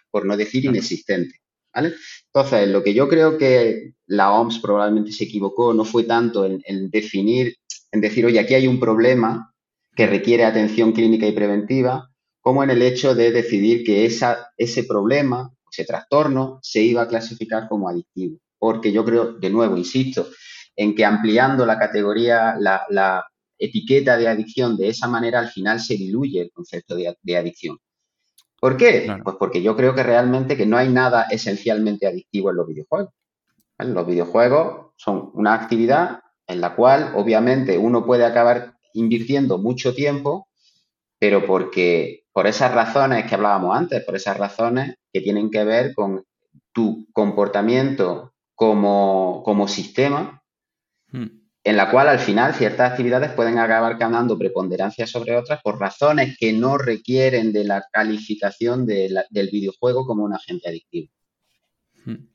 por 0.09 0.25
no 0.25 0.35
decir 0.35 0.65
inexistente. 0.65 1.35
¿vale? 1.73 1.93
Entonces, 2.33 2.69
lo 2.69 2.81
que 2.83 2.93
yo 2.93 3.07
creo 3.07 3.37
que 3.37 3.93
la 4.07 4.31
OMS 4.31 4.59
probablemente 4.59 5.11
se 5.11 5.25
equivocó 5.25 5.73
no 5.73 5.85
fue 5.85 6.03
tanto 6.03 6.45
en, 6.45 6.89
definir, 6.89 7.55
en 7.91 8.01
decir, 8.01 8.25
oye, 8.25 8.39
aquí 8.39 8.53
hay 8.53 8.67
un 8.67 8.79
problema 8.79 9.53
que 9.95 10.07
requiere 10.07 10.45
atención 10.45 10.91
clínica 10.91 11.27
y 11.27 11.33
preventiva, 11.33 12.09
como 12.45 12.63
en 12.63 12.69
el 12.69 12.83
hecho 12.83 13.15
de 13.15 13.31
decidir 13.31 13.83
que 13.83 14.05
esa, 14.05 14.51
ese 14.55 14.83
problema, 14.83 15.51
ese 15.71 15.83
trastorno, 15.83 16.59
se 16.61 16.79
iba 16.79 17.01
a 17.01 17.07
clasificar 17.07 17.67
como 17.67 17.89
adictivo. 17.89 18.37
Porque 18.59 18.91
yo 18.91 19.03
creo, 19.03 19.33
de 19.33 19.49
nuevo, 19.49 19.75
insisto, 19.75 20.27
en 20.75 20.93
que 20.93 21.03
ampliando 21.03 21.65
la 21.65 21.79
categoría, 21.79 22.55
la, 22.59 23.25
etiqueta 23.57 24.15
de 24.17 24.27
adicción 24.27 24.77
de 24.77 24.89
esa 24.89 25.07
manera, 25.07 25.39
al 25.39 25.47
final 25.47 25.79
se 25.79 25.95
diluye 25.95 26.39
el 26.39 26.51
concepto 26.51 26.95
de, 26.95 27.35
adicción. 27.35 27.79
¿Por 28.59 28.77
qué? 28.77 29.11
Pues 29.23 29.37
porque 29.39 29.63
yo 29.63 29.75
creo 29.75 29.95
que 29.95 30.03
realmente 30.03 30.55
que 30.55 30.67
no 30.67 30.77
hay 30.77 30.89
nada 30.89 31.25
esencialmente 31.31 32.05
adictivo 32.05 32.51
en 32.51 32.57
los 32.57 32.67
videojuegos. 32.67 33.11
Los 33.79 34.05
videojuegos 34.05 34.91
son 34.97 35.31
una 35.33 35.55
actividad 35.55 36.19
en 36.45 36.61
la 36.61 36.75
cual 36.75 37.13
obviamente 37.15 37.75
uno 37.79 38.05
puede 38.05 38.23
acabar 38.23 38.75
invirtiendo 38.93 39.57
mucho 39.57 39.95
tiempo, 39.95 40.47
pero 41.17 41.43
porque 41.47 42.24
por 42.35 42.47
esas 42.47 42.73
razones 42.73 43.25
que 43.25 43.35
hablábamos 43.35 43.77
antes, 43.77 44.03
por 44.03 44.17
esas 44.17 44.35
razones 44.35 44.95
que 45.13 45.21
tienen 45.21 45.49
que 45.49 45.63
ver 45.63 45.93
con 45.95 46.25
tu 46.73 47.07
comportamiento 47.13 48.33
como, 48.53 49.41
como 49.45 49.69
sistema, 49.69 50.43
hmm. 51.13 51.27
en 51.63 51.77
la 51.77 51.89
cual 51.89 52.09
al 52.09 52.19
final 52.19 52.53
ciertas 52.53 52.91
actividades 52.91 53.31
pueden 53.31 53.57
acabar 53.57 53.97
ganando 53.97 54.37
preponderancia 54.37 55.07
sobre 55.07 55.37
otras 55.37 55.61
por 55.63 55.79
razones 55.79 56.35
que 56.37 56.51
no 56.51 56.77
requieren 56.77 57.53
de 57.53 57.63
la 57.63 57.85
calificación 57.89 58.85
del 58.85 59.49
videojuego 59.49 60.05
como 60.05 60.25
un 60.25 60.33
agente 60.33 60.67
adictivo. 60.67 61.07
Hmm. 62.03 62.27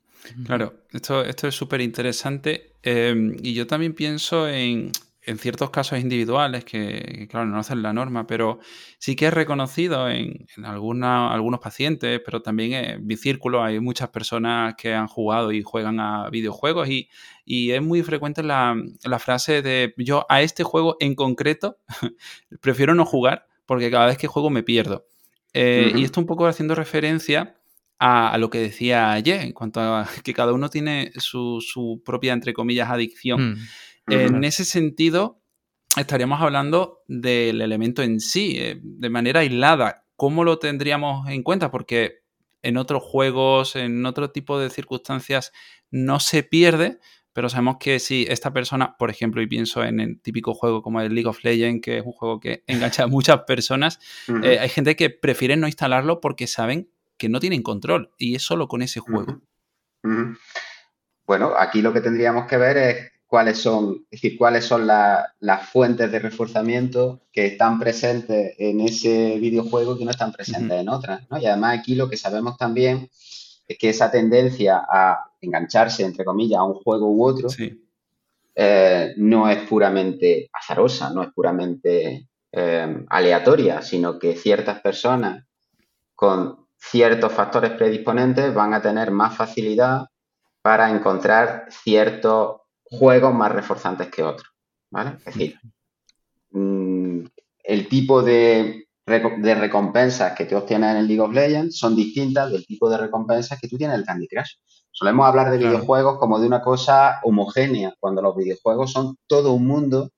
Claro, 0.46 0.86
esto, 0.92 1.22
esto 1.22 1.46
es 1.46 1.54
súper 1.54 1.82
interesante 1.82 2.76
eh, 2.82 3.36
y 3.42 3.52
yo 3.52 3.66
también 3.66 3.94
pienso 3.94 4.48
en, 4.48 4.92
en 5.22 5.38
ciertos 5.38 5.70
casos 5.70 5.98
individuales 5.98 6.64
que, 6.64 7.26
claro, 7.30 7.46
no 7.46 7.58
hacen 7.58 7.82
la 7.82 7.92
norma, 7.92 8.26
pero 8.26 8.58
sí 8.98 9.16
que 9.16 9.26
es 9.26 9.34
reconocido 9.34 10.08
en, 10.08 10.46
algunos 10.64 11.60
pacientes, 11.60 12.20
pero 12.24 12.42
también 12.42 12.72
en 12.72 13.06
mi 13.06 13.16
círculo 13.16 13.62
hay 13.62 13.80
muchas 13.80 14.08
personas 14.08 14.74
que 14.76 14.94
han 14.94 15.06
jugado 15.06 15.52
y 15.52 15.62
juegan 15.62 16.00
a 16.00 16.30
videojuegos 16.30 16.88
y, 16.88 17.08
es 17.46 17.82
muy 17.82 18.02
frecuente 18.04 18.44
la, 18.44 18.76
frase 19.18 19.60
de 19.60 19.92
yo 19.96 20.24
a 20.28 20.40
este 20.40 20.62
juego 20.62 20.96
en 21.00 21.16
concreto 21.16 21.78
prefiero 22.60 22.94
no 22.94 23.04
jugar 23.04 23.48
porque 23.66 23.90
cada 23.90 24.06
vez 24.06 24.18
que 24.18 24.28
juego 24.28 24.50
me 24.50 24.62
pierdo. 24.62 25.06
Eh, 25.52 25.92
y 25.96 26.04
esto 26.04 26.20
un 26.20 26.26
poco 26.26 26.46
haciendo 26.46 26.76
referencia 26.76 27.56
a, 28.00 28.38
lo 28.38 28.48
que 28.48 28.58
decía 28.58 29.12
ayer, 29.12 29.42
en 29.42 29.52
cuanto 29.52 29.80
a 29.80 30.08
que 30.24 30.32
cada 30.32 30.52
uno 30.54 30.70
tiene 30.70 31.12
su, 31.16 32.02
propia, 32.04 32.32
entre 32.32 32.54
comillas, 32.54 32.90
adicción. 32.90 33.58
En 34.10 34.44
ese 34.44 34.64
sentido, 34.64 35.40
estaríamos 35.96 36.40
hablando 36.40 37.02
del 37.08 37.60
elemento 37.60 38.02
en 38.02 38.20
sí, 38.20 38.56
eh, 38.58 38.80
de 38.82 39.10
manera 39.10 39.40
aislada. 39.40 40.06
¿Cómo 40.16 40.44
lo 40.44 40.58
tendríamos 40.58 41.28
en 41.28 41.42
cuenta? 41.42 41.70
Porque 41.70 42.20
en 42.62 42.76
otros 42.76 43.02
juegos, 43.02 43.76
en 43.76 44.04
otro 44.06 44.30
tipo 44.30 44.58
de 44.58 44.70
circunstancias, 44.70 45.52
no 45.90 46.20
se 46.20 46.42
pierde, 46.42 46.98
pero 47.32 47.48
sabemos 47.48 47.76
que 47.80 47.98
si 48.00 48.26
esta 48.28 48.52
persona, 48.52 48.96
por 48.98 49.10
ejemplo, 49.10 49.40
y 49.40 49.46
pienso 49.46 49.82
en 49.82 50.00
el 50.00 50.20
típico 50.20 50.54
juego 50.54 50.82
como 50.82 51.00
el 51.00 51.14
League 51.14 51.28
of 51.28 51.42
Legends, 51.44 51.82
que 51.82 51.98
es 51.98 52.04
un 52.04 52.12
juego 52.12 52.40
que 52.40 52.64
engancha 52.66 53.04
a 53.04 53.06
muchas 53.06 53.42
personas, 53.42 53.98
eh, 54.42 54.58
hay 54.58 54.68
gente 54.68 54.96
que 54.96 55.10
prefiere 55.10 55.56
no 55.56 55.66
instalarlo 55.66 56.20
porque 56.20 56.46
saben 56.46 56.90
que 57.16 57.28
no 57.28 57.40
tienen 57.40 57.62
control 57.62 58.12
y 58.18 58.34
es 58.34 58.42
solo 58.42 58.66
con 58.68 58.82
ese 58.82 59.00
juego. 59.00 59.40
Bueno, 61.26 61.52
aquí 61.56 61.82
lo 61.82 61.92
que 61.92 62.00
tendríamos 62.00 62.46
que 62.46 62.56
ver 62.56 62.76
es 62.76 63.12
cuáles 63.30 63.58
son, 63.58 64.06
es 64.10 64.20
decir, 64.20 64.36
cuáles 64.36 64.64
son 64.64 64.88
las 64.88 65.68
fuentes 65.70 66.10
de 66.10 66.18
reforzamiento 66.18 67.20
que 67.32 67.46
están 67.46 67.78
presentes 67.78 68.56
en 68.58 68.80
ese 68.80 69.38
videojuego 69.38 69.96
que 69.96 70.04
no 70.04 70.10
están 70.10 70.32
presentes 70.32 70.80
en 70.80 70.88
otras. 70.88 71.30
¿no? 71.30 71.38
Y 71.38 71.46
además 71.46 71.78
aquí 71.78 71.94
lo 71.94 72.10
que 72.10 72.16
sabemos 72.16 72.56
también 72.56 73.08
es 73.68 73.78
que 73.78 73.90
esa 73.90 74.10
tendencia 74.10 74.82
a 74.84 75.30
engancharse, 75.40 76.04
entre 76.04 76.24
comillas, 76.24 76.58
a 76.58 76.64
un 76.64 76.74
juego 76.74 77.08
u 77.08 77.24
otro, 77.24 77.48
eh, 78.56 79.14
no 79.16 79.48
es 79.48 79.58
puramente 79.68 80.50
azarosa, 80.52 81.10
no 81.10 81.22
es 81.22 81.28
puramente 81.32 82.26
eh, 82.50 83.04
aleatoria, 83.10 83.80
sino 83.80 84.18
que 84.18 84.34
ciertas 84.34 84.80
personas 84.80 85.44
con 86.16 86.66
ciertos 86.76 87.32
factores 87.32 87.70
predisponentes 87.74 88.52
van 88.52 88.74
a 88.74 88.82
tener 88.82 89.12
más 89.12 89.36
facilidad 89.36 90.08
para 90.62 90.90
encontrar 90.90 91.68
ciertos 91.70 92.59
juegos 92.90 93.34
más 93.34 93.52
reforzantes 93.52 94.08
que 94.08 94.22
otros, 94.22 94.48
¿vale? 94.90 95.16
Es 95.18 95.24
decir, 95.24 95.58
mm, 96.50 97.24
el 97.64 97.88
tipo 97.88 98.22
de, 98.22 98.88
de, 99.06 99.54
recompensas 99.54 100.36
que 100.36 100.44
tú 100.44 100.56
obtienes 100.56 100.90
en 100.90 100.96
el 100.98 101.06
League 101.06 101.20
of 101.20 101.32
Legends 101.32 101.78
son 101.78 101.94
distintas 101.94 102.50
del 102.50 102.66
tipo 102.66 102.90
de 102.90 102.98
recompensas 102.98 103.60
que 103.60 103.68
tú 103.68 103.78
tienes 103.78 103.94
en 103.94 104.00
el 104.00 104.06
Candy 104.06 104.26
Crush. 104.26 104.54
Solemos 104.90 105.26
hablar 105.26 105.50
de 105.50 105.58
videojuegos 105.58 106.18
como 106.18 106.40
de 106.40 106.46
una 106.46 106.60
cosa 106.60 107.20
homogénea, 107.22 107.94
cuando 108.00 108.22
los 108.22 108.36
videojuegos 108.36 108.92
son 108.92 109.16
todo 109.26 109.52
un 109.52 109.66
mundo 109.66 110.10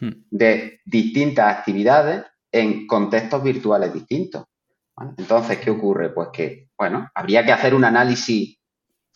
hmm. 0.00 0.10
de 0.30 0.80
distintas 0.84 1.56
actividades 1.56 2.24
en 2.52 2.86
contextos 2.86 3.42
virtuales 3.42 3.92
distintos. 3.92 4.44
Entonces, 5.16 5.58
¿qué 5.58 5.70
ocurre? 5.70 6.10
Pues 6.10 6.28
que, 6.32 6.68
bueno, 6.76 7.08
habría 7.14 7.44
que 7.44 7.52
hacer 7.52 7.74
un 7.74 7.84
análisis 7.84 8.57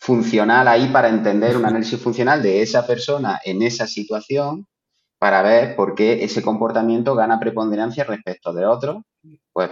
funcional 0.03 0.67
ahí 0.67 0.89
para 0.89 1.07
entender 1.07 1.55
un 1.55 1.65
análisis 1.65 1.97
funcional 1.97 2.43
de 2.43 2.61
esa 2.61 2.85
persona 2.85 3.39
en 3.45 3.61
esa 3.61 3.87
situación 3.87 4.67
para 5.17 5.41
ver 5.41 5.77
por 5.77 5.95
qué 5.95 6.25
ese 6.25 6.41
comportamiento 6.41 7.15
gana 7.15 7.39
preponderancia 7.39 8.03
respecto 8.03 8.51
de 8.51 8.65
otro. 8.65 9.05
Pues, 9.53 9.71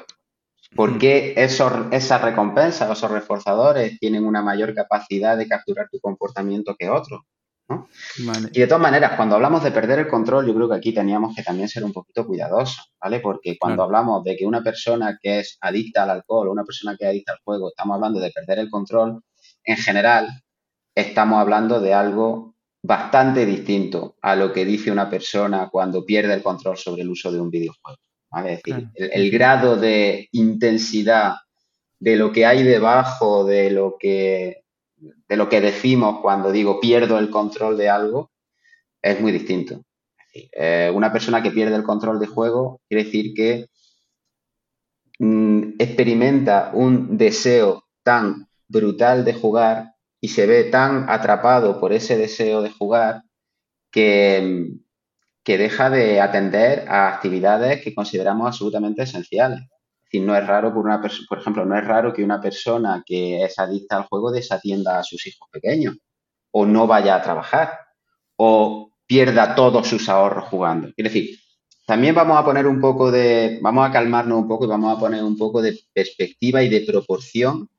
¿por 0.74 0.98
qué 0.98 1.34
esos, 1.36 1.74
esas 1.92 2.22
recompensas, 2.22 2.90
esos 2.90 3.12
reforzadores 3.12 4.00
tienen 4.00 4.24
una 4.24 4.42
mayor 4.42 4.74
capacidad 4.74 5.38
de 5.38 5.50
capturar 5.50 5.90
tu 5.92 6.00
comportamiento 6.00 6.78
que 6.80 6.90
otro? 6.90 7.26
Y 8.54 8.60
de 8.62 8.68
todas 8.68 8.82
maneras, 8.82 9.18
cuando 9.18 9.36
hablamos 9.36 9.62
de 9.64 9.72
perder 9.72 10.00
el 10.00 10.08
control, 10.08 10.48
yo 10.48 10.56
creo 10.56 10.70
que 10.70 10.76
aquí 10.76 10.94
teníamos 10.94 11.36
que 11.36 11.44
también 11.44 11.68
ser 11.68 11.84
un 11.84 11.92
poquito 11.92 12.26
cuidadosos, 12.26 12.94
¿vale? 13.02 13.20
Porque 13.20 13.58
cuando 13.60 13.84
hablamos 13.84 14.24
de 14.24 14.38
que 14.38 14.46
una 14.46 14.62
persona 14.62 15.18
que 15.22 15.40
es 15.40 15.58
adicta 15.60 16.04
al 16.04 16.12
alcohol 16.12 16.48
o 16.48 16.52
una 16.54 16.64
persona 16.64 16.96
que 16.98 17.04
es 17.04 17.10
adicta 17.10 17.34
al 17.34 17.40
juego, 17.44 17.68
estamos 17.68 17.96
hablando 17.96 18.22
de 18.22 18.32
perder 18.32 18.60
el 18.60 18.70
control, 18.70 19.22
en 19.64 19.78
general, 19.78 20.30
estamos 20.96 21.40
hablando 21.40 21.80
de 21.80 21.94
algo 21.94 22.56
bastante 22.84 23.46
distinto 23.46 24.16
a 24.22 24.36
lo 24.36 24.52
que 24.52 24.66
dice 24.66 24.92
una 24.92 25.10
persona 25.10 25.70
cuando 25.70 26.06
pierde 26.06 26.34
el 26.34 26.44
control 26.44 26.78
sobre 26.78 27.04
el 27.04 27.10
uso 27.10 27.32
de 27.32 27.40
un 27.40 27.50
videojuego. 27.50 28.00
Es 28.38 28.64
decir, 28.64 28.90
el, 28.96 29.30
grado 29.30 29.76
de 29.76 30.30
intensidad 30.32 31.36
de 32.00 32.16
lo 32.16 32.32
que 32.32 32.46
hay 32.46 32.64
debajo 32.64 33.44
de 33.44 33.72
lo 33.72 33.98
que, 34.00 34.64
de 34.96 35.36
lo 35.36 35.50
que 35.50 35.60
decimos 35.60 36.22
cuando 36.22 36.52
digo 36.52 36.80
pierdo 36.80 37.20
el 37.20 37.30
control 37.30 37.78
de 37.78 37.90
algo 37.90 38.32
es 39.02 39.20
muy 39.20 39.34
distinto. 39.34 39.84
Eh, 40.34 40.90
una 40.94 41.12
persona 41.12 41.44
que 41.44 41.52
pierde 41.52 41.76
el 41.76 41.84
control 41.84 42.20
de 42.20 42.28
juego 42.28 42.80
quiere 42.88 43.04
decir 43.04 43.34
que 43.34 43.68
mm, 45.20 45.74
experimenta 45.78 46.72
un 46.74 47.18
deseo 47.18 47.84
tan 48.02 48.48
brutal 48.72 49.26
de 49.26 49.34
jugar 49.34 49.96
y 50.20 50.30
se 50.30 50.46
ve 50.46 50.64
tan 50.66 51.10
atrapado 51.10 51.80
por 51.80 51.94
ese 51.94 52.18
deseo 52.18 52.62
de 52.62 52.72
jugar 52.72 53.24
que, 53.92 54.72
que 55.44 55.58
deja 55.58 55.90
de 55.90 56.22
atender 56.22 56.88
a 56.88 57.10
actividades 57.10 57.84
que 57.84 57.94
consideramos 57.94 58.48
absolutamente 58.48 59.04
esenciales. 59.04 59.62
Es 60.12 60.22
no 60.22 60.36
es 60.36 60.46
raro 60.46 60.74
por 60.74 60.86
una 60.86 61.02
por 61.02 61.40
ejemplo, 61.40 61.66
no 61.66 61.78
es 61.78 61.86
raro 61.86 62.14
que 62.14 62.24
una 62.24 62.42
persona 62.42 63.04
que 63.06 63.44
es 63.44 63.58
adicta 63.60 63.98
al 63.98 64.04
juego 64.04 64.32
desatienda 64.32 65.00
a 65.00 65.04
sus 65.04 65.26
hijos 65.26 65.48
pequeños 65.52 65.98
o 66.52 66.66
no 66.66 66.86
vaya 66.86 67.16
a 67.16 67.22
trabajar 67.22 67.80
o 68.36 68.92
pierda 69.06 69.56
todos 69.56 69.88
sus 69.88 70.10
ahorros 70.10 70.46
jugando. 70.50 70.90
Es 70.96 71.04
decir, 71.04 71.38
también 71.86 72.16
vamos 72.16 72.38
a 72.38 72.46
poner 72.46 72.68
un 72.68 72.80
poco 72.80 73.12
de, 73.12 73.60
vamos 73.62 73.88
a 73.88 73.92
calmarnos 73.92 74.40
un 74.40 74.48
poco 74.48 74.66
y 74.66 74.68
vamos 74.68 74.96
a 74.96 75.00
poner 75.00 75.24
un 75.24 75.38
poco 75.38 75.62
de 75.62 75.78
perspectiva 75.94 76.62
y 76.64 76.70
de 76.70 76.82
proporción 76.82 77.70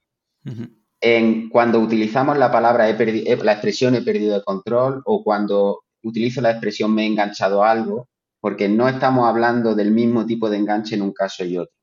en 1.02 1.48
cuando 1.48 1.80
utilizamos 1.80 2.38
la 2.38 2.52
palabra, 2.52 2.86
la 2.86 3.52
expresión 3.52 3.96
he 3.96 4.02
perdido 4.02 4.36
el 4.36 4.44
control 4.44 5.02
o 5.04 5.24
cuando 5.24 5.82
utilizo 6.04 6.40
la 6.40 6.52
expresión 6.52 6.94
me 6.94 7.02
he 7.02 7.06
enganchado 7.06 7.64
a 7.64 7.72
algo, 7.72 8.08
porque 8.40 8.68
no 8.68 8.88
estamos 8.88 9.28
hablando 9.28 9.74
del 9.74 9.90
mismo 9.90 10.24
tipo 10.24 10.48
de 10.48 10.58
enganche 10.58 10.94
en 10.94 11.02
un 11.02 11.12
caso 11.12 11.44
y 11.44 11.58
otro. 11.58 11.74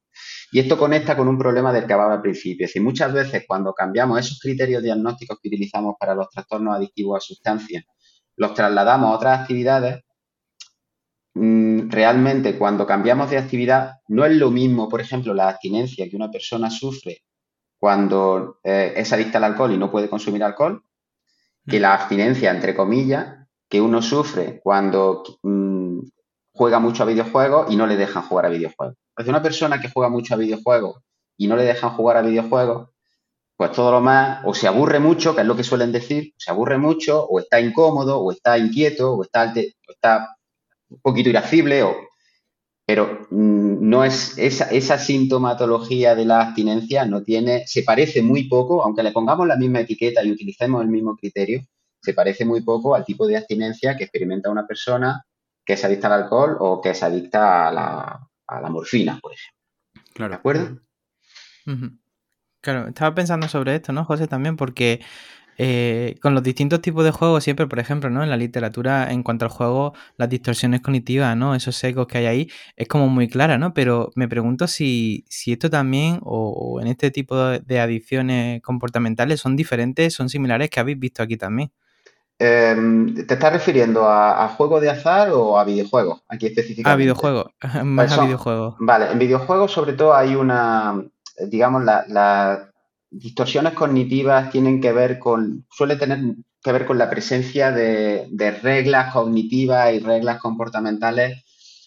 Y 0.54 0.60
esto 0.60 0.78
conecta 0.78 1.18
con 1.18 1.28
un 1.28 1.38
problema 1.38 1.74
del 1.74 1.86
que 1.86 1.94
hablaba 1.94 2.16
al 2.16 2.22
principio. 2.22 2.66
Es 2.66 2.70
decir, 2.70 2.82
muchas 2.82 3.14
veces 3.14 3.44
cuando 3.46 3.74
cambiamos 3.74 4.20
esos 4.22 4.40
criterios 4.40 4.82
diagnósticos 4.82 5.38
que 5.42 5.50
utilizamos 5.50 5.96
para 6.00 6.16
los 6.16 6.30
trastornos 6.30 6.78
adictivos 6.78 7.18
a 7.18 7.20
sustancias, 7.20 7.84
los 8.38 8.54
trasladamos 8.54 9.12
a 9.12 9.16
otras 9.18 9.40
actividades, 9.42 10.02
mm, 11.34 11.90
realmente 11.90 12.58
cuando 12.58 12.88
cambiamos 12.88 13.30
de 13.30 13.38
actividad 13.38 13.96
no 14.08 14.26
es 14.26 14.34
lo 14.38 14.50
mismo, 14.50 14.88
por 14.88 15.02
ejemplo, 15.02 15.34
la 15.34 15.50
abstinencia 15.50 16.10
que 16.10 16.16
una 16.16 16.32
persona 16.32 16.70
sufre 16.70 17.24
cuando 17.80 18.60
eh, 18.64 18.94
es 18.98 19.12
adicta 19.14 19.38
al 19.38 19.46
alcohol 19.46 19.72
y 19.72 19.78
no 19.78 19.90
puede 19.90 20.10
consumir 20.10 20.44
alcohol, 20.44 20.84
que 21.66 21.80
mm. 21.80 21.82
la 21.82 21.94
abstinencia, 21.94 22.52
entre 22.52 22.76
comillas, 22.76 23.48
que 23.70 23.80
uno 23.80 24.02
sufre 24.02 24.60
cuando 24.62 25.24
mm, 25.44 26.00
juega 26.54 26.80
mucho 26.80 27.04
a 27.04 27.06
videojuegos 27.06 27.72
y 27.72 27.78
no 27.78 27.88
le 27.88 27.96
dejan 27.96 28.24
jugar 28.24 28.48
a 28.48 28.50
videojuegos. 28.50 28.98
Es 29.16 29.28
una 29.28 29.42
persona 29.42 29.80
que 29.80 29.90
juega 29.90 30.10
mucho 30.10 30.34
a 30.34 30.38
videojuegos 30.38 31.02
y 31.38 31.48
no 31.48 31.56
le 31.56 31.64
dejan 31.64 31.92
jugar 31.92 32.18
a 32.18 32.22
videojuegos, 32.22 32.90
pues 33.56 33.72
todo 33.72 33.92
lo 33.92 34.02
más, 34.02 34.42
o 34.46 34.54
se 34.54 34.68
aburre 34.68 35.00
mucho, 35.00 35.36
que 35.36 35.42
es 35.42 35.48
lo 35.48 35.56
que 35.56 35.64
suelen 35.64 35.92
decir, 35.92 36.34
se 36.38 36.52
aburre 36.52 36.78
mucho, 36.78 37.26
o 37.26 37.40
está 37.40 37.60
incómodo, 37.60 38.20
o 38.20 38.32
está 38.32 38.58
inquieto, 38.58 39.14
o 39.14 39.24
está, 39.24 39.54
o 39.54 39.92
está 39.92 40.38
un 40.90 41.02
poquito 41.02 41.30
irascible, 41.30 41.84
o 41.84 41.96
pero 42.90 43.28
mm, 43.30 43.88
no 43.88 44.04
es 44.04 44.36
esa, 44.40 44.64
esa, 44.72 44.98
sintomatología 44.98 46.16
de 46.16 46.26
la 46.26 46.42
abstinencia 46.42 47.06
no 47.06 47.22
tiene, 47.22 47.68
se 47.68 47.84
parece 47.84 48.24
muy 48.24 48.50
poco, 48.50 48.84
aunque 48.84 49.04
le 49.04 49.12
pongamos 49.12 49.46
la 49.46 49.58
misma 49.58 49.82
etiqueta 49.82 50.24
y 50.24 50.32
utilicemos 50.32 50.82
el 50.82 50.88
mismo 50.88 51.16
criterio, 51.16 51.62
se 52.02 52.16
parece 52.16 52.46
muy 52.46 52.62
poco 52.62 52.96
al 52.96 53.06
tipo 53.06 53.28
de 53.28 53.38
abstinencia 53.38 53.96
que 53.96 54.06
experimenta 54.06 54.50
una 54.50 54.66
persona 54.66 55.24
que 55.64 55.74
es 55.74 55.86
adicta 55.86 56.08
al 56.08 56.24
alcohol 56.24 56.58
o 56.60 56.82
que 56.82 56.90
es 56.90 57.04
adicta 57.04 57.68
a 57.68 57.72
la, 57.72 58.70
morfina, 58.72 59.20
por 59.22 59.34
ejemplo. 59.34 59.62
Claro. 60.16 60.32
¿De 60.32 60.38
acuerdo? 60.38 60.80
Claro, 62.60 62.88
estaba 62.88 63.14
pensando 63.14 63.48
sobre 63.48 63.76
esto, 63.76 63.94
¿no, 63.94 64.04
José? 64.04 64.28
También 64.28 64.58
porque 64.58 65.00
eh, 65.62 66.16
con 66.22 66.34
los 66.34 66.42
distintos 66.42 66.82
tipos 66.82 67.04
de 67.04 67.12
juegos, 67.12 67.44
siempre, 67.44 67.68
por 67.68 67.80
ejemplo, 67.80 68.10
¿no? 68.10 68.24
En 68.24 68.30
la 68.30 68.38
literatura, 68.38 69.12
en 69.12 69.24
cuanto 69.24 69.44
al 69.44 69.52
juego, 69.52 69.94
las 70.16 70.30
distorsiones 70.30 70.80
cognitivas, 70.80 71.36
¿no? 71.36 71.54
Esos 71.54 71.84
ecos 71.84 72.08
que 72.08 72.20
hay 72.20 72.26
ahí, 72.28 72.52
es 72.78 72.88
como 72.88 73.10
muy 73.10 73.28
clara, 73.28 73.58
¿no? 73.58 73.74
Pero 73.74 74.10
me 74.16 74.30
pregunto 74.30 74.68
si, 74.68 75.26
si 75.28 75.52
esto 75.52 75.70
también, 75.70 76.22
o, 76.24 76.80
en 76.82 76.88
este 76.88 77.12
tipo 77.12 77.36
de, 77.36 77.80
adicciones 77.82 78.62
comportamentales, 78.62 79.42
son 79.42 79.58
diferentes, 79.58 80.14
son 80.14 80.30
similares 80.30 80.70
que 80.70 80.80
habéis 80.80 80.98
visto 80.98 81.24
aquí 81.24 81.36
también. 81.36 81.74
Em, 82.40 83.14
¿Te 83.14 83.34
estás 83.34 83.52
refiriendo 83.52 84.08
a, 84.10 84.48
juegos 84.56 84.80
de 84.80 84.92
azar 84.92 85.30
o 85.34 85.60
a 85.60 85.66
videojuegos? 85.66 86.24
Aquí 86.30 86.46
específicamente. 86.46 86.90
A 86.90 86.96
videojuegos, 86.96 87.52
más 87.84 88.18
a 88.18 88.24
videojuegos. 88.24 88.76
Vale, 88.80 89.12
en 89.12 89.20
videojuegos 89.20 89.74
sobre 89.74 89.92
todo 89.92 90.16
hay 90.16 90.36
una, 90.36 91.04
digamos, 91.50 91.84
la 91.84 92.70
distorsiones 93.12 93.74
cognitivas 93.74 94.52
tienen 94.52 94.82
que 94.82 94.92
ver 94.92 95.20
con, 95.20 95.66
suele 95.70 95.96
tener 95.96 96.20
que 96.62 96.72
ver 96.72 96.86
con 96.86 96.98
la 96.98 97.10
presencia 97.10 97.72
de, 97.72 98.28
reglas 98.62 99.14
cognitivas 99.14 99.94
y 99.94 100.00
reglas 100.00 100.40
comportamentales 100.40 101.44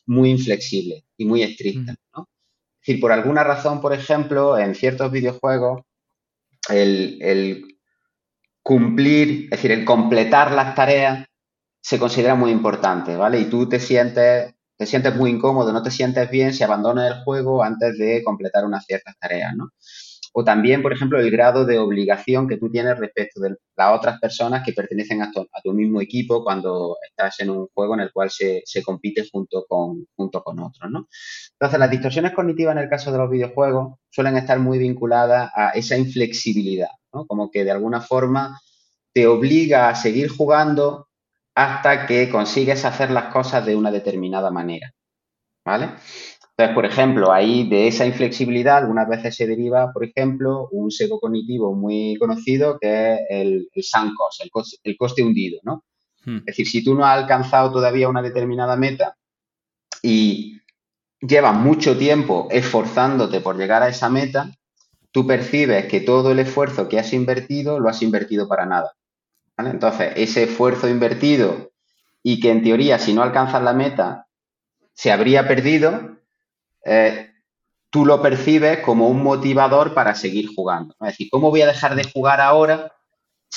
muy 0.07 0.31
inflexibles 0.31 1.05
y 1.17 1.25
muy 1.25 1.43
estrictas. 1.43 1.97
¿no? 2.17 2.29
Es 2.81 2.87
decir, 2.87 3.01
por 3.01 3.13
alguna 3.13 3.45
razón, 3.45 3.81
por 3.81 3.93
ejemplo, 3.93 4.59
en 4.59 4.75
ciertos 4.75 5.13
videojuegos, 5.13 5.83
el, 6.69 7.79
cumplir, 8.63 9.45
es 9.45 9.51
decir, 9.51 9.73
el 9.73 9.85
completar 9.85 10.53
las 10.53 10.75
tareas 10.75 11.27
se 11.81 11.99
considera 11.99 12.35
muy 12.35 12.51
importante, 12.53 13.17
¿vale? 13.17 13.41
Y 13.41 13.47
tú 13.47 13.69
te 13.69 13.81
sientes, 13.81 14.55
te 14.77 14.87
sientes 14.87 15.17
muy 15.17 15.31
incómodo, 15.31 15.73
no 15.73 15.83
te 15.83 15.91
sientes 15.91 16.31
bien 16.31 16.55
si 16.55 16.63
abandonas 16.63 17.11
el 17.11 17.25
juego 17.25 17.63
antes 17.65 17.99
de 17.99 18.23
completar 18.23 18.65
unas 18.65 18.85
ciertas 18.87 19.17
tareas, 19.19 19.55
¿no? 19.57 19.71
O 20.35 20.45
también, 20.45 20.81
por 20.83 20.93
ejemplo, 20.93 21.21
el 21.21 21.31
grado 21.31 21.67
de 21.67 21.79
obligación 21.79 22.49
que 22.49 22.57
tú 22.57 22.71
tienes 22.71 22.99
respecto 22.99 23.41
de 23.41 23.57
las 23.77 23.95
otras 23.95 24.19
personas 24.19 24.63
que 24.65 24.73
pertenecen 24.73 25.21
a 25.23 25.31
tu, 25.31 25.73
mismo 25.73 26.01
equipo 26.01 26.43
cuando 26.43 26.97
estás 27.07 27.41
en 27.41 27.51
un 27.51 27.69
juego 27.75 27.95
en 27.95 28.01
el 28.01 28.13
cual 28.13 28.31
se, 28.31 28.63
compite 28.83 29.27
junto 29.31 29.67
con, 29.69 30.07
otros, 30.17 30.91
¿no? 30.91 31.07
Entonces, 31.53 31.79
las 31.79 31.91
distorsiones 31.91 32.33
cognitivas 32.33 32.75
en 32.77 32.83
el 32.83 32.89
caso 32.89 33.13
de 33.13 33.19
los 33.19 33.31
videojuegos 33.31 33.99
suelen 34.11 34.37
estar 34.39 34.59
muy 34.59 34.79
vinculadas 34.79 35.51
a 35.55 35.71
esa 35.71 35.99
inflexibilidad, 35.99 36.91
¿no? 37.13 37.27
Como 37.27 37.51
que 37.51 37.65
de 37.65 37.71
alguna 37.71 38.01
forma 38.01 38.59
te 39.13 39.27
obliga 39.27 39.91
a 39.91 39.95
seguir 39.95 40.31
jugando 40.31 41.09
hasta 41.55 42.07
que 42.07 42.31
consigues 42.31 42.87
hacer 42.87 43.11
las 43.11 43.33
cosas 43.33 43.67
de 43.67 43.77
una 43.77 43.91
determinada 43.91 44.51
manera, 44.51 44.91
¿vale? 45.65 45.91
Entonces, 46.57 46.75
por 46.75 46.85
ejemplo, 46.85 47.33
ahí 47.33 47.69
de 47.69 47.89
esa 47.89 48.05
inflexibilidad 48.05 48.79
algunas 48.79 49.09
veces 49.09 49.35
se 49.35 49.47
deriva, 49.47 49.91
por 49.93 50.05
ejemplo, 50.05 50.69
un 50.71 50.91
seco 50.91 51.19
cognitivo 51.19 51.75
muy 51.75 52.17
conocido 52.19 52.79
que 52.79 53.15
es 53.15 53.21
el, 53.31 53.69
el 53.75 53.85
el 54.85 54.97
coste, 54.97 55.23
hundido, 55.23 55.61
¿no? 55.63 55.85
Hmm. 56.25 56.39
Es 56.39 56.45
decir, 56.45 56.69
si 56.69 56.85
tú 56.85 56.95
no 56.95 57.07
has 57.07 57.19
alcanzado 57.19 57.73
todavía 57.73 58.09
una 58.09 58.21
determinada 58.21 58.77
meta 58.77 59.17
y 60.03 60.61
llevas 61.21 61.55
mucho 61.55 61.97
tiempo 61.97 62.49
esforzándote 62.51 63.41
por 63.41 63.57
llegar 63.57 63.83
a 63.83 63.89
esa 63.89 64.11
meta, 64.11 64.51
tú 65.11 65.27
percibes 65.27 65.87
que 65.87 66.01
todo 66.01 66.33
el 66.33 66.39
esfuerzo 66.39 66.89
que 66.89 66.99
has 66.99 67.15
invertido 67.15 67.81
lo 67.81 67.89
has 67.89 68.03
invertido 68.03 68.47
para 68.47 68.67
nada. 68.67 68.93
Entonces, 69.57 70.13
ese 70.17 70.45
esfuerzo 70.45 70.89
invertido 70.89 71.73
y 72.23 72.41
que 72.41 72.51
en 72.51 72.63
teoría 72.63 72.99
si 72.99 73.15
no 73.15 73.23
alcanzas 73.23 73.63
la 73.63 73.73
meta 73.73 74.27
se 74.93 75.13
habría 75.13 75.49
perdido, 75.49 76.19
eh, 76.85 77.31
tú 77.91 78.07
lo 78.07 78.23
percibes 78.23 78.81
como 78.81 79.09
un 79.09 79.23
motivador 79.23 79.95
para 79.95 80.15
seguir 80.15 80.49
jugando. 80.55 80.95
Es 81.01 81.09
decir, 81.09 81.29
¿cómo 81.31 81.51
voy 81.51 81.63
a 81.63 81.67
dejar 81.67 81.95
de 81.95 82.05
jugar 82.05 82.41
ahora? 82.41 82.93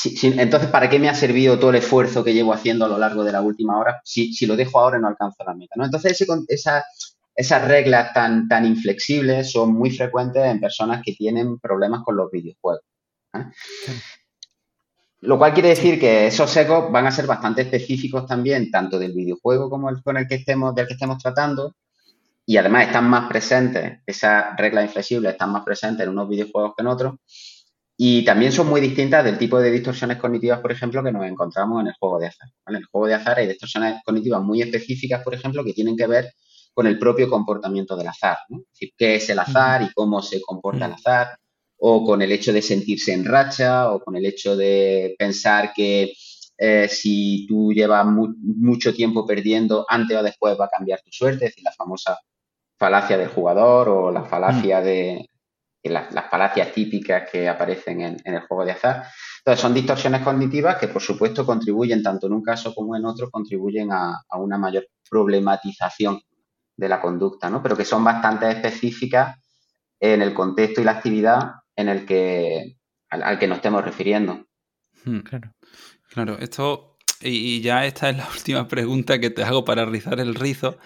entonces, 0.03 0.69
¿para 0.69 0.89
qué 0.89 0.99
me 0.99 1.07
ha 1.07 1.15
servido 1.15 1.57
todo 1.57 1.69
el 1.69 1.78
esfuerzo 1.78 2.21
que 2.21 2.34
llevo 2.34 2.51
haciendo 2.51 2.84
a 2.84 2.89
lo 2.89 2.97
largo 2.97 3.23
de 3.23 3.32
la 3.32 3.41
última 3.41 3.80
hora 3.80 4.01
si, 4.03 4.45
lo 4.45 4.57
dejo 4.57 4.80
ahora 4.80 4.97
y 4.97 5.01
no 5.01 5.07
alcanzo 5.07 5.43
la 5.45 5.53
meta? 5.53 5.76
Entonces, 5.82 6.21
esas 7.36 7.67
reglas 7.67 8.13
tan, 8.13 8.47
tan 8.49 8.65
inflexibles 8.65 9.51
son 9.51 9.73
muy 9.73 9.91
frecuentes 9.91 10.43
en 10.43 10.59
personas 10.59 11.01
que 11.03 11.13
tienen 11.13 11.59
problemas 11.59 12.01
con 12.03 12.17
los 12.17 12.30
videojuegos. 12.30 12.84
¿eh? 13.36 13.45
Lo 15.21 15.38
cual 15.38 15.53
quiere 15.53 15.69
decir 15.69 15.99
que 15.99 16.28
esos 16.28 16.55
ecos 16.57 16.91
van 16.91 17.07
a 17.07 17.11
ser 17.11 17.26
bastante 17.26 17.61
específicos 17.61 18.28
también, 18.28 18.69
tanto 18.69 18.99
del 18.99 19.13
videojuego 19.13 19.69
como 19.69 19.89
el 19.89 20.03
con 20.03 20.17
el 20.17 20.28
que 20.28 20.36
estemos, 20.36 20.76
del 20.76 20.88
que 20.88 20.93
estemos 20.93 21.17
tratando, 21.23 21.73
y 22.45 22.57
además 22.57 22.87
están 22.87 23.09
más 23.09 23.27
presentes, 23.27 23.99
esas 24.05 24.55
reglas 24.55 24.85
inflexibles 24.85 25.31
están 25.31 25.51
más 25.51 25.63
presentes 25.63 26.03
en 26.05 26.11
unos 26.11 26.29
videojuegos 26.29 26.73
que 26.75 26.83
en 26.83 26.87
otros. 26.87 27.15
Y 27.97 28.25
también 28.25 28.51
son 28.51 28.67
muy 28.67 28.81
distintas 28.81 29.23
del 29.23 29.37
tipo 29.37 29.57
de 29.59 29.71
distorsiones 29.71 30.17
cognitivas, 30.17 30.59
por 30.59 30.71
ejemplo, 30.71 31.01
que 31.01 31.11
nos 31.11 31.25
encontramos 31.25 31.81
en 31.81 31.87
el 31.87 31.93
juego 31.97 32.19
de 32.19 32.27
azar. 32.27 32.49
En 32.67 32.75
el 32.75 32.85
juego 32.85 33.07
de 33.07 33.13
azar 33.13 33.39
hay 33.39 33.47
distorsiones 33.47 34.01
cognitivas 34.05 34.41
muy 34.41 34.61
específicas, 34.61 35.23
por 35.23 35.33
ejemplo, 35.33 35.63
que 35.63 35.73
tienen 35.73 35.95
que 35.95 36.05
ver 36.05 36.33
con 36.73 36.87
el 36.87 36.99
propio 36.99 37.29
comportamiento 37.29 37.95
del 37.95 38.07
azar. 38.07 38.37
Es 38.49 38.57
decir, 38.73 38.89
qué 38.97 39.15
es 39.15 39.29
el 39.29 39.39
azar 39.39 39.81
y 39.81 39.93
cómo 39.93 40.21
se 40.21 40.41
comporta 40.41 40.87
el 40.87 40.93
azar, 40.93 41.37
o 41.77 42.03
con 42.03 42.21
el 42.21 42.31
hecho 42.31 42.51
de 42.51 42.61
sentirse 42.61 43.13
en 43.13 43.25
racha, 43.25 43.91
o 43.91 44.01
con 44.01 44.15
el 44.17 44.25
hecho 44.25 44.57
de 44.57 45.15
pensar 45.17 45.71
que 45.73 46.13
eh, 46.57 46.87
si 46.89 47.45
tú 47.47 47.71
llevas 47.73 48.05
mucho 48.05 48.93
tiempo 48.93 49.25
perdiendo, 49.25 49.85
antes 49.87 50.17
o 50.17 50.23
después 50.23 50.57
va 50.59 50.65
a 50.65 50.69
cambiar 50.69 51.01
tu 51.01 51.11
suerte, 51.11 51.45
es 51.45 51.51
decir, 51.51 51.63
la 51.63 51.71
famosa 51.71 52.17
falacia 52.78 53.17
del 53.17 53.30
jugador 53.30 53.89
o 53.89 54.11
la 54.11 54.23
falacia 54.23 54.82
mm. 54.82 54.84
de, 54.84 55.30
las, 55.84 56.30
falacias 56.30 56.71
típicas 56.71 57.30
que 57.30 57.47
aparecen 57.47 58.01
en, 58.01 58.17
el 58.23 58.41
juego 58.41 58.65
de 58.65 58.71
azar. 58.71 59.05
Entonces, 59.39 59.61
son 59.61 59.73
distorsiones 59.73 60.21
cognitivas 60.21 60.78
que, 60.78 60.88
por 60.88 61.01
supuesto, 61.01 61.45
contribuyen, 61.45 62.01
tanto 62.01 62.28
en 62.28 62.34
un 62.34 62.41
caso 62.41 62.73
como 62.73 62.95
en 62.95 63.05
otro, 63.05 63.30
contribuyen 63.30 63.91
a, 63.91 64.19
una 64.38 64.57
mayor 64.57 64.88
problematización 65.09 66.21
de 66.78 66.89
la 66.89 66.99
conducta, 66.99 67.49
¿no? 67.49 67.61
Pero 67.61 67.78
que 67.78 67.86
son 67.86 68.03
bastante 68.03 68.49
específicas 68.49 69.38
en 69.99 70.21
el 70.21 70.34
contexto 70.34 70.82
y 70.82 70.84
la 70.84 70.91
actividad 70.91 71.51
en 71.76 71.89
el 71.89 72.05
que, 72.05 72.78
al, 73.09 73.39
que 73.39 73.47
nos 73.47 73.57
estemos 73.57 73.86
refiriendo. 73.86 74.45
Hmm. 75.05 75.19
claro. 75.19 75.51
Claro, 76.09 76.38
esto 76.39 76.94
y, 77.22 77.61
ya 77.61 77.86
esta 77.86 78.09
es 78.09 78.18
la 78.18 78.28
última 78.36 78.68
pregunta 78.68 79.20
que 79.20 79.30
te 79.30 79.43
hago 79.43 79.66
para 79.66 79.86
rizar 79.86 80.20
el 80.20 80.36
rizo, 80.36 80.78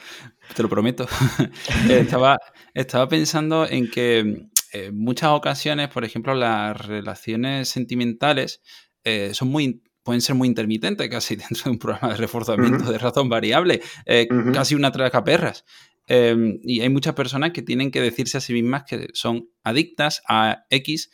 te 0.55 0.63
lo 0.63 0.69
prometo. 0.69 1.07
estaba, 1.89 2.37
estaba 2.73 3.07
pensando 3.07 3.67
en 3.67 3.89
que 3.89 4.19
en 4.19 4.51
eh, 4.73 4.91
muchas 4.91 5.31
ocasiones, 5.31 5.89
por 5.89 6.05
ejemplo, 6.05 6.33
las 6.35 6.85
relaciones 6.85 7.69
sentimentales 7.69 8.61
eh, 9.03 9.31
son 9.33 9.49
muy 9.49 9.81
pueden 10.03 10.21
ser 10.21 10.35
muy 10.35 10.47
intermitentes, 10.47 11.07
casi 11.09 11.35
dentro 11.35 11.65
de 11.65 11.69
un 11.71 11.79
programa 11.79 12.09
de 12.09 12.17
reforzamiento 12.17 12.91
de 12.91 12.97
razón 12.97 13.29
variable, 13.29 13.81
eh, 14.05 14.27
casi 14.53 14.75
una 14.75 14.91
traca 14.91 15.23
perras. 15.23 15.65
Em, 16.07 16.59
y 16.63 16.81
hay 16.81 16.89
muchas 16.89 17.13
personas 17.13 17.51
que 17.51 17.61
tienen 17.61 17.91
que 17.91 18.01
decirse 18.01 18.37
a 18.39 18.41
sí 18.41 18.53
mismas 18.53 18.83
que 18.85 19.09
son 19.13 19.49
adictas 19.63 20.23
a 20.27 20.65
X 20.71 21.11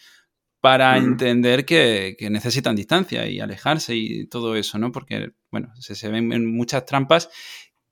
para 0.66 0.98
entender 0.98 1.64
que, 1.64 2.18
necesitan 2.32 2.76
distancia 2.76 3.28
y 3.28 3.40
alejarse 3.40 3.96
y 3.96 4.26
todo 4.26 4.56
eso, 4.56 4.80
¿no? 4.80 4.92
Porque, 4.92 5.34
bueno, 5.52 5.72
se, 5.78 6.10
ven 6.10 6.34
en 6.34 6.52
muchas 6.52 6.88
trampas 6.88 7.30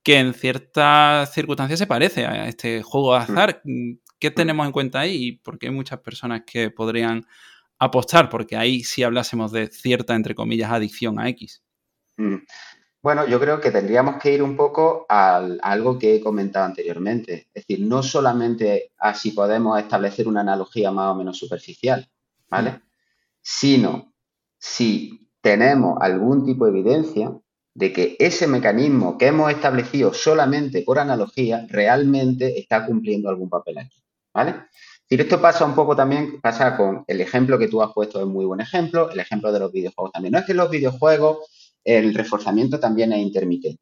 que 0.02 0.18
en 0.18 0.34
ciertas 0.34 1.32
circunstancias 1.32 1.78
se 1.78 1.86
parece 1.86 2.26
a 2.26 2.48
este 2.48 2.82
juego 2.82 3.14
de 3.14 3.20
mm. 3.20 3.22
azar. 3.22 3.62
¿Qué 4.20 4.32
mm. 4.32 4.34
tenemos 4.34 4.66
en 4.66 4.72
cuenta 4.72 5.02
ahí? 5.02 5.24
Y 5.24 5.32
por 5.34 5.60
qué 5.60 5.68
hay 5.68 5.72
muchas 5.72 6.00
personas 6.00 6.42
que 6.48 6.72
podrían 6.72 7.28
apostar, 7.78 8.28
porque 8.28 8.58
ahí 8.58 8.84
sí 8.84 9.04
hablásemos 9.04 9.52
de 9.52 9.68
cierta, 9.68 10.16
entre 10.16 10.34
comillas, 10.34 10.72
adicción 10.72 11.20
a 11.20 11.30
X. 11.30 11.64
Mm. 12.18 12.38
Bueno, 13.04 13.28
yo 13.28 13.40
creo 13.40 13.62
que 13.62 13.70
tendríamos 13.70 14.16
que 14.20 14.34
ir 14.34 14.42
un 14.42 14.58
poco 14.58 15.06
a 15.10 15.46
algo 15.62 16.00
que 16.00 16.16
he 16.16 16.22
comentado 16.22 16.66
anteriormente. 16.66 17.50
Es 17.54 17.68
decir, 17.68 17.86
no 17.86 18.02
solamente 18.02 18.94
a 18.98 19.14
si 19.14 19.30
podemos 19.30 19.80
establecer 19.80 20.28
una 20.28 20.42
analogía 20.42 20.90
más 20.90 21.12
o 21.12 21.16
menos 21.16 21.38
superficial, 21.38 22.10
¿vale? 22.54 22.82
Sino 23.42 24.14
si 24.60 25.28
tenemos 25.42 25.98
algún 26.00 26.46
tipo 26.46 26.66
de 26.66 26.72
evidencia 26.72 27.36
de 27.74 27.92
que 27.92 28.16
ese 28.20 28.46
mecanismo 28.46 29.18
que 29.18 29.26
hemos 29.26 29.52
establecido 29.52 30.14
solamente 30.14 30.84
por 30.84 31.00
analogía 31.00 31.66
realmente 31.68 32.60
está 32.60 32.86
cumpliendo 32.86 33.28
algún 33.28 33.50
papel 33.50 33.80
aquí, 33.80 34.04
¿vale? 34.32 34.54
Y 35.10 35.20
esto 35.20 35.42
pasa 35.42 35.66
un 35.66 35.74
poco 35.74 35.96
también, 35.96 36.40
pasa 36.42 36.78
con 36.78 37.04
el 37.08 37.22
ejemplo 37.22 37.58
que 37.58 37.68
tú 37.68 37.82
has 37.82 37.92
puesto, 37.92 38.22
es 38.22 38.28
muy 38.28 38.46
buen 38.46 38.62
ejemplo, 38.62 39.10
el 39.10 39.20
ejemplo 39.20 39.52
de 39.52 39.60
los 39.60 39.72
videojuegos 39.72 40.12
también. 40.12 40.34
No 40.34 40.40
es 40.40 40.46
que 40.46 40.52
en 40.52 40.60
los 40.60 40.70
videojuegos 40.70 41.80
el 41.84 42.14
reforzamiento 42.14 42.80
también 42.80 43.14
es 43.14 43.20
intermitente, 43.20 43.82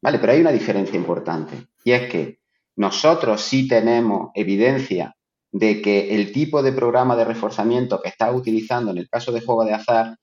¿vale? 0.00 0.18
Pero 0.18 0.32
hay 0.32 0.40
una 0.40 0.52
diferencia 0.52 0.96
importante 0.96 1.66
y 1.84 1.92
es 1.92 2.10
que 2.10 2.40
nosotros 2.76 3.42
sí 3.42 3.68
tenemos 3.68 4.30
evidencia 4.34 5.14
de 5.52 5.80
que 5.80 6.14
el 6.14 6.32
tipo 6.32 6.62
de 6.62 6.72
programa 6.72 7.16
de 7.16 7.24
reforzamiento 7.24 8.00
que 8.00 8.08
estás 8.08 8.34
utilizando 8.34 8.90
en 8.90 8.98
el 8.98 9.08
caso 9.08 9.32
de 9.32 9.40
juego 9.40 9.64
de 9.64 9.74
azar 9.74 10.16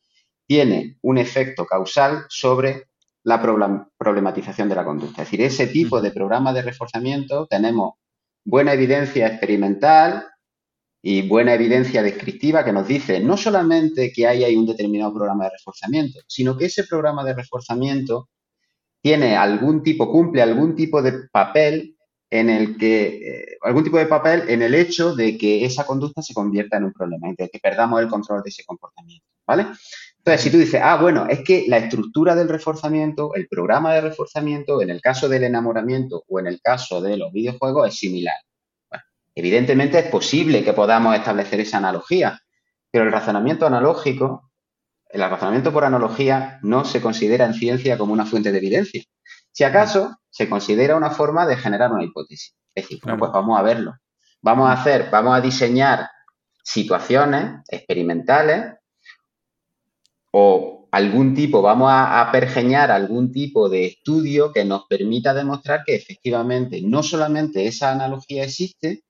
tiene 0.45 0.97
un 1.01 1.17
efecto 1.17 1.65
causal 1.65 2.26
sobre 2.30 2.88
la 3.24 3.41
problematización 3.97 4.69
de 4.69 4.76
la 4.76 4.86
conducta. 4.86 5.21
Es 5.21 5.32
decir, 5.32 5.41
ese 5.41 5.67
tipo 5.67 6.01
de 6.01 6.11
programa 6.11 6.53
de 6.53 6.61
reforzamiento 6.61 7.47
tenemos 7.47 7.93
buena 8.43 8.74
evidencia 8.74 9.28
experimental 9.28 10.28
y 11.01 11.28
buena 11.28 11.53
evidencia 11.53 12.03
descriptiva 12.03 12.63
que 12.63 12.74
nos 12.74 12.88
dice 12.88 13.19
no 13.19 13.38
solamente 13.38 14.11
que 14.11 14.28
hay, 14.28 14.43
hay 14.43 14.55
un 14.55 14.65
determinado 14.65 15.13
programa 15.13 15.45
de 15.45 15.51
reforzamiento, 15.51 16.19
sino 16.28 16.57
que 16.57 16.65
ese 16.65 16.84
programa 16.86 17.24
de 17.24 17.34
reforzamiento 17.34 18.30
tiene 19.01 19.36
algún 19.36 19.84
tipo, 19.84 20.09
cumple 20.09 20.41
algún 20.41 20.76
tipo 20.76 21.01
de 21.01 21.28
papel 21.32 21.97
en 22.34 22.49
el 22.49 22.77
que, 22.77 23.03
eh, 23.05 23.57
algún 23.61 23.84
tipo 23.84 23.99
de 23.99 24.07
papel 24.07 24.49
en 24.49 24.63
el 24.63 24.73
hecho 24.73 25.13
de 25.13 25.38
que 25.38 25.65
esa 25.65 25.86
conducta 25.86 26.23
se 26.23 26.34
convierta 26.34 26.77
en 26.77 26.86
un 26.86 26.91
problema, 26.91 27.27
de 27.38 27.47
que 27.47 27.59
perdamos 27.59 28.01
el 28.01 28.07
control 28.07 28.41
de 28.41 28.49
ese 28.49 28.65
comportamiento, 28.65 29.27
¿vale? 29.45 29.67
Entonces, 30.17 30.41
si 30.41 30.49
tú 30.49 30.57
dices, 30.57 30.81
ah, 30.84 30.97
bueno, 30.99 31.27
es 31.29 31.43
que 31.43 31.65
la 31.67 31.77
estructura 31.77 32.34
del 32.34 32.49
reforzamiento, 32.49 33.36
el 33.36 33.47
programa 33.47 33.93
de 33.93 34.01
reforzamiento, 34.01 34.81
en 34.81 34.89
el 34.89 34.99
caso 34.99 35.29
del 35.29 35.43
enamoramiento 35.43 36.23
o 36.27 36.39
en 36.39 36.47
el 36.47 36.59
caso 36.59 37.01
de 37.01 37.17
los 37.17 37.31
videojuegos, 37.31 37.89
es 37.89 37.97
similar. 37.97 38.38
Bueno, 38.89 39.03
evidentemente 39.36 39.99
es 39.99 40.07
posible 40.07 40.63
que 40.63 40.73
podamos 40.73 41.15
establecer 41.15 41.59
esa 41.59 41.77
analogía, 41.77 42.41
pero 42.89 43.05
el 43.05 43.11
razonamiento 43.11 43.67
analógico, 43.67 44.49
el 45.07 45.21
razonamiento 45.21 45.71
por 45.71 45.86
analogía 45.86 46.57
no 46.63 46.84
se 46.84 46.99
considera 46.99 47.45
en 47.45 47.53
ciencia 47.53 47.95
como 47.95 48.11
una 48.11 48.25
fuente 48.25 48.51
de 48.51 48.57
evidencia. 48.57 49.03
Si 49.53 49.63
acaso, 49.63 50.17
se 50.29 50.49
considera 50.49 50.97
una 50.97 51.11
forma 51.11 51.45
de 51.45 51.55
generar 51.55 51.91
una 51.91 52.03
hipótesis. 52.03 52.55
Es 52.73 52.83
decir, 52.83 52.99
pues 53.01 53.31
vamos 53.31 53.57
a 53.57 53.61
verlo. 53.61 53.93
Vamos 54.41 54.69
a 54.69 54.73
hacer, 54.73 55.09
vamos 55.11 55.37
a 55.37 55.41
diseñar 55.41 56.09
situaciones 56.63 57.61
experimentales 57.69 58.73
o 60.31 60.87
algún 60.91 61.35
tipo, 61.35 61.61
vamos 61.61 61.89
a, 61.91 62.29
pergeñar 62.31 62.89
algún 62.89 63.31
tipo 63.31 63.69
de 63.69 63.85
estudio 63.85 64.51
que 64.51 64.65
nos 64.65 64.85
permita 64.87 65.33
demostrar 65.33 65.83
que 65.85 65.95
efectivamente 65.95 66.81
no 66.83 67.03
solamente 67.03 67.67
esa 67.67 67.91
analogía 67.91 68.43
existe, 68.43 69.03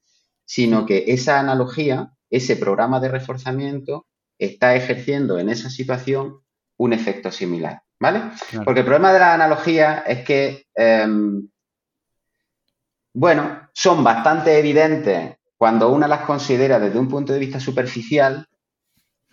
sino 0.46 0.86
que 0.86 1.06
esa 1.08 1.40
analogía, 1.40 2.12
ese 2.30 2.58
programa 2.58 3.00
de 3.00 3.10
reforzamiento, 3.10 4.08
está 4.38 4.76
ejerciendo 4.76 5.40
en 5.40 5.50
esa 5.50 5.70
situación 5.70 6.42
un 6.78 6.92
efecto 6.92 7.32
similar. 7.32 7.83
¿Vale? 8.04 8.22
Porque 8.66 8.82
el 8.82 8.86
problema 8.86 9.14
de 9.14 9.20
la 9.20 9.34
analogía 9.34 10.04
es 10.06 10.24
que, 10.26 10.66
em, 10.76 11.48
bueno, 13.14 13.70
son 13.74 14.04
bastante 14.04 14.60
evidentes 14.60 15.38
cuando 15.58 15.90
uno 15.90 16.08
las 16.08 16.22
considera 16.26 16.80
desde 16.80 17.00
un 17.00 17.08
punto 17.08 17.32
de 17.34 17.40
vista 17.40 17.60
superficial 17.60 18.46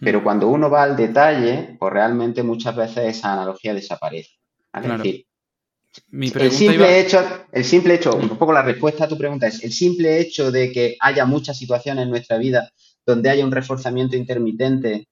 pero 0.01 0.25
cuando 0.25 0.49
uno 0.49 0.71
va 0.71 0.83
al 0.83 0.97
detalle, 0.97 1.77
pues 1.79 1.93
realmente 1.93 2.43
muchas 2.43 2.75
veces 2.75 3.17
esa 3.17 3.35
analogía 3.35 3.75
desaparece. 3.75 4.31
el 4.73 6.53
simple 6.53 7.01
hecho, 7.01 7.23
el 7.53 7.65
simple 7.65 7.95
hecho, 7.95 8.17
un 8.17 8.39
poco 8.39 8.53
la 8.53 8.63
respuesta 8.63 9.05
a 9.05 9.09
tu 9.09 9.19
pregunta 9.19 9.47
es, 9.47 9.63
el 9.63 9.73
simple 9.73 10.19
hecho 10.19 10.51
de 10.51 10.73
que 10.73 10.97
haya 11.01 11.27
muchas 11.27 11.59
situaciones 11.59 12.05
en 12.05 12.11
nuestra 12.11 12.39
vida 12.39 12.71
donde 13.05 13.29
haya 13.29 13.45
un 13.45 13.53
reforzamiento 13.53 14.17
intermitente, 14.17 15.09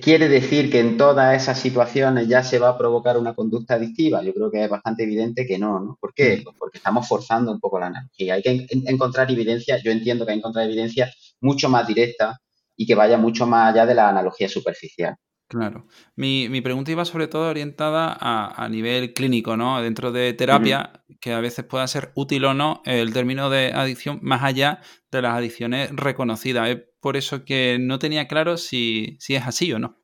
quiere 0.00 0.28
decir 0.28 0.70
que 0.70 0.80
en 0.80 0.96
todas 0.96 1.40
esas 1.40 1.58
situaciones 1.58 2.28
ya 2.28 2.42
se 2.42 2.58
va 2.58 2.70
a 2.70 2.78
provocar 2.78 3.18
una 3.18 3.34
conducta 3.34 3.74
adictiva. 3.74 4.22
Yo 4.22 4.32
creo 4.32 4.50
que 4.50 4.64
es 4.64 4.70
bastante 4.70 5.02
evidente 5.04 5.46
que 5.46 5.58
no, 5.58 5.80
¿no? 5.80 5.98
¿Por 6.00 6.14
qué? 6.14 6.40
Pues 6.42 6.56
porque 6.58 6.78
estamos 6.78 7.06
forzando 7.08 7.52
un 7.52 7.60
poco 7.60 7.78
la 7.80 7.86
analogía. 7.86 8.34
Hay 8.34 8.42
que 8.42 8.66
encontrar 8.70 9.30
evidencia, 9.30 9.78
yo 9.82 9.90
entiendo 9.90 10.24
que 10.24 10.32
hay 10.32 10.36
que 10.36 10.40
encontrar 10.40 10.66
evidencia 10.66 11.12
mucho 11.40 11.68
más 11.68 11.86
directa 11.86 12.38
y 12.76 12.86
que 12.86 12.94
vaya 12.94 13.18
mucho 13.18 13.46
más 13.46 13.72
allá 13.72 13.86
de 13.86 13.94
la 13.94 14.08
analogía 14.08 14.48
superficial. 14.48 15.16
Claro. 15.48 15.86
Mi, 16.16 16.60
pregunta 16.60 16.90
iba 16.90 17.04
sobre 17.04 17.28
todo 17.28 17.48
orientada 17.48 18.16
a, 18.18 18.68
nivel 18.68 19.12
clínico, 19.14 19.56
¿no? 19.56 19.80
Dentro 19.80 20.10
de 20.10 20.32
terapia, 20.32 21.04
que 21.20 21.32
a 21.32 21.40
veces 21.40 21.64
pueda 21.64 21.86
ser 21.86 22.10
útil 22.16 22.44
o 22.46 22.54
no 22.54 22.82
el 22.84 23.12
término 23.12 23.48
de 23.48 23.72
adicción 23.72 24.18
más 24.22 24.42
allá 24.42 24.80
de 25.12 25.22
las 25.22 25.34
adicciones 25.34 25.90
reconocidas. 25.92 26.68
Es 26.68 26.82
por 27.00 27.16
eso 27.16 27.44
que 27.44 27.78
no 27.80 28.00
tenía 28.00 28.26
claro 28.26 28.56
si, 28.56 29.16
si 29.20 29.36
es 29.36 29.46
así 29.46 29.72
o 29.72 29.78
no. 29.78 29.96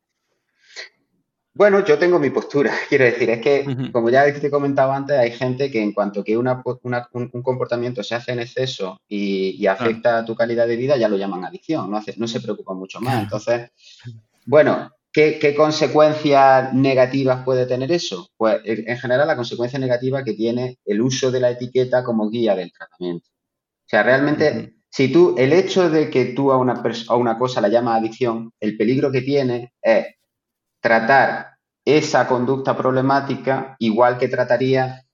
Bueno, 1.55 1.85
yo 1.85 1.99
tengo 1.99 2.19
mi 2.19 2.31
postura, 2.31 2.73
quiero 2.89 3.05
decir, 3.05 3.29
es 3.29 3.41
que, 3.43 3.91
como 3.93 4.11
ya 4.11 4.25
te 4.33 4.47
he 4.47 4.51
comentado 4.51 4.93
antes, 4.93 5.19
hay 5.19 5.33
gente 5.33 5.71
que 5.71 5.83
en 5.83 5.93
cuanto 5.93 6.25
que 6.25 6.37
una, 6.37 6.63
un, 7.13 7.43
comportamiento 7.43 8.03
se 8.03 8.15
hace 8.15 8.33
en 8.33 8.41
exceso 8.41 8.99
y, 9.07 9.67
afecta 9.67 10.19
a 10.19 10.25
tu 10.25 10.35
calidad 10.35 10.67
de 10.67 10.77
vida, 10.77 10.97
ya 10.97 11.09
lo 11.09 11.17
llaman 11.17 11.45
adicción, 11.45 11.91
no, 11.91 11.97
hace, 11.97 12.15
no 12.17 12.27
se 12.27 12.41
preocupan 12.41 12.79
mucho 12.79 13.01
más. 13.01 13.25
Entonces, 13.25 13.71
bueno, 14.47 14.91
¿qué, 15.13 15.55
consecuencias 15.57 16.73
negativas 16.73 17.45
puede 17.45 17.67
tener 17.67 17.93
eso? 17.93 18.29
Pues 18.37 18.61
en 18.65 18.99
general 18.99 19.27
la 19.27 19.37
consecuencia 19.37 19.79
negativa 19.79 20.25
que 20.25 20.35
tiene 20.35 20.79
el 20.85 21.01
uso 21.01 21.31
de 21.31 21.41
la 21.41 21.51
etiqueta 21.51 22.03
como 22.03 22.31
guía 22.31 22.57
del 22.57 22.73
tratamiento. 22.73 23.29
O 23.29 23.89
sea, 23.89 24.03
realmente, 24.03 24.77
si 24.91 25.13
tú, 25.13 25.35
el 25.37 25.53
hecho 25.53 25.91
de 25.91 26.11
que 26.11 26.27
tú 26.27 26.53
a 26.53 26.57
una, 26.57 26.83
a 27.09 27.17
una 27.17 27.39
cosa 27.39 27.61
la 27.61 27.69
llamas 27.69 27.99
adicción, 27.99 28.53
el 28.61 28.77
peligro 28.77 29.13
que 29.13 29.23
tiene 29.23 29.73
es 29.83 30.07
tratar 30.81 31.53
esa 31.85 32.27
conducta 32.27 32.77
problemática 32.77 33.77
igual 33.79 34.19
que 34.19 34.29
trataría 34.29 35.05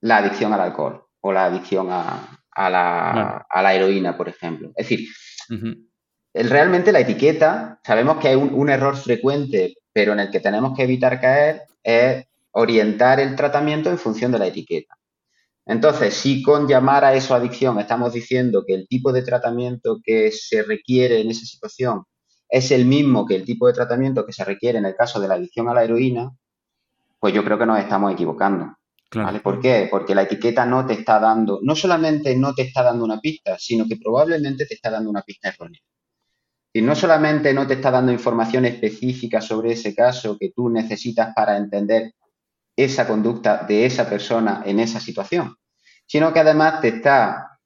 la 0.00 0.18
adicción 0.18 0.52
al 0.52 0.60
alcohol 0.60 1.04
o 1.20 1.32
la 1.32 1.46
adicción 1.46 1.88
a, 1.90 2.38
la, 2.56 3.74
heroína, 3.74 4.16
por 4.16 4.28
ejemplo. 4.28 4.72
Es 4.74 4.88
decir, 4.88 5.08
realmente 6.34 6.92
la 6.92 7.00
etiqueta, 7.00 7.80
sabemos 7.84 8.18
que 8.18 8.28
hay 8.28 8.36
un, 8.36 8.68
error 8.68 8.96
frecuente, 8.96 9.74
pero 9.92 10.12
en 10.12 10.20
el 10.20 10.30
que 10.30 10.40
tenemos 10.40 10.76
que 10.76 10.84
evitar 10.84 11.20
caer, 11.20 11.62
es 11.82 12.24
orientar 12.52 13.20
el 13.20 13.34
tratamiento 13.36 13.90
en 13.90 13.98
función 13.98 14.32
de 14.32 14.38
la 14.38 14.46
etiqueta. 14.46 14.94
Entonces, 15.66 16.14
si 16.14 16.42
con 16.42 16.66
llamar 16.66 17.04
a 17.04 17.14
eso 17.14 17.34
adicción 17.34 17.78
estamos 17.78 18.12
diciendo 18.12 18.64
que 18.66 18.74
el 18.74 18.88
tipo 18.88 19.12
de 19.12 19.22
tratamiento 19.22 19.98
que 20.02 20.32
se 20.32 20.62
requiere 20.62 21.20
en 21.20 21.30
esa 21.30 21.46
situación 21.46 22.04
es 22.48 22.72
el 22.72 22.86
mismo 22.86 23.24
que 23.26 23.36
el 23.36 23.44
tipo 23.44 23.66
de 23.68 23.72
tratamiento 23.72 24.26
que 24.26 24.32
se 24.32 24.44
requiere 24.44 24.78
en 24.78 24.86
el 24.86 24.96
caso 24.96 25.20
de 25.20 25.28
la 25.28 25.34
adicción 25.34 25.68
a 25.68 25.74
la 25.74 25.84
heroína, 25.84 26.30
pues 27.20 27.32
yo 27.34 27.44
creo 27.44 27.58
que 27.58 27.66
nos 27.66 27.78
estamos 27.78 28.12
equivocando. 28.12 28.74
¿Por 29.42 29.60
qué? 29.60 29.88
Porque 29.90 30.14
la 30.14 30.22
etiqueta 30.22 30.64
no 30.64 30.86
te 30.86 30.94
está 30.94 31.18
dando, 31.18 31.58
no 31.62 31.74
solamente 31.74 32.34
no 32.36 32.54
te 32.54 32.62
está 32.62 32.82
dando 32.82 33.04
una 33.04 33.20
pista, 33.20 33.56
sino 33.58 33.86
que 33.86 33.96
probablemente 33.96 34.66
te 34.66 34.74
está 34.74 34.90
dando 34.90 35.10
una 35.10 35.22
pista 35.22 35.48
errónea. 35.48 35.80
Y 36.72 36.82
no 36.82 36.94
solamente 36.94 37.52
no 37.52 37.66
te 37.66 37.74
está 37.74 37.90
dando 37.90 38.12
información 38.12 38.64
específica 38.64 39.40
sobre 39.40 39.72
ese 39.72 39.94
caso 39.94 40.36
que 40.38 40.52
tú 40.54 40.68
necesitas 40.68 41.34
para 41.34 41.56
entender 41.56 42.14
esa 42.76 43.06
conducta 43.06 43.64
de 43.66 43.86
esa 43.86 44.08
persona 44.08 44.62
en 44.64 44.80
esa 44.80 45.00
situación, 45.00 45.56
sino 46.06 46.32
que 46.32 46.40
además 46.40 46.80
te 46.80 46.88
está 46.88 47.58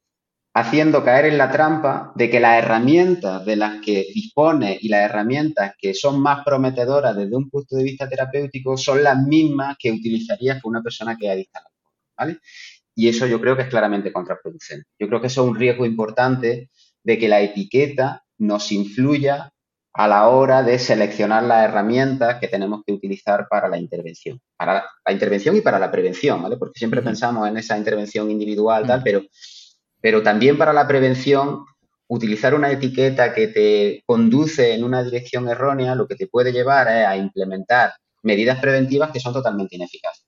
haciendo 0.55 1.05
caer 1.05 1.27
en 1.27 1.39
la 1.39 1.51
trampa 1.51 2.13
de 2.15 2.31
que 2.31 2.41
las 2.41 2.59
herramientas 2.63 3.45
de 3.45 3.57
las 3.57 3.81
que 3.85 4.07
dispone 4.15 4.79
y 4.81 4.89
las 4.89 5.11
herramientas 5.11 5.75
que 5.77 5.93
son 5.95 6.21
más 6.21 6.45
prometedoras 6.45 7.17
desde 7.17 7.37
un 7.37 7.51
punto 7.51 7.77
de 7.77 7.83
vista 7.83 8.09
terapéutico 8.09 8.77
son 8.77 9.03
las 9.03 9.19
mismas 9.19 9.77
que 9.79 9.91
utilizarías 9.91 10.63
con 10.63 10.71
una 10.71 10.83
persona 10.83 11.17
que 11.17 11.27
es 11.27 11.33
adicta 11.33 11.61
¿vale? 12.17 12.39
Y 12.95 13.09
eso 13.09 13.27
yo 13.27 13.41
creo 13.41 13.57
que 13.57 13.63
es 13.63 13.69
claramente 13.69 14.13
contraproducente. 14.13 14.87
Yo 14.99 15.09
creo 15.09 15.21
que 15.21 15.27
eso 15.27 15.43
es 15.43 15.51
un 15.51 15.57
riesgo 15.57 15.85
importante 15.85 16.71
de 17.03 17.19
que 17.19 17.29
la 17.29 17.41
etiqueta 17.41 18.24
nos 18.39 18.73
influya 18.73 19.51
a 19.93 20.09
la 20.09 20.29
hora 20.29 20.63
de 20.63 20.79
seleccionar 20.79 21.45
las 21.45 21.69
herramientas 21.69 22.41
que 22.41 22.49
tenemos 22.49 22.83
que 22.85 22.93
utilizar 22.93 23.47
para 23.49 23.69
la 23.69 23.79
intervención, 23.79 24.41
para 24.57 24.85
la 25.07 25.13
intervención 25.13 25.57
y 25.57 25.61
para 25.61 25.79
la 25.79 25.91
prevención, 25.91 26.43
¿vale? 26.43 26.57
Porque 26.57 26.79
siempre 26.79 27.01
pensamos 27.01 27.49
en 27.49 27.57
esa 27.57 27.79
intervención 27.79 28.31
individual, 28.31 28.87
tal, 28.87 29.03
pero 29.05 29.23
pero 30.05 30.23
también 30.23 30.59
para 30.59 30.75
la 30.75 30.87
prevención, 30.87 31.65
utilizar 32.09 32.55
una 32.55 32.71
etiqueta 32.71 33.33
que 33.33 33.49
te 33.49 34.03
conduce 34.05 34.75
en 34.75 34.85
una 34.85 35.03
dirección 35.03 35.49
errónea, 35.49 35.95
lo 35.95 36.07
que 36.07 36.15
te 36.15 36.27
puede 36.27 36.53
llevar 36.53 36.89
es 36.89 37.07
a 37.07 37.17
implementar 37.17 37.95
medidas 38.23 38.59
preventivas 38.61 39.11
que 39.11 39.19
son 39.19 39.33
totalmente 39.33 39.77
ineficaces. 39.77 40.27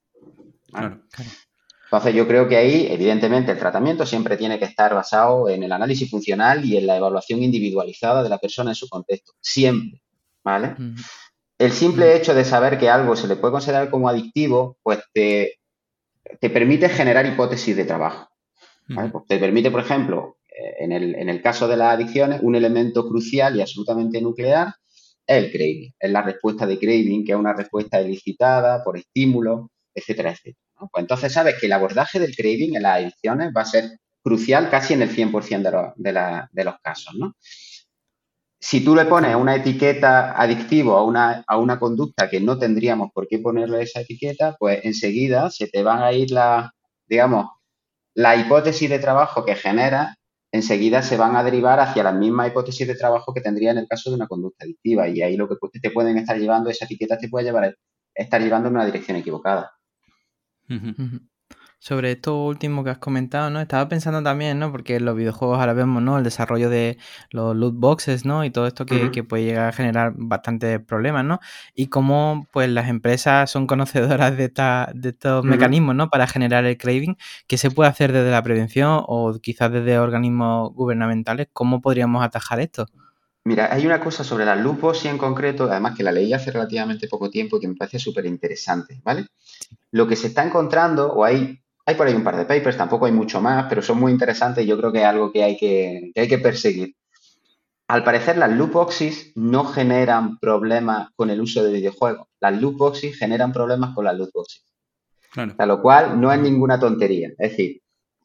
Entonces 1.87 2.13
yo 2.13 2.27
creo 2.27 2.49
que 2.49 2.57
ahí, 2.57 2.87
evidentemente, 2.89 3.53
el 3.53 3.57
tratamiento 3.57 4.05
siempre 4.05 4.35
tiene 4.35 4.59
que 4.59 4.65
estar 4.65 4.93
basado 4.93 5.47
en 5.47 5.63
el 5.63 5.71
análisis 5.71 6.09
funcional 6.09 6.65
y 6.65 6.75
en 6.75 6.85
la 6.85 6.97
evaluación 6.97 7.41
individualizada 7.41 8.23
de 8.23 8.29
la 8.29 8.39
persona 8.39 8.71
en 8.71 8.75
su 8.75 8.89
contexto. 8.89 9.31
Siempre. 9.39 10.01
¿Vale? 10.43 10.75
El 11.57 11.71
simple 11.71 12.15
hecho 12.15 12.33
de 12.33 12.43
saber 12.43 12.77
que 12.77 12.89
algo 12.89 13.15
se 13.15 13.27
le 13.27 13.37
puede 13.37 13.53
considerar 13.53 13.89
como 13.89 14.09
adictivo, 14.09 14.77
pues 14.83 14.99
te, 15.13 15.59
te 16.39 16.49
permite 16.49 16.89
generar 16.89 17.25
hipótesis 17.25 17.75
de 17.75 17.85
trabajo. 17.85 18.29
Pues 18.87 19.11
te 19.27 19.37
permite, 19.37 19.71
por 19.71 19.81
ejemplo, 19.81 20.37
eh, 20.49 20.75
en 20.79 20.91
el, 21.29 21.41
caso 21.41 21.67
de 21.67 21.77
las 21.77 21.93
adicciones, 21.93 22.41
un 22.41 22.55
elemento 22.55 23.07
crucial 23.07 23.55
y 23.55 23.61
absolutamente 23.61 24.21
nuclear 24.21 24.73
es 25.25 25.43
el 25.43 25.51
craving, 25.51 25.93
es 25.99 26.11
la 26.11 26.21
respuesta 26.21 26.65
de 26.65 26.79
craving, 26.79 27.25
que 27.25 27.33
es 27.33 27.37
una 27.37 27.53
respuesta 27.53 27.99
elicitada 27.99 28.83
por 28.83 28.97
estímulos, 28.97 29.67
etcétera, 29.93 30.31
etcétera. 30.31 30.66
Pues 30.79 31.01
entonces 31.01 31.33
sabes 31.33 31.55
que 31.59 31.65
el 31.65 31.73
abordaje 31.73 32.19
del 32.19 32.35
craving 32.35 32.75
en 32.75 32.83
las 32.83 32.97
adicciones 32.97 33.51
va 33.55 33.61
a 33.61 33.65
ser 33.65 33.99
crucial 34.23 34.69
casi 34.69 34.93
en 34.93 35.01
el 35.01 35.09
100% 35.09 35.93
de, 35.95 36.41
de, 36.51 36.63
los 36.63 36.75
casos, 36.81 37.15
¿no? 37.15 37.35
si 38.59 38.83
tú 38.83 38.95
le 38.95 39.05
pones 39.05 39.35
una 39.35 39.55
etiqueta 39.55 40.33
adictivo 40.39 40.97
a 40.97 41.03
una, 41.03 41.43
a 41.47 41.57
una 41.57 41.79
conducta 41.79 42.29
que 42.29 42.41
no 42.41 42.57
tendríamos 42.57 43.11
por 43.13 43.27
qué 43.27 43.39
ponerle 43.39 43.83
esa 43.83 44.01
etiqueta, 44.01 44.55
pues 44.59 44.83
enseguida 44.83 45.49
se 45.51 45.67
te 45.67 45.83
van 45.83 46.01
a 46.01 46.11
ir 46.11 46.31
la, 46.31 46.73
digamos, 47.07 47.47
la 48.15 48.35
hipótesis 48.35 48.89
de 48.89 48.99
trabajo 48.99 49.45
que 49.45 49.55
genera, 49.55 50.17
enseguida 50.51 51.03
se 51.03 51.17
van 51.17 51.35
a 51.35 51.43
derivar 51.43 51.79
hacia 51.79 52.03
la 52.03 52.11
misma 52.11 52.47
hipótesis 52.47 52.87
de 52.87 52.95
trabajo 52.95 53.33
que 53.33 53.41
tendría 53.41 53.71
en 53.71 53.77
el 53.77 53.87
caso 53.87 54.09
de 54.09 54.15
una 54.15 54.27
conducta 54.27 54.65
adictiva. 54.65 55.07
Y 55.07 55.21
ahí 55.21 55.37
lo 55.37 55.47
que 55.47 55.55
te 55.79 55.91
pueden 55.91 56.17
estar 56.17 56.37
llevando, 56.37 56.69
esa 56.69 56.85
etiqueta 56.85 57.17
te 57.17 57.29
puede 57.29 57.45
llevar, 57.45 57.75
estar 58.15 58.41
llevando 58.41 58.69
en 58.69 58.75
una 58.75 58.85
dirección 58.85 59.17
equivocada. 59.17 59.76
Sobre 61.79 62.13
esto 62.13 62.43
último 62.43 62.83
que 62.83 62.89
has 62.89 62.97
comentado, 62.97 63.51
¿no? 63.51 63.61
Estaba 63.61 63.87
pensando 63.87 64.23
también, 64.23 64.57
¿no? 64.57 64.71
Porque 64.71 64.95
en 64.95 65.05
los 65.05 65.15
videojuegos 65.15 65.59
ahora 65.59 65.73
vemos, 65.73 66.01
¿no? 66.01 66.17
El 66.17 66.23
desarrollo 66.23 66.71
de 66.71 66.97
los 67.29 67.55
loot 67.55 67.75
boxes, 67.75 68.25
¿no? 68.25 68.43
Y 68.43 68.49
todo 68.49 68.65
esto 68.65 68.85
que, 68.85 69.23
puede 69.23 69.43
llegar 69.43 69.69
a 69.69 69.71
generar 69.71 70.13
bastantes 70.15 70.79
problemas, 70.79 71.23
¿no? 71.23 71.39
Y 71.75 71.87
cómo, 71.87 72.47
pues, 72.51 72.67
las 72.69 72.89
empresas 72.89 73.51
son 73.51 73.67
conocedoras 73.67 74.35
de, 74.35 74.51
de 74.95 75.09
estos 75.09 75.45
mecanismos, 75.45 75.95
¿no? 75.95 76.09
Para 76.09 76.25
generar 76.25 76.65
el 76.65 76.77
craving. 76.77 77.15
¿Qué 77.45 77.57
se 77.57 77.69
puede 77.69 77.89
hacer 77.91 78.11
desde 78.11 78.31
la 78.31 78.41
prevención 78.41 79.03
o 79.05 79.37
quizás 79.39 79.71
desde 79.71 79.99
organismos 79.99 80.73
gubernamentales? 80.73 81.47
¿Cómo 81.53 81.79
podríamos 81.79 82.23
atajar 82.23 82.59
esto? 82.59 82.87
Mira, 83.47 83.73
hay 83.73 83.85
una 83.85 84.01
cosa 84.01 84.25
sobre 84.25 84.43
las 84.43 84.59
loot 84.59 84.81
boxes 84.81 85.05
en 85.05 85.17
concreto, 85.17 85.71
además 85.71 85.95
que 85.95 86.03
la 86.03 86.11
leí 86.11 86.33
hace 86.33 86.51
relativamente 86.51 87.07
poco 87.07 87.29
tiempo 87.29 87.55
y 87.55 87.59
que 87.61 87.69
me 87.69 87.75
parece 87.75 87.97
súper 87.97 88.25
interesante, 88.25 88.99
¿vale? 89.05 89.27
Lo 89.91 90.07
que 90.07 90.15
se 90.15 90.27
está 90.27 90.43
encontrando, 90.45 91.11
o 91.13 91.23
hay 91.23 91.59
hay 91.87 91.95
por 91.95 92.05
ahí 92.05 92.13
un 92.13 92.23
par 92.23 92.35
de 92.35 92.43
papers, 92.43 92.75
tampoco 92.75 93.05
hay 93.05 93.13
mucho 93.13 93.39
más, 93.39 93.67
pero 93.69 93.81
son 93.81 93.97
muy 93.97 94.11
interesantes 94.11 94.63
y 94.63 94.67
yo 94.67 94.77
creo 94.77 94.91
que 94.91 94.99
es 94.99 95.05
algo 95.05 95.31
que 95.31 95.41
hay 95.41 95.55
que, 95.55 96.11
hay 96.13 96.27
que 96.27 96.37
perseguir. 96.37 96.93
Al 97.87 98.03
parecer, 98.03 98.37
las 98.37 98.51
loot 98.51 98.73
boxes 98.73 99.31
no 99.35 99.63
generan 99.63 100.37
problemas 100.37 101.07
con 101.15 101.29
el 101.29 101.39
uso 101.39 101.63
de 101.63 101.71
videojuegos. 101.71 102.27
Las 102.41 102.61
loot 102.61 102.75
boxes 102.75 103.17
generan 103.17 103.53
problemas 103.53 103.95
con 103.95 104.03
las 104.03 104.17
loot 104.17 104.31
boxes. 104.33 104.65
A 105.57 105.65
lo 105.65 105.81
cual 105.81 106.19
no 106.19 106.29
es 106.33 106.41
ninguna 106.41 106.77
tontería. 106.77 107.29
Es 107.37 107.51
decir, 107.51 107.81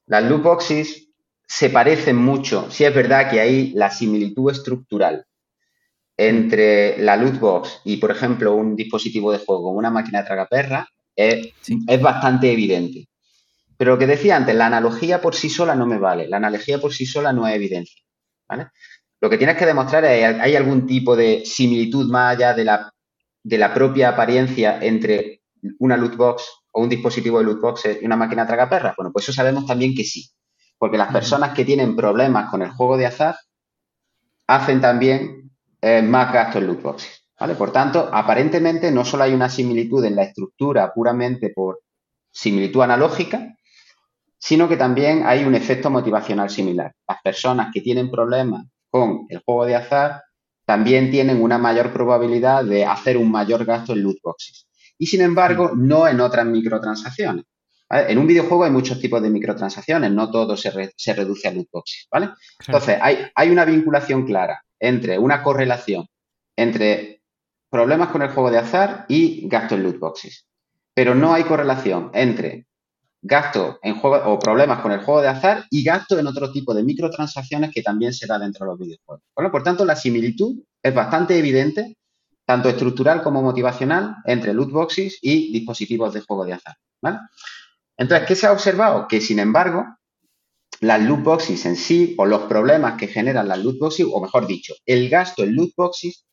las 0.06 0.24
loot 0.24 0.42
boxes 0.42 1.10
se 1.46 1.70
parecen 1.70 2.16
mucho. 2.16 2.68
Sí 2.68 2.82
es 2.82 2.92
verdad 2.92 3.30
que 3.30 3.38
hay 3.38 3.70
la 3.74 3.92
similitud 3.92 4.50
estructural 4.50 5.24
entre 6.16 6.98
la 6.98 7.16
loot 7.16 7.38
box 7.38 7.80
y, 7.84 7.98
por 7.98 8.10
ejemplo, 8.10 8.56
un 8.56 8.74
dispositivo 8.74 9.30
de 9.30 9.38
juego 9.38 9.62
como 9.62 9.78
una 9.78 9.90
máquina 9.90 10.24
tragaperra 10.24 10.88
es, 11.16 11.52
es 11.86 12.02
bastante 12.02 12.52
evidente. 12.52 13.08
Pero 13.76 13.92
lo 13.92 13.98
que 13.98 14.06
decía 14.06 14.36
antes, 14.36 14.54
la 14.54 14.66
analogía 14.66 15.20
por 15.20 15.34
sí 15.34 15.50
sola 15.50 15.74
no 15.74 15.86
me 15.86 15.98
vale. 15.98 16.28
La 16.28 16.36
analogía 16.36 16.78
por 16.78 16.92
sí 16.92 17.04
sola 17.04 17.32
no 17.32 17.48
es 17.48 17.56
evidencia. 17.56 18.00
Lo 19.20 19.30
que 19.30 19.38
tienes 19.38 19.56
que 19.56 19.66
demostrar 19.66 20.04
es 20.04 20.40
hay 20.40 20.56
algún 20.56 20.86
tipo 20.86 21.16
de 21.16 21.42
similitud 21.44 22.10
más 22.10 22.36
allá 22.36 22.54
de 22.54 22.64
la, 22.64 22.92
de 23.42 23.58
la 23.58 23.72
propia 23.72 24.10
apariencia 24.10 24.78
entre 24.80 25.42
una 25.78 25.96
loot 25.96 26.16
box 26.16 26.44
o 26.72 26.82
un 26.82 26.88
dispositivo 26.88 27.38
de 27.38 27.44
loot 27.44 27.60
box 27.60 27.88
y 28.00 28.04
una 28.04 28.16
máquina 28.16 28.46
tragaperras. 28.46 28.94
Bueno, 28.96 29.12
pues 29.12 29.24
eso 29.24 29.32
sabemos 29.32 29.66
también 29.66 29.94
que 29.94 30.04
sí. 30.04 30.30
Porque 30.78 30.98
las 30.98 31.12
personas 31.12 31.54
que 31.54 31.64
tienen 31.64 31.94
problemas 31.94 32.50
con 32.50 32.62
el 32.62 32.70
juego 32.70 32.96
de 32.96 33.06
azar 33.06 33.36
hacen 34.48 34.80
también 34.80 35.50
eh, 35.80 36.02
más 36.02 36.32
gastos 36.32 36.62
en 36.62 36.66
loot 36.68 36.82
boxes. 36.82 37.21
¿Vale? 37.42 37.56
Por 37.56 37.72
tanto, 37.72 38.08
aparentemente 38.12 38.92
no 38.92 39.04
solo 39.04 39.24
hay 39.24 39.34
una 39.34 39.48
similitud 39.48 40.04
en 40.04 40.14
la 40.14 40.22
estructura 40.22 40.94
puramente 40.94 41.50
por 41.50 41.80
similitud 42.30 42.82
analógica, 42.82 43.56
sino 44.38 44.68
que 44.68 44.76
también 44.76 45.24
hay 45.26 45.42
un 45.42 45.56
efecto 45.56 45.90
motivacional 45.90 46.50
similar. 46.50 46.94
Las 47.08 47.20
personas 47.20 47.72
que 47.74 47.80
tienen 47.80 48.12
problemas 48.12 48.66
con 48.88 49.26
el 49.28 49.42
juego 49.44 49.66
de 49.66 49.74
azar 49.74 50.22
también 50.64 51.10
tienen 51.10 51.42
una 51.42 51.58
mayor 51.58 51.92
probabilidad 51.92 52.64
de 52.64 52.84
hacer 52.84 53.16
un 53.16 53.32
mayor 53.32 53.64
gasto 53.64 53.92
en 53.92 54.04
loot 54.04 54.18
boxes. 54.22 54.68
Y 54.96 55.06
sin 55.06 55.22
embargo, 55.22 55.72
no 55.74 56.06
en 56.06 56.20
otras 56.20 56.46
microtransacciones. 56.46 57.44
En 57.90 58.18
un 58.18 58.26
videojuego 58.28 58.62
hay 58.62 58.70
muchos 58.70 59.00
tipos 59.00 59.20
de 59.20 59.30
microtransacciones, 59.30 60.12
no 60.12 60.30
todo 60.30 60.56
se, 60.56 60.70
reduce 60.70 61.48
a 61.48 61.52
loot 61.52 61.68
boxes, 61.72 62.06
¿vale? 62.08 62.28
Entonces, 62.64 62.98
hay, 63.02 63.26
hay 63.34 63.50
una 63.50 63.64
vinculación 63.64 64.24
clara 64.26 64.62
entre 64.78 65.18
una 65.18 65.42
correlación 65.42 66.06
entre 66.56 67.21
problemas 67.72 68.10
con 68.10 68.20
el 68.20 68.28
juego 68.28 68.50
de 68.50 68.58
azar 68.58 69.06
y 69.08 69.48
gasto 69.48 69.74
en 69.74 69.82
loot 69.82 69.98
boxes. 69.98 70.46
Pero 70.94 71.14
no 71.14 71.32
hay 71.32 71.44
correlación 71.44 72.10
entre 72.12 72.66
gasto 73.22 73.78
en 73.82 73.98
juego 73.98 74.30
o 74.30 74.38
problemas 74.38 74.80
con 74.80 74.92
el 74.92 75.00
juego 75.00 75.22
de 75.22 75.28
azar 75.28 75.64
y 75.70 75.82
gasto 75.82 76.18
en 76.18 76.26
otro 76.26 76.52
tipo 76.52 76.74
de 76.74 76.82
microtransacciones 76.82 77.72
que 77.72 77.82
también 77.82 78.12
se 78.12 78.26
da 78.26 78.38
dentro 78.38 78.66
de 78.66 78.72
los 78.72 78.78
videojuegos. 78.78 79.22
por 79.50 79.62
tanto, 79.62 79.86
la 79.86 79.96
similitud 79.96 80.62
es 80.82 80.94
bastante 80.94 81.38
evidente, 81.38 81.96
tanto 82.44 82.68
estructural 82.68 83.22
como 83.22 83.40
motivacional, 83.40 84.16
entre 84.26 84.52
loot 84.52 84.70
boxes 84.70 85.18
y 85.22 85.50
dispositivos 85.50 86.12
de 86.12 86.20
juego 86.20 86.44
de 86.44 86.52
azar. 86.52 86.76
Entonces, 87.96 88.28
¿qué 88.28 88.34
se 88.34 88.46
ha 88.46 88.52
observado? 88.52 89.08
Que, 89.08 89.22
sin 89.22 89.38
embargo, 89.38 89.86
las 90.80 91.00
loot 91.00 91.22
boxes 91.22 91.64
en 91.64 91.76
sí, 91.76 92.14
o 92.18 92.26
los 92.26 92.42
problemas 92.42 92.98
que 92.98 93.06
generan 93.06 93.48
las 93.48 93.64
loot 93.64 93.78
boxes, 93.78 94.06
o 94.12 94.20
mejor 94.20 94.46
dicho, 94.46 94.74
el 94.84 95.08
gasto 95.08 95.42
en 95.42 95.54
loot 95.54 95.70
boxes, 95.74 96.26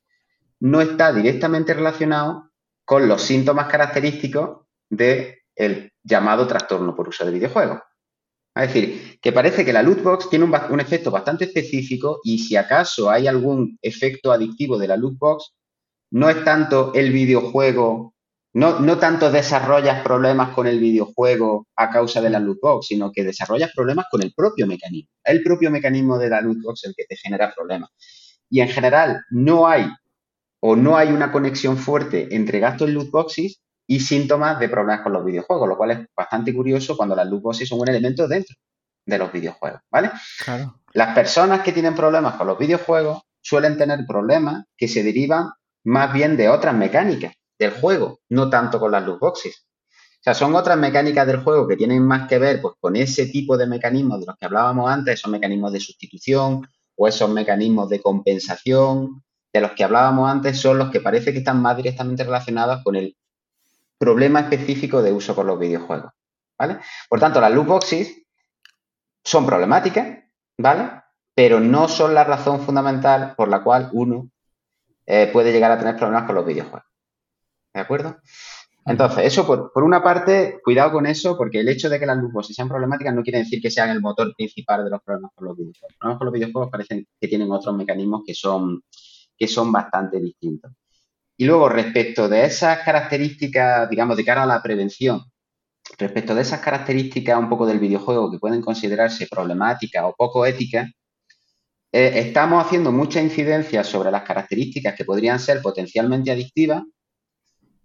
no 0.59 0.81
está 0.81 1.13
directamente 1.13 1.73
relacionado 1.73 2.51
con 2.85 3.07
los 3.07 3.21
síntomas 3.21 3.67
característicos 3.67 4.65
del 4.89 5.91
llamado 6.03 6.47
trastorno 6.47 6.95
por 6.95 7.09
uso 7.09 7.25
de 7.25 7.31
videojuegos. 7.31 7.79
Es 8.55 8.73
decir, 8.73 9.19
que 9.21 9.31
parece 9.31 9.63
que 9.63 9.71
la 9.71 9.83
loot 9.83 10.03
box 10.03 10.29
tiene 10.29 10.45
un, 10.45 10.79
efecto 10.79 11.11
bastante 11.11 11.45
específico 11.45 12.19
y 12.23 12.39
si 12.39 12.55
acaso 12.55 13.09
hay 13.09 13.27
algún 13.27 13.77
efecto 13.81 14.31
adictivo 14.31 14.77
de 14.77 14.87
la 14.87 14.97
loot 14.97 15.17
box, 15.17 15.53
no 16.11 16.29
es 16.29 16.43
tanto 16.43 16.91
el 16.93 17.11
videojuego, 17.11 18.15
no, 18.53 18.79
no 18.79 18.97
tanto 18.97 19.31
desarrollas 19.31 20.01
problemas 20.01 20.49
con 20.55 20.65
el 20.65 20.79
videojuego 20.79 21.67
a 21.75 21.89
causa 21.89 22.21
de 22.21 22.31
la 22.31 22.39
loot 22.39 22.59
box, 22.59 22.87
sino 22.87 23.11
que 23.11 23.23
desarrollas 23.23 23.71
problemas 23.73 24.07
con 24.09 24.23
el 24.23 24.33
propio 24.33 24.65
mecanismo. 24.65 25.11
El 25.23 25.43
propio 25.43 25.69
mecanismo 25.69 26.17
de 26.17 26.29
la 26.29 26.41
loot 26.41 26.57
box 26.61 26.85
el 26.85 26.95
que 26.97 27.05
te 27.05 27.15
genera 27.15 27.53
problemas. 27.55 27.91
Y 28.49 28.61
en 28.61 28.69
general 28.69 29.21
no 29.29 29.67
hay 29.67 29.87
o 30.61 30.75
no 30.75 30.97
hay 30.97 31.09
una 31.09 31.31
conexión 31.31 31.77
fuerte 31.77 32.27
entre 32.35 32.59
gastos 32.59 32.87
en 32.89 32.95
loot 32.95 33.11
boxes 33.11 33.61
y 33.87 33.99
síntomas 33.99 34.59
de 34.59 34.69
problemas 34.69 35.01
con 35.01 35.13
los 35.13 35.25
videojuegos, 35.25 35.67
lo 35.67 35.77
cual 35.77 35.91
es 35.91 35.99
bastante 36.15 36.53
curioso 36.53 36.95
cuando 36.95 37.15
las 37.15 37.27
loot 37.27 37.53
son 37.53 37.79
un 37.79 37.89
elemento 37.89 38.27
dentro 38.27 38.55
de 39.05 39.17
los 39.17 39.31
videojuegos, 39.31 39.81
¿vale? 39.89 40.11
Claro. 40.43 40.79
Las 40.93 41.15
personas 41.15 41.61
que 41.61 41.71
tienen 41.71 41.95
problemas 41.95 42.35
con 42.35 42.47
los 42.47 42.57
videojuegos 42.57 43.21
suelen 43.41 43.77
tener 43.77 44.05
problemas 44.07 44.65
que 44.77 44.87
se 44.87 45.03
derivan 45.03 45.49
más 45.85 46.13
bien 46.13 46.37
de 46.37 46.49
otras 46.49 46.75
mecánicas 46.75 47.33
del 47.57 47.71
juego, 47.71 48.19
no 48.29 48.49
tanto 48.49 48.79
con 48.79 48.91
las 48.91 49.03
loot 49.03 49.19
boxes. 49.19 49.65
O 50.19 50.21
sea, 50.21 50.33
son 50.33 50.53
otras 50.55 50.77
mecánicas 50.77 51.25
del 51.25 51.43
juego 51.43 51.67
que 51.67 51.77
tienen 51.77 52.03
más 52.03 52.27
que 52.27 52.37
ver 52.39 52.61
pues, 52.61 52.75
con 52.79 52.95
ese 52.95 53.27
tipo 53.27 53.57
de 53.57 53.67
mecanismos 53.67 54.19
de 54.19 54.25
los 54.27 54.35
que 54.37 54.45
hablábamos 54.45 54.91
antes, 54.91 55.15
esos 55.15 55.31
mecanismos 55.31 55.71
de 55.71 55.79
sustitución 55.79 56.67
o 56.95 57.07
esos 57.07 57.29
mecanismos 57.29 57.89
de 57.89 58.01
compensación 58.01 59.23
de 59.51 59.61
los 59.61 59.71
que 59.71 59.83
hablábamos 59.83 60.29
antes, 60.29 60.59
son 60.59 60.77
los 60.77 60.91
que 60.91 61.01
parece 61.01 61.31
que 61.31 61.39
están 61.39 61.61
más 61.61 61.75
directamente 61.75 62.23
relacionados 62.23 62.83
con 62.83 62.95
el 62.95 63.15
problema 63.97 64.41
específico 64.41 65.01
de 65.01 65.11
uso 65.11 65.35
por 65.35 65.45
los 65.45 65.59
videojuegos, 65.59 66.11
¿vale? 66.57 66.79
Por 67.09 67.19
tanto, 67.19 67.41
las 67.41 67.51
loot 67.51 67.67
boxes 67.67 68.23
son 69.23 69.45
problemáticas, 69.45 70.19
¿vale? 70.57 70.91
Pero 71.35 71.59
no 71.59 71.87
son 71.87 72.13
la 72.13 72.23
razón 72.23 72.61
fundamental 72.61 73.33
por 73.35 73.49
la 73.49 73.63
cual 73.63 73.89
uno 73.93 74.29
eh, 75.05 75.29
puede 75.31 75.51
llegar 75.51 75.71
a 75.71 75.77
tener 75.77 75.97
problemas 75.97 76.25
con 76.25 76.35
los 76.35 76.45
videojuegos. 76.45 76.87
¿De 77.73 77.81
acuerdo? 77.81 78.17
Entonces, 78.85 79.25
eso 79.25 79.45
por, 79.45 79.83
una 79.83 80.01
parte, 80.01 80.59
cuidado 80.63 80.91
con 80.93 81.05
eso, 81.05 81.37
porque 81.37 81.59
el 81.59 81.69
hecho 81.69 81.89
de 81.89 81.99
que 81.99 82.05
las 82.05 82.17
loot 82.17 82.31
boxes 82.31 82.55
sean 82.55 82.69
problemáticas 82.69 83.13
no 83.13 83.21
quiere 83.21 83.39
decir 83.39 83.61
que 83.61 83.69
sean 83.69 83.89
el 83.89 84.01
motor 84.01 84.33
principal 84.35 84.83
de 84.83 84.89
los 84.89 85.01
problemas 85.03 85.31
con 85.35 85.47
los 85.47 85.57
videojuegos. 85.57 85.91
Los 85.91 85.97
problemas 85.97 86.17
con 86.17 86.25
los 86.25 86.33
videojuegos 86.33 86.71
parecen 86.71 87.07
que 87.19 87.27
tienen 87.27 87.51
otros 87.51 87.75
mecanismos 87.75 88.23
que 88.25 88.33
son, 88.33 88.81
que 89.39 89.47
son 89.47 89.71
bastante 89.71 90.19
distintos. 90.19 90.71
Y 91.37 91.45
luego, 91.45 91.69
respecto 91.69 92.27
de 92.27 92.45
esas 92.45 92.79
características, 92.79 93.89
digamos, 93.89 94.17
de 94.17 94.25
cara 94.25 94.43
a 94.43 94.45
la 94.45 94.61
prevención, 94.61 95.23
respecto 95.97 96.35
de 96.35 96.41
esas 96.41 96.59
características 96.59 97.39
un 97.39 97.47
poco 97.47 97.65
del 97.65 97.79
videojuego 97.79 98.29
que 98.29 98.39
pueden 98.39 98.61
considerarse 98.61 99.27
problemáticas 99.27 100.03
o 100.03 100.13
poco 100.17 100.45
éticas, 100.45 100.89
eh, 101.91 102.11
estamos 102.15 102.63
haciendo 102.63 102.91
mucha 102.91 103.21
incidencia 103.21 103.83
sobre 103.83 104.11
las 104.11 104.23
características 104.23 104.95
que 104.95 105.05
podrían 105.05 105.39
ser 105.39 105.61
potencialmente 105.61 106.29
adictivas, 106.29 106.83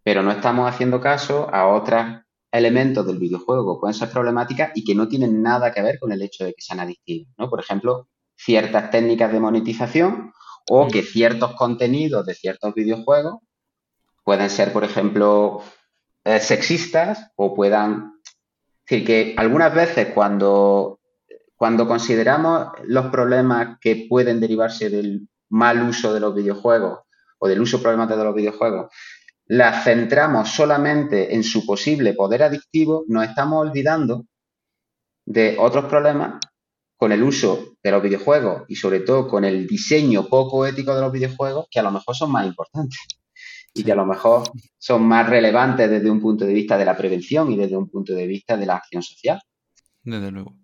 pero 0.03 0.23
no 0.23 0.33
estamos 0.33 0.69
haciendo 0.69 1.01
caso 1.01 1.49
a 1.55 1.69
otros 1.69 2.05
elementos 2.53 3.07
del 3.07 3.19
videojuego 3.19 3.77
que 3.77 3.81
pueden 3.81 3.95
ser 3.95 4.11
problemáticas 4.11 4.73
y 4.75 4.85
que 4.85 4.95
no 4.95 5.09
tienen 5.09 5.43
nada 5.43 5.73
que 5.73 5.81
ver 5.81 5.99
con 5.99 6.13
el 6.13 6.23
hecho 6.23 6.45
de 6.45 6.53
que 6.55 6.61
sean 6.61 6.81
adictivas. 6.81 7.33
¿no? 7.39 7.49
Por 7.49 7.61
ejemplo, 7.61 8.09
ciertas 8.37 8.91
técnicas 8.91 9.33
de 9.33 9.41
monetización 9.41 10.33
o 10.69 10.89
que 10.89 11.03
ciertos 11.03 11.55
contenidos 11.55 12.25
de 12.27 12.35
ciertos 12.35 12.75
videojuegos 12.75 13.41
pueden 14.25 14.49
ser, 14.49 14.73
por 14.73 14.85
ejemplo, 14.85 15.62
eh, 16.25 16.41
sexistas 16.41 17.31
o 17.37 17.55
puedan... 17.55 18.15
Es 18.87 18.91
decir, 18.91 19.07
que 19.07 19.35
algunas 19.39 19.75
veces 19.75 20.09
cuando, 20.15 21.01
cuando 21.57 21.87
consideramos 21.89 22.69
los 22.85 23.07
problemas 23.07 23.79
que 23.81 24.07
pueden 24.09 24.41
derivarse 24.41 24.91
del 24.91 25.29
mal 25.49 25.83
uso 25.83 26.12
de 26.12 26.21
los 26.21 26.35
videojuegos 26.35 27.01
o 27.39 27.49
del 27.49 27.61
uso 27.61 27.81
problemático 27.81 28.19
de 28.19 28.25
los 28.25 28.35
videojuegos, 28.35 28.93
las 29.47 29.85
centramos 29.85 30.51
solamente 30.51 31.35
en 31.35 31.43
su 31.43 31.65
posible 31.65 32.15
poder 32.15 32.43
adictivo, 32.43 33.05
nos 33.09 33.25
estamos 33.25 33.67
olvidando 33.67 34.27
de 35.27 35.57
otros 35.59 35.87
problemas 35.87 36.41
con 36.97 37.12
el 37.12 37.22
uso 37.22 37.76
de 37.82 37.90
los 37.90 38.03
videojuegos 38.03 38.62
y 38.68 38.76
sobre 38.76 39.01
todo 39.01 39.28
con 39.28 39.45
el 39.45 39.66
diseño 39.66 40.26
poco 40.28 40.66
ético 40.66 40.95
de 40.95 41.01
los 41.01 41.12
videojuegos 41.12 41.66
que 41.70 41.80
a 41.80 41.82
lo 41.82 41.90
mejor 41.90 42.14
son 42.14 42.30
más 42.30 42.47
importantes 42.47 43.01
y 43.74 43.82
que 43.82 43.92
a 43.92 43.97
lo 43.97 44.07
mejor 44.07 44.45
son 44.78 45.03
más 45.03 45.28
relevantes 45.28 45.90
desde 45.90 46.11
un 46.11 46.20
punto 46.20 46.45
de 46.45 46.55
vista 46.55 46.78
de 46.78 46.84
la 46.84 46.97
prevención 46.97 47.51
y 47.51 47.57
desde 47.57 47.76
un 47.76 47.90
punto 47.90 48.14
de 48.14 48.26
vista 48.26 48.57
de 48.57 48.66
la 48.66 48.76
acción 48.76 49.03
social. 49.03 49.40
Desde 50.03 50.30
luego. 50.30 50.55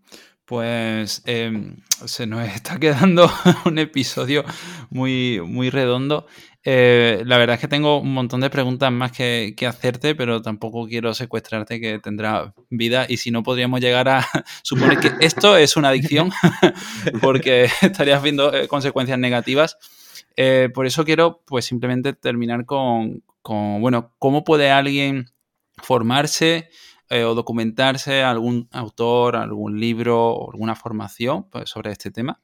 Pues 0.45 1.23
em, 1.27 1.77
se 2.07 2.27
nos 2.27 2.47
está 2.49 2.77
quedando 2.81 3.31
un 3.65 3.79
episodio 3.79 4.45
muy, 4.91 5.41
muy 5.41 5.71
redondo. 5.71 6.27
Eh, 6.63 7.23
la 7.25 7.39
verdad 7.39 7.55
es 7.55 7.61
que 7.61 7.69
tengo 7.69 8.01
un 8.01 8.13
montón 8.13 8.43
de 8.43 8.51
preguntas 8.51 8.93
más 8.93 9.13
que, 9.13 9.55
hacerte, 9.67 10.15
pero 10.15 10.43
tampoco 10.43 10.87
quiero 10.87 11.15
secuestrarte, 11.15 11.81
que 11.81 11.99
tendrá 11.99 12.55
vida. 12.69 13.07
Y 13.09 13.17
si 13.17 13.31
no, 13.31 13.43
podríamos 13.43 13.81
llegar 13.81 14.09
a 14.09 14.27
suponer 14.63 14.99
que 14.99 15.13
esto 15.21 15.57
es 15.57 15.77
una 15.77 15.89
adicción, 15.89 16.31
porque 17.23 17.69
estarías 17.83 18.23
viendo 18.23 18.53
eh, 18.55 18.69
consecuencias 18.69 19.19
negativas. 19.19 19.79
Eh, 20.37 20.69
por 20.75 20.87
eso 20.87 21.05
quiero, 21.05 21.43
pues, 21.47 21.65
simplemente 21.65 22.13
terminar 22.13 22.67
con, 22.67 23.23
con 23.43 23.81
bueno, 23.81 24.15
¿cómo 24.19 24.45
puede 24.45 24.71
alguien 24.71 25.31
formarse 25.83 26.69
o 27.13 27.35
documentarse 27.35 28.23
algún 28.23 28.69
autor, 28.71 29.35
algún 29.35 29.81
libro 29.81 30.49
alguna 30.53 30.77
formación 30.77 31.51
pues, 31.51 31.69
sobre 31.69 31.91
este 31.91 32.13
tema? 32.13 32.41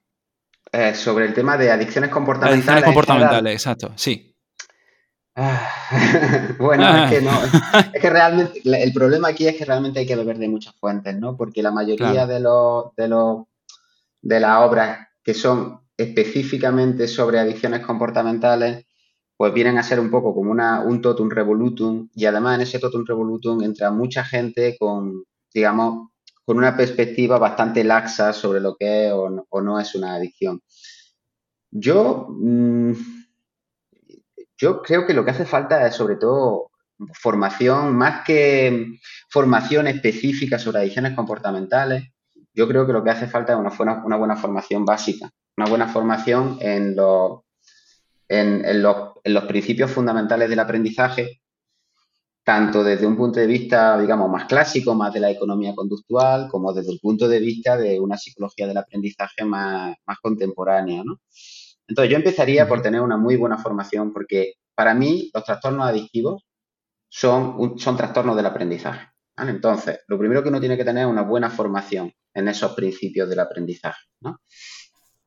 Eh, 0.79 0.95
sobre 0.95 1.25
el 1.25 1.33
tema 1.33 1.57
de 1.57 1.71
adicciones 1.71 2.11
comportamentales. 2.11 2.69
Adicciones 2.69 2.85
comportamentales, 2.85 3.53
exacto, 3.55 3.93
sí. 3.97 4.37
Ah, 5.35 5.71
bueno, 6.59 7.05
es 7.05 7.11
que 7.11 7.23
no, 7.23 7.31
es 7.95 8.01
que 8.03 8.11
realmente, 8.11 8.61
el 8.65 8.93
problema 8.93 9.29
aquí 9.29 9.47
es 9.49 9.57
que 9.57 9.65
realmente 9.65 10.01
hay 10.01 10.07
que 10.07 10.17
beber 10.17 10.37
de 10.37 10.49
muchas 10.49 10.75
fuentes, 10.77 11.17
¿no? 11.19 11.35
Porque 11.35 11.63
la 11.63 11.71
mayoría 11.71 12.27
de 12.27 12.41
los, 12.41 12.95
de 12.95 13.09
los, 13.09 13.45
de 14.21 14.39
las 14.39 14.61
obras 14.61 15.09
que 15.23 15.33
son 15.33 15.81
específicamente 15.97 17.09
sobre 17.09 17.39
adicciones 17.39 17.81
comportamentales, 17.81 18.85
pues 19.35 19.55
vienen 19.55 19.79
a 19.79 19.83
ser 19.83 19.99
un 19.99 20.11
poco 20.11 20.35
como 20.35 20.51
una, 20.51 20.81
un 20.81 21.01
totum 21.01 21.31
revolutum, 21.31 22.11
y 22.15 22.27
además 22.27 22.57
en 22.57 22.63
ese 22.63 22.79
totum 22.79 23.07
revolutum 23.07 23.63
entra 23.63 23.91
mucha 23.91 24.25
gente 24.25 24.77
con, 24.79 25.25
digamos, 25.55 26.11
con 26.47 26.59
una 26.59 26.77
perspectiva 26.77 27.39
bastante 27.39 27.83
laxa 27.83 28.33
sobre 28.33 28.61
lo 28.61 28.77
que 28.77 29.09
es 29.09 29.13
o 29.13 29.61
no, 29.61 29.81
es 29.81 29.95
una 29.97 30.15
adicción. 30.15 30.63
Yo, 31.79 32.27
mm, 32.31 32.93
yo 34.57 34.83
creo 34.83 35.07
que 35.07 35.13
lo 35.13 35.25
que 35.25 35.31
hace 35.33 35.45
falta 35.45 35.87
es 35.87 35.95
sobre 35.95 36.17
todo 36.17 36.71
formación, 37.13 37.95
más 37.95 38.25
que 38.25 38.99
formación 39.29 39.87
específica 39.87 40.59
sobre 40.59 40.79
adicciones 40.79 41.15
comportamentales, 41.15 42.05
yo 42.55 42.67
creo 42.67 42.87
que 42.87 42.95
lo 42.95 43.05
que 43.05 43.11
hace 43.11 43.27
falta 43.27 43.53
es 43.53 43.59
una, 43.59 44.03
una 44.05 44.17
buena 44.17 44.37
formación 44.37 44.87
básica, 44.87 45.31
una 45.59 45.69
buena 45.69 45.89
formación 45.89 46.57
en 46.61 46.97
los, 46.97 47.43
en 48.29 48.83
los 48.83 49.45
principios 49.45 49.91
fundamentales 49.91 50.49
del 50.49 50.61
aprendizaje 50.61 51.43
tanto 52.47 52.85
desde 52.85 53.09
un 53.09 53.17
punto 53.17 53.41
de 53.41 53.47
vista, 53.49 53.99
digamos, 53.99 54.31
más 54.31 54.45
clásico, 54.45 54.95
más 54.95 55.13
de 55.13 55.19
la 55.19 55.33
economía 55.33 55.75
conductual, 55.75 56.47
como 56.49 56.73
desde 56.73 56.93
el 56.93 57.01
punto 57.01 57.27
de 57.27 57.41
vista 57.41 57.77
de 57.77 57.99
una 57.99 58.17
psicología 58.17 58.69
del 58.69 58.77
aprendizaje 58.77 59.45
más, 59.45 59.97
contemporánea, 60.23 61.03
¿no? 61.05 61.19
Entonces, 61.89 62.11
yo 62.11 62.17
empezaría 62.17 62.67
por 62.67 62.83
tener 62.83 63.01
una 63.01 63.17
muy 63.17 63.37
buena 63.37 63.59
formación, 63.59 64.13
porque 64.13 64.55
para 64.75 64.95
mí 64.95 65.31
los 65.33 65.45
trastornos 65.45 65.87
adictivos 65.89 66.45
son, 67.09 67.79
son 67.79 67.97
trastornos 67.97 68.37
del 68.37 68.47
aprendizaje. 68.47 69.09
Entonces, 69.39 70.01
lo 70.09 70.19
primero 70.19 70.43
que 70.43 70.49
uno 70.49 70.61
tiene 70.61 70.77
que 70.77 70.85
tener 70.85 71.05
es 71.05 71.11
una 71.11 71.23
buena 71.23 71.51
formación 71.51 72.13
en 72.35 72.49
esos 72.49 72.73
principios 72.73 73.29
del 73.29 73.41
aprendizaje, 73.41 74.01
¿no? 74.21 74.41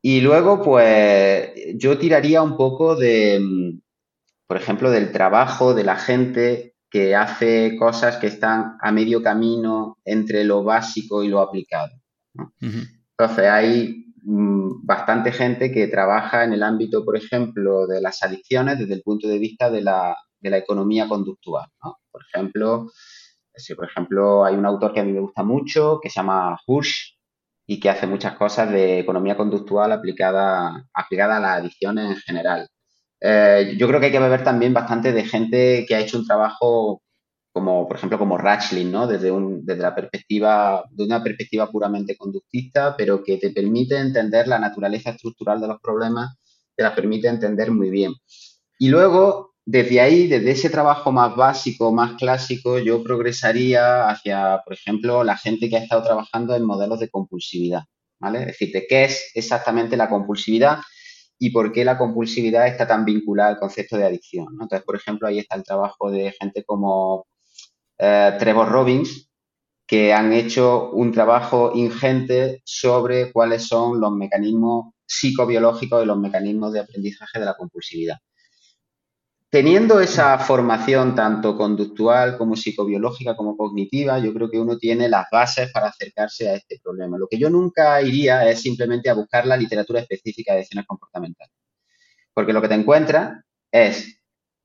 Y 0.02 0.20
luego, 0.20 0.62
pues, 0.62 1.50
yo 1.76 1.98
tiraría 1.98 2.42
un 2.42 2.56
poco 2.56 2.96
de, 2.96 3.40
por 4.46 4.56
ejemplo, 4.56 4.90
del 4.90 5.12
trabajo 5.12 5.74
de 5.74 5.84
la 5.84 5.96
gente 5.96 6.74
que 6.90 7.14
hace 7.14 7.76
cosas 7.78 8.16
que 8.16 8.26
están 8.26 8.76
a 8.80 8.90
medio 8.90 9.22
camino 9.22 9.98
entre 10.04 10.44
lo 10.44 10.64
básico 10.64 11.22
y 11.22 11.28
lo 11.28 11.40
aplicado. 11.40 11.92
Entonces, 12.60 13.44
hay 13.46 14.06
mm, 14.06 14.09
bastante 14.24 15.32
gente 15.32 15.72
que 15.72 15.88
trabaja 15.88 16.44
en 16.44 16.52
el 16.52 16.62
ámbito, 16.62 17.04
por 17.04 17.16
ejemplo, 17.16 17.86
de 17.86 18.00
las 18.00 18.22
adicciones 18.22 18.78
desde 18.78 18.94
el 18.94 19.02
punto 19.02 19.28
de 19.28 19.38
vista 19.38 19.70
de 19.70 19.82
la, 19.82 20.16
economía 20.42 21.08
conductual. 21.08 21.66
Por 22.10 22.22
ejemplo, 22.32 22.88
si 23.54 23.74
por 23.74 23.86
ejemplo 23.86 24.44
hay 24.44 24.54
un 24.54 24.66
autor 24.66 24.92
que 24.94 25.00
a 25.00 25.04
mí 25.04 25.12
me 25.12 25.20
gusta 25.20 25.42
mucho, 25.42 26.00
que 26.02 26.08
se 26.08 26.20
llama 26.20 26.56
Hush, 26.66 27.14
y 27.66 27.78
que 27.78 27.88
hace 27.88 28.06
muchas 28.06 28.36
cosas 28.36 28.70
de 28.70 28.98
economía 28.98 29.36
conductual 29.36 29.92
aplicada, 29.92 30.88
aplicada 30.92 31.36
a 31.36 31.40
las 31.40 31.58
adicciones 31.58 32.10
en 32.10 32.16
general. 32.16 32.68
Eh, 33.20 33.76
yo 33.78 33.86
creo 33.86 34.00
que 34.00 34.06
hay 34.06 34.12
que 34.12 34.18
beber 34.18 34.42
también 34.42 34.74
bastante 34.74 35.12
de 35.12 35.24
gente 35.24 35.84
que 35.86 35.94
ha 35.94 36.00
hecho 36.00 36.18
un 36.18 36.26
trabajo 36.26 37.02
como, 37.52 37.86
por 37.88 37.96
ejemplo, 37.96 38.18
como 38.18 38.38
Ratchling, 38.38 38.90
¿no? 38.90 39.06
Desde, 39.06 39.30
un, 39.30 39.64
desde 39.64 39.82
la 39.82 39.94
perspectiva, 39.94 40.84
de 40.90 41.04
una 41.04 41.22
perspectiva 41.22 41.70
puramente 41.70 42.16
conductista, 42.16 42.94
pero 42.96 43.24
que 43.24 43.38
te 43.38 43.50
permite 43.50 43.96
entender 43.96 44.46
la 44.46 44.58
naturaleza 44.58 45.10
estructural 45.10 45.60
de 45.60 45.68
los 45.68 45.80
problemas, 45.80 46.36
te 46.76 46.82
la 46.82 46.94
permite 46.94 47.28
entender 47.28 47.70
muy 47.72 47.90
bien. 47.90 48.12
Y 48.78 48.88
luego, 48.88 49.54
desde 49.66 50.00
ahí, 50.00 50.26
desde 50.28 50.52
ese 50.52 50.70
trabajo 50.70 51.12
más 51.12 51.34
básico, 51.36 51.92
más 51.92 52.14
clásico, 52.14 52.78
yo 52.78 53.02
progresaría 53.02 54.08
hacia, 54.08 54.62
por 54.64 54.74
ejemplo, 54.74 55.24
la 55.24 55.36
gente 55.36 55.68
que 55.68 55.76
ha 55.76 55.82
estado 55.82 56.04
trabajando 56.04 56.54
en 56.54 56.64
modelos 56.64 57.00
de 57.00 57.10
compulsividad, 57.10 57.82
¿vale? 58.20 58.40
Es 58.40 58.46
decir, 58.46 58.72
de 58.72 58.86
qué 58.88 59.04
es 59.04 59.32
exactamente 59.34 59.96
la 59.96 60.08
compulsividad 60.08 60.78
y 61.38 61.50
por 61.50 61.72
qué 61.72 61.84
la 61.84 61.98
compulsividad 61.98 62.68
está 62.68 62.86
tan 62.86 63.04
vinculada 63.04 63.50
al 63.50 63.58
concepto 63.58 63.96
de 63.96 64.04
adicción. 64.04 64.46
Entonces, 64.52 64.82
por 64.82 64.96
ejemplo, 64.96 65.26
ahí 65.26 65.38
está 65.38 65.56
el 65.56 65.64
trabajo 65.64 66.10
de 66.10 66.32
gente 66.38 66.64
como 66.64 67.26
eh, 68.00 68.36
Trevor 68.38 68.68
Robbins, 68.70 69.30
que 69.86 70.12
han 70.12 70.32
hecho 70.32 70.90
un 70.92 71.12
trabajo 71.12 71.72
ingente 71.74 72.62
sobre 72.64 73.32
cuáles 73.32 73.66
son 73.66 74.00
los 74.00 74.12
mecanismos 74.12 74.94
psicobiológicos 75.04 76.02
y 76.02 76.06
los 76.06 76.18
mecanismos 76.18 76.72
de 76.72 76.80
aprendizaje 76.80 77.40
de 77.40 77.44
la 77.44 77.54
compulsividad. 77.54 78.16
Teniendo 79.50 80.00
esa 80.00 80.38
formación 80.38 81.16
tanto 81.16 81.56
conductual 81.56 82.38
como 82.38 82.54
psicobiológica 82.54 83.34
como 83.34 83.56
cognitiva, 83.56 84.20
yo 84.20 84.32
creo 84.32 84.48
que 84.48 84.60
uno 84.60 84.78
tiene 84.78 85.08
las 85.08 85.26
bases 85.30 85.72
para 85.72 85.88
acercarse 85.88 86.48
a 86.48 86.54
este 86.54 86.78
problema. 86.80 87.18
Lo 87.18 87.26
que 87.26 87.36
yo 87.36 87.50
nunca 87.50 88.00
iría 88.00 88.48
es 88.48 88.62
simplemente 88.62 89.10
a 89.10 89.14
buscar 89.14 89.44
la 89.46 89.56
literatura 89.56 89.98
específica 89.98 90.52
de 90.52 90.58
adicciones 90.58 90.86
comportamentales. 90.86 91.52
Porque 92.32 92.52
lo 92.52 92.62
que 92.62 92.68
te 92.68 92.74
encuentras 92.74 93.42
es 93.72 94.19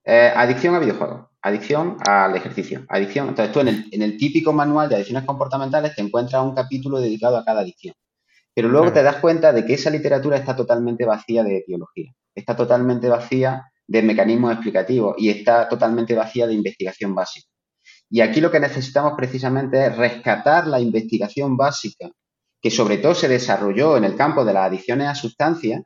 eh, 0.05 0.31
adicción 0.35 0.75
a 0.75 0.79
videojuegos, 0.79 1.27
adicción 1.41 1.97
al 2.07 2.35
ejercicio, 2.35 2.85
adicción. 2.89 3.29
Entonces 3.29 3.51
tú 3.51 3.59
en 3.61 3.69
el, 3.69 3.85
en 3.91 4.01
el, 4.03 4.17
típico 4.17 4.53
manual 4.53 4.87
de 4.87 4.95
adicciones 4.95 5.25
comportamentales 5.25 5.95
te 5.95 6.01
encuentras 6.01 6.43
un 6.43 6.53
capítulo 6.53 6.99
dedicado 6.99 7.37
a 7.37 7.43
cada 7.43 7.61
adicción. 7.61 7.95
Pero 8.53 8.69
luego 8.69 8.93
te 8.93 9.03
das 9.03 9.17
cuenta 9.17 9.51
de 9.51 9.65
que 9.65 9.73
esa 9.73 9.89
literatura 9.89 10.37
está 10.37 10.55
totalmente 10.55 11.05
vacía 11.05 11.43
de 11.43 11.57
etiología, 11.57 12.13
está 12.33 12.55
totalmente 12.55 13.09
vacía 13.09 13.63
de 13.87 14.01
mecanismos 14.01 14.53
explicativos 14.53 15.15
y 15.17 15.29
está 15.29 15.67
totalmente 15.67 16.15
vacía 16.15 16.47
de 16.47 16.53
investigación 16.53 17.13
básica. 17.13 17.47
Y 18.09 18.21
aquí 18.21 18.39
lo 18.39 18.51
que 18.51 18.59
necesitamos 18.59 19.13
precisamente 19.17 19.87
es 19.87 19.97
rescatar 19.97 20.67
la 20.67 20.79
investigación 20.79 21.57
básica 21.57 22.09
que 22.61 22.71
sobre 22.71 22.97
todo 22.97 23.13
se 23.13 23.27
desarrolló 23.27 23.97
en 23.97 24.05
el 24.05 24.15
campo 24.15 24.45
de 24.45 24.53
las 24.53 24.67
adicciones 24.67 25.07
a 25.07 25.15
sustancias, 25.15 25.81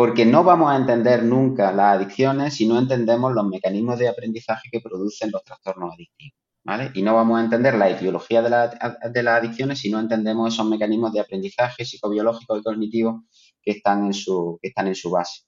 porque 0.00 0.24
no 0.24 0.42
vamos 0.42 0.72
a 0.72 0.76
entender 0.76 1.22
nunca 1.22 1.72
las 1.72 1.96
adicciones 1.96 2.54
si 2.54 2.66
no 2.66 2.78
entendemos 2.78 3.34
los 3.34 3.46
mecanismos 3.46 3.98
de 3.98 4.08
aprendizaje 4.08 4.70
que 4.72 4.80
producen 4.80 5.30
los 5.30 5.44
trastornos 5.44 5.92
adictivos. 5.92 6.38
¿vale? 6.64 6.90
Y 6.94 7.02
no 7.02 7.14
vamos 7.14 7.38
a 7.38 7.44
entender 7.44 7.74
la 7.74 7.90
etiología 7.90 8.40
de, 8.40 8.48
las 8.48 9.36
adicciones 9.36 9.78
si 9.78 9.90
no 9.90 10.00
entendemos 10.00 10.54
esos 10.54 10.66
mecanismos 10.66 11.12
de 11.12 11.20
aprendizaje 11.20 11.84
psicobiológicos 11.84 12.58
y 12.58 12.62
cognitivos 12.62 13.24
que 13.62 13.72
están 13.72 14.06
en 14.06 14.14
su, 14.14 14.58
que 14.62 14.68
están 14.68 14.86
en 14.86 14.94
su 14.94 15.10
base. 15.10 15.42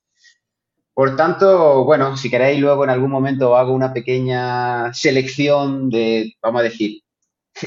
Por 0.93 1.17
tanto, 1.17 1.87
bueno, 1.87 2.19
si 2.19 2.29
queréis 2.29 2.61
luego 2.61 2.85
en 2.85 2.91
algún 2.91 3.11
momento 3.11 3.57
hago 3.57 3.73
una 3.73 3.95
pequeña 3.95 4.93
selección 4.93 5.89
de, 5.89 6.35
vamos 6.43 6.61
a 6.61 6.65
decir, 6.65 7.01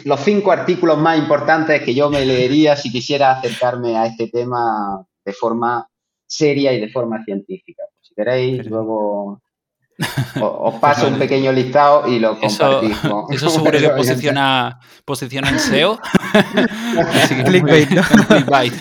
los 0.04 0.20
cinco 0.20 0.52
artículos 0.52 1.00
más 1.00 1.18
importantes 1.18 1.82
que 1.82 1.96
yo 1.96 2.12
me 2.12 2.24
leería 2.24 2.76
si 2.76 2.92
quisiera 2.92 3.32
acercarme 3.32 3.98
a 3.98 4.06
este 4.06 4.28
tema 4.28 5.04
de 5.26 5.34
forma 5.34 5.90
seria 6.28 6.74
y 6.74 6.82
de 6.82 6.90
forma 6.90 7.24
científica. 7.24 7.84
Si 8.02 8.14
queréis, 8.16 8.66
luego 8.68 9.42
Os, 10.42 10.76
paso 10.76 11.08
un 11.08 11.18
pequeño 11.18 11.52
listado 11.52 12.08
y 12.08 12.20
lo 12.20 12.38
compartimos. 12.38 12.98
Eso, 13.00 13.28
eso 13.32 13.50
seguro 13.50 13.80
que 13.80 13.90
posiciona, 13.98 14.80
posiciona 15.06 15.50
en 15.50 15.60
SEO. 15.60 16.00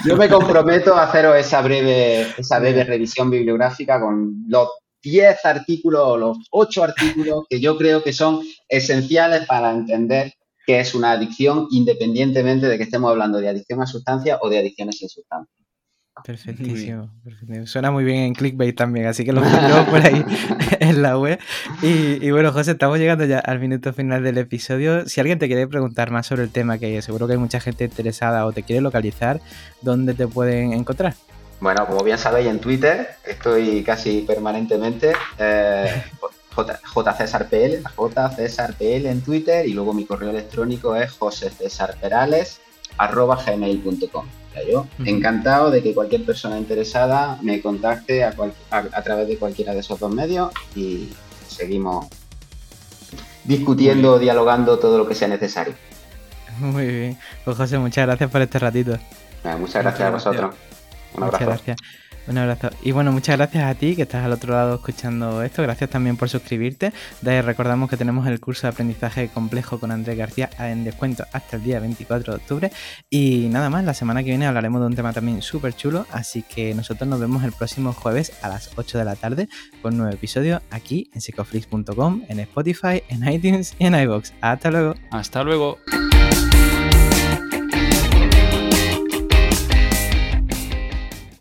Yo 0.04 0.16
me 0.16 0.28
comprometo 0.28 0.94
a 0.94 1.04
haceros 1.04 1.36
esa 1.36 1.62
breve, 1.62 2.26
esa 2.36 2.58
breve 2.58 2.84
revisión 2.84 3.30
bibliográfica 3.30 4.00
con 4.00 4.44
los 4.48 4.68
10 5.02 5.44
artículos 5.44 6.02
o 6.04 6.16
los 6.16 6.38
8 6.50 6.82
artículos 6.82 7.44
que 7.48 7.60
yo 7.60 7.76
creo 7.76 8.02
que 8.02 8.12
son 8.12 8.40
esenciales 8.68 9.46
para 9.46 9.70
entender 9.70 10.32
qué 10.66 10.80
es 10.80 10.94
una 10.94 11.12
adicción 11.12 11.68
independientemente 11.70 12.66
de 12.66 12.78
que 12.78 12.84
estemos 12.84 13.10
hablando 13.10 13.38
de 13.38 13.50
adicción 13.50 13.82
a 13.82 13.86
sustancias 13.86 14.38
o 14.40 14.48
de 14.48 14.58
adicciones 14.58 14.98
sin 14.98 15.08
sustancias. 15.08 15.63
Perfectísimo, 16.24 17.10
Suena 17.66 17.90
muy 17.90 18.02
bien 18.02 18.20
en 18.20 18.34
clickbait 18.34 18.74
también, 18.74 19.04
así 19.04 19.26
que 19.26 19.32
lo 19.34 19.42
pondremos 19.42 19.86
por 19.88 20.00
ahí 20.00 20.24
en 20.80 21.02
la 21.02 21.18
web. 21.18 21.38
Y, 21.82 22.30
bueno, 22.30 22.50
José, 22.50 22.70
estamos 22.70 22.98
llegando 22.98 23.26
ya 23.26 23.40
al 23.40 23.58
minuto 23.58 23.92
final 23.92 24.22
del 24.22 24.38
episodio. 24.38 25.06
Si 25.06 25.20
alguien 25.20 25.38
te 25.38 25.48
quiere 25.48 25.68
preguntar 25.68 26.10
más 26.10 26.26
sobre 26.26 26.44
el 26.44 26.50
tema, 26.50 26.78
que 26.78 27.02
seguro 27.02 27.26
que 27.26 27.34
hay 27.34 27.38
mucha 27.38 27.60
gente 27.60 27.84
interesada 27.84 28.46
o 28.46 28.52
te 28.52 28.62
quiere 28.62 28.80
localizar, 28.80 29.42
¿dónde 29.82 30.14
te 30.14 30.26
pueden 30.26 30.72
encontrar? 30.72 31.14
Bueno, 31.60 31.86
como 31.86 32.02
bien 32.02 32.16
sabéis, 32.16 32.46
en 32.46 32.58
Twitter 32.58 33.06
estoy 33.26 33.82
casi 33.82 34.22
permanentemente. 34.22 35.12
Eh, 35.38 36.04
J, 36.54 37.12
César 37.12 37.48
PL, 37.50 37.82
J 37.96 38.30
César 38.30 38.74
PL 38.78 39.10
en 39.10 39.20
Twitter 39.20 39.68
y 39.68 39.74
luego 39.74 39.92
mi 39.92 40.06
correo 40.06 40.30
electrónico 40.30 40.96
es 40.96 41.12
yo 44.62 44.86
encantado 45.04 45.70
de 45.70 45.82
que 45.82 45.94
cualquier 45.94 46.24
persona 46.24 46.58
interesada 46.58 47.38
me 47.42 47.60
contacte 47.60 48.24
a, 48.24 48.32
través 49.02 49.28
de 49.28 49.36
cualquiera 49.36 49.74
de 49.74 49.80
esos 49.80 49.98
dos 49.98 50.12
medios 50.12 50.52
y 50.74 51.10
seguimos 51.48 52.06
discutiendo, 53.44 54.18
dialogando 54.18 54.78
todo 54.78 54.98
lo 54.98 55.06
que 55.06 55.14
sea 55.14 55.28
necesario. 55.28 55.74
Muy 56.58 56.86
bien. 56.86 57.18
Pues 57.44 57.56
José, 57.56 57.78
muchas 57.78 58.06
gracias 58.06 58.30
por 58.30 58.42
este 58.42 58.58
ratito. 58.58 58.98
muchas 59.58 59.82
gracias 59.82 60.08
a 60.08 60.10
vosotros. 60.10 60.54
Un 61.14 61.22
abrazo. 61.24 61.44
Muchas 61.44 61.66
gracias. 61.66 62.03
Un 62.26 62.38
abrazo. 62.38 62.70
Y 62.82 62.92
bueno, 62.92 63.12
muchas 63.12 63.36
gracias 63.36 63.64
a 63.64 63.74
ti 63.74 63.94
que 63.96 64.02
estás 64.02 64.24
al 64.24 64.32
otro 64.32 64.54
lado 64.54 64.76
escuchando 64.76 65.42
esto. 65.42 65.62
Gracias 65.62 65.90
también 65.90 66.16
por 66.16 66.28
suscribirte. 66.28 66.92
De 67.20 67.42
recordamos 67.42 67.90
que 67.90 67.96
tenemos 67.96 68.26
el 68.26 68.40
curso 68.40 68.66
de 68.66 68.72
aprendizaje 68.72 69.28
complejo 69.28 69.78
con 69.78 69.90
Andrés 69.90 70.16
García 70.16 70.50
en 70.58 70.84
descuento 70.84 71.24
hasta 71.32 71.56
el 71.56 71.64
día 71.64 71.80
24 71.80 72.32
de 72.32 72.36
octubre. 72.38 72.72
Y 73.10 73.48
nada 73.50 73.68
más, 73.68 73.84
la 73.84 73.94
semana 73.94 74.22
que 74.22 74.30
viene 74.30 74.46
hablaremos 74.46 74.80
de 74.80 74.86
un 74.86 74.94
tema 74.94 75.12
también 75.12 75.42
súper 75.42 75.74
chulo. 75.74 76.06
Así 76.12 76.42
que 76.42 76.74
nosotros 76.74 77.08
nos 77.08 77.20
vemos 77.20 77.44
el 77.44 77.52
próximo 77.52 77.92
jueves 77.92 78.32
a 78.42 78.48
las 78.48 78.70
8 78.76 78.98
de 78.98 79.04
la 79.04 79.16
tarde 79.16 79.48
con 79.82 79.96
nuevo 79.96 80.12
episodio 80.12 80.62
aquí 80.70 81.10
en 81.12 81.20
psicoflix.com, 81.20 82.22
en 82.28 82.40
Spotify, 82.40 83.02
en 83.08 83.30
iTunes 83.30 83.74
y 83.78 83.86
en 83.86 83.94
iBox. 83.94 84.32
Hasta 84.40 84.70
luego. 84.70 84.94
Hasta 85.10 85.42
luego. 85.42 85.78